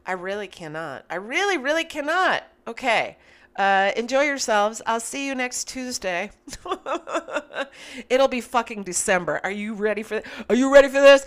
I 0.07 0.13
really 0.13 0.49
cannot. 0.49 1.05
I 1.11 1.17
really, 1.17 1.59
really 1.59 1.85
cannot. 1.85 2.45
Okay. 2.67 3.17
Uh, 3.57 3.91
enjoy 3.97 4.23
yourselves. 4.23 4.81
I'll 4.87 5.01
see 5.01 5.27
you 5.27 5.35
next 5.35 5.69
Tuesday. 5.69 6.31
It'll 8.09 8.29
be 8.29 8.41
fucking 8.41 8.85
December. 8.85 9.41
Are 9.43 9.51
you 9.51 9.75
ready 9.75 10.03
for? 10.03 10.23
Are 10.49 10.55
you 10.55 10.73
ready 10.73 10.89
for 10.89 11.01
this? 11.01 11.27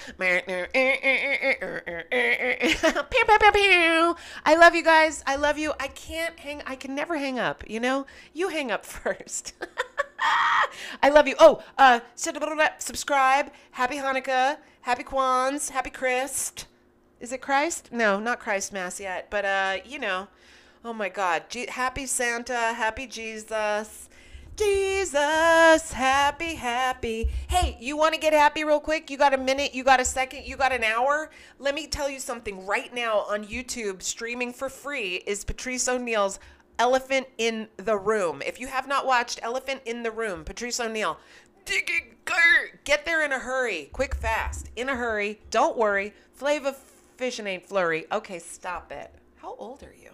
I 4.45 4.55
love 4.57 4.73
you 4.73 4.83
guys. 4.83 5.23
I 5.27 5.35
love 5.35 5.57
you. 5.57 5.73
I 5.79 5.87
can't 5.89 6.39
hang. 6.39 6.63
I 6.65 6.75
can 6.75 6.95
never 6.95 7.17
hang 7.17 7.39
up. 7.39 7.63
You 7.69 7.79
know. 7.79 8.05
You 8.33 8.47
hang 8.49 8.71
up 8.71 8.85
first. 8.85 9.53
I 11.01 11.09
love 11.09 11.27
you. 11.27 11.35
Oh, 11.39 11.61
uh, 11.77 11.99
subscribe. 12.15 13.51
Happy 13.71 13.97
Hanukkah. 13.97 14.57
Happy 14.81 15.03
Kwanzaa. 15.03 15.71
Happy 15.71 15.89
Christ. 15.89 16.67
Is 17.19 17.31
it 17.33 17.41
Christ? 17.41 17.89
No, 17.91 18.19
not 18.19 18.39
Christ 18.39 18.71
Mass 18.71 18.99
yet. 18.99 19.29
But 19.29 19.45
uh, 19.45 19.77
you 19.85 19.99
know. 19.99 20.29
Oh 20.85 20.93
my 20.93 21.09
God. 21.09 21.43
Happy 21.69 22.05
Santa. 22.05 22.73
Happy 22.73 23.07
Jesus. 23.07 24.09
Jesus, 24.55 25.91
happy, 25.93 26.53
happy. 26.53 27.27
Hey, 27.47 27.75
you 27.79 27.97
want 27.97 28.13
to 28.13 28.19
get 28.19 28.33
happy 28.33 28.63
real 28.63 28.79
quick? 28.79 29.09
You 29.09 29.17
got 29.17 29.33
a 29.33 29.37
minute? 29.37 29.73
You 29.73 29.83
got 29.83 29.99
a 29.99 30.05
second? 30.05 30.45
You 30.45 30.57
got 30.57 30.71
an 30.71 30.83
hour? 30.83 31.31
Let 31.57 31.73
me 31.73 31.87
tell 31.87 32.07
you 32.07 32.19
something 32.19 32.63
right 32.67 32.93
now 32.93 33.19
on 33.21 33.45
YouTube, 33.45 34.03
streaming 34.03 34.53
for 34.53 34.69
free, 34.69 35.23
is 35.25 35.43
Patrice 35.43 35.87
O'Neal's 35.87 36.37
Elephant 36.77 37.25
in 37.39 37.67
the 37.77 37.97
Room. 37.97 38.43
If 38.45 38.59
you 38.59 38.67
have 38.67 38.87
not 38.87 39.07
watched 39.07 39.39
Elephant 39.41 39.81
in 39.85 40.03
the 40.03 40.11
Room, 40.11 40.43
Patrice 40.43 40.79
O'Neal, 40.79 41.17
dig 41.65 41.89
it, 41.89 42.83
get 42.83 43.05
there 43.05 43.25
in 43.25 43.31
a 43.31 43.39
hurry, 43.39 43.89
quick, 43.91 44.13
fast, 44.13 44.69
in 44.75 44.87
a 44.87 44.95
hurry. 44.95 45.39
Don't 45.49 45.77
worry. 45.77 46.13
Flavor 46.33 46.75
Fishing 47.17 47.47
ain't 47.47 47.65
flurry. 47.65 48.05
Okay, 48.11 48.37
stop 48.37 48.91
it. 48.91 49.11
How 49.37 49.55
old 49.57 49.81
are 49.81 49.95
you? 49.99 50.11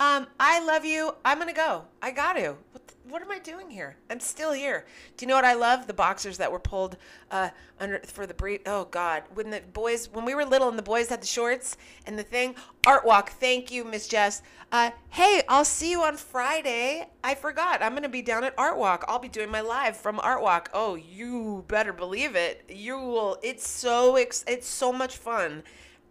Um, 0.00 0.28
I 0.38 0.64
love 0.64 0.84
you. 0.84 1.14
I'm 1.24 1.38
gonna 1.38 1.52
go. 1.52 1.84
I 2.00 2.12
got 2.12 2.34
to. 2.34 2.54
What, 2.72 2.86
the, 2.86 2.94
what 3.08 3.20
am 3.22 3.30
I 3.32 3.38
doing 3.40 3.68
here? 3.68 3.96
I'm 4.10 4.20
still 4.20 4.52
here. 4.52 4.86
Do 5.16 5.24
you 5.24 5.28
know 5.28 5.34
what 5.34 5.44
I 5.44 5.54
love? 5.54 5.88
The 5.88 5.94
boxers 5.94 6.38
that 6.38 6.52
were 6.52 6.60
pulled 6.60 6.96
uh, 7.32 7.48
under 7.80 7.98
for 8.06 8.24
the 8.24 8.34
brief. 8.34 8.60
Oh 8.66 8.84
God, 8.84 9.24
when 9.34 9.50
the 9.50 9.60
boys, 9.72 10.08
when 10.12 10.24
we 10.24 10.36
were 10.36 10.44
little, 10.44 10.68
and 10.68 10.78
the 10.78 10.82
boys 10.84 11.08
had 11.08 11.20
the 11.20 11.26
shorts 11.26 11.76
and 12.06 12.16
the 12.16 12.22
thing. 12.22 12.54
Art 12.86 13.04
walk. 13.04 13.30
Thank 13.32 13.72
you, 13.72 13.84
Miss 13.84 14.06
Jess. 14.06 14.40
Uh, 14.70 14.90
hey, 15.10 15.42
I'll 15.48 15.64
see 15.64 15.90
you 15.90 16.02
on 16.02 16.16
Friday. 16.16 17.08
I 17.24 17.34
forgot. 17.34 17.82
I'm 17.82 17.94
gonna 17.94 18.08
be 18.08 18.22
down 18.22 18.44
at 18.44 18.54
Art 18.56 18.76
Walk. 18.78 19.04
I'll 19.08 19.18
be 19.18 19.28
doing 19.28 19.50
my 19.50 19.62
live 19.62 19.96
from 19.96 20.20
Art 20.20 20.42
Walk. 20.42 20.70
Oh, 20.72 20.94
you 20.94 21.64
better 21.66 21.92
believe 21.92 22.36
it. 22.36 22.64
You 22.68 22.98
will. 22.98 23.38
It's 23.42 23.68
so. 23.68 24.14
ex- 24.16 24.44
It's 24.46 24.68
so 24.68 24.92
much 24.92 25.16
fun. 25.16 25.64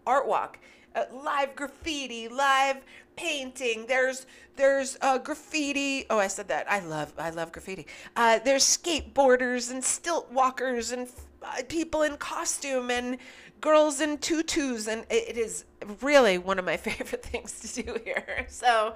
Art 0.06 0.28
Walk. 0.28 0.60
Uh, 0.98 1.06
live 1.24 1.56
graffiti, 1.56 2.28
live 2.28 2.78
painting. 3.16 3.86
There's 3.88 4.26
there's 4.56 4.98
uh, 5.02 5.20
graffiti. 5.20 6.08
Oh, 6.10 6.18
I 6.18 6.26
said 6.26 6.48
that. 6.48 6.66
I 6.72 6.80
love 6.80 7.14
I 7.20 7.30
love 7.30 7.52
graffiti. 7.52 7.86
Uh, 8.16 8.39
there's 8.43 8.64
skateboarders 8.64 9.70
and 9.70 9.84
stilt 9.84 10.32
walkers 10.32 10.91
and 10.91 11.08
uh, 11.43 11.62
people 11.70 12.02
in 12.02 12.18
costume 12.18 12.89
and 12.89 13.20
girls 13.62 14.02
in 14.02 14.18
tutus, 14.18 14.88
and 14.88 15.06
it, 15.12 15.30
it 15.30 15.38
is 15.38 15.66
really 16.02 16.39
one 16.39 16.58
of 16.58 16.66
my 16.66 16.78
favorite 16.88 17.24
things 17.24 17.60
to 17.60 17.84
do 17.84 18.00
here. 18.04 18.48
So 18.50 18.95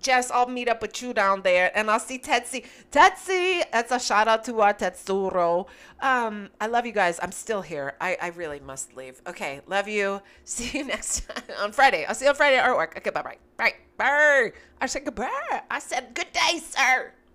Jess, 0.00 0.30
I'll 0.30 0.48
meet 0.48 0.68
up 0.68 0.82
with 0.82 1.00
you 1.02 1.12
down 1.12 1.42
there, 1.42 1.70
and 1.76 1.90
I'll 1.90 2.00
see 2.00 2.18
Tetsi. 2.18 2.64
Tetsi, 2.90 3.62
that's 3.72 3.92
a 3.92 3.98
shout 3.98 4.28
out 4.28 4.44
to 4.44 4.60
our 4.60 4.74
Tetsuro. 4.74 5.66
Um, 6.00 6.50
I 6.60 6.66
love 6.66 6.86
you 6.86 6.92
guys. 6.92 7.18
I'm 7.22 7.32
still 7.32 7.62
here. 7.62 7.94
I, 8.00 8.16
I 8.20 8.28
really 8.28 8.60
must 8.60 8.96
leave. 8.96 9.20
Okay, 9.26 9.60
love 9.66 9.88
you. 9.88 10.22
See 10.44 10.78
you 10.78 10.84
next 10.84 11.28
time 11.28 11.42
on 11.60 11.72
Friday. 11.72 12.04
I'll 12.04 12.14
see 12.14 12.24
you 12.24 12.30
on 12.30 12.36
Friday 12.36 12.56
at 12.58 12.64
Art 12.66 12.76
Walk. 12.76 12.94
Okay, 12.96 13.10
bye 13.10 13.22
bye. 13.22 13.36
Bye 13.56 13.74
bye. 13.96 14.52
I 14.80 14.86
said 14.86 15.04
goodbye. 15.04 15.62
I 15.70 15.78
said 15.78 16.14
good 16.14 16.32
day, 16.32 16.58
sir. 16.58 17.12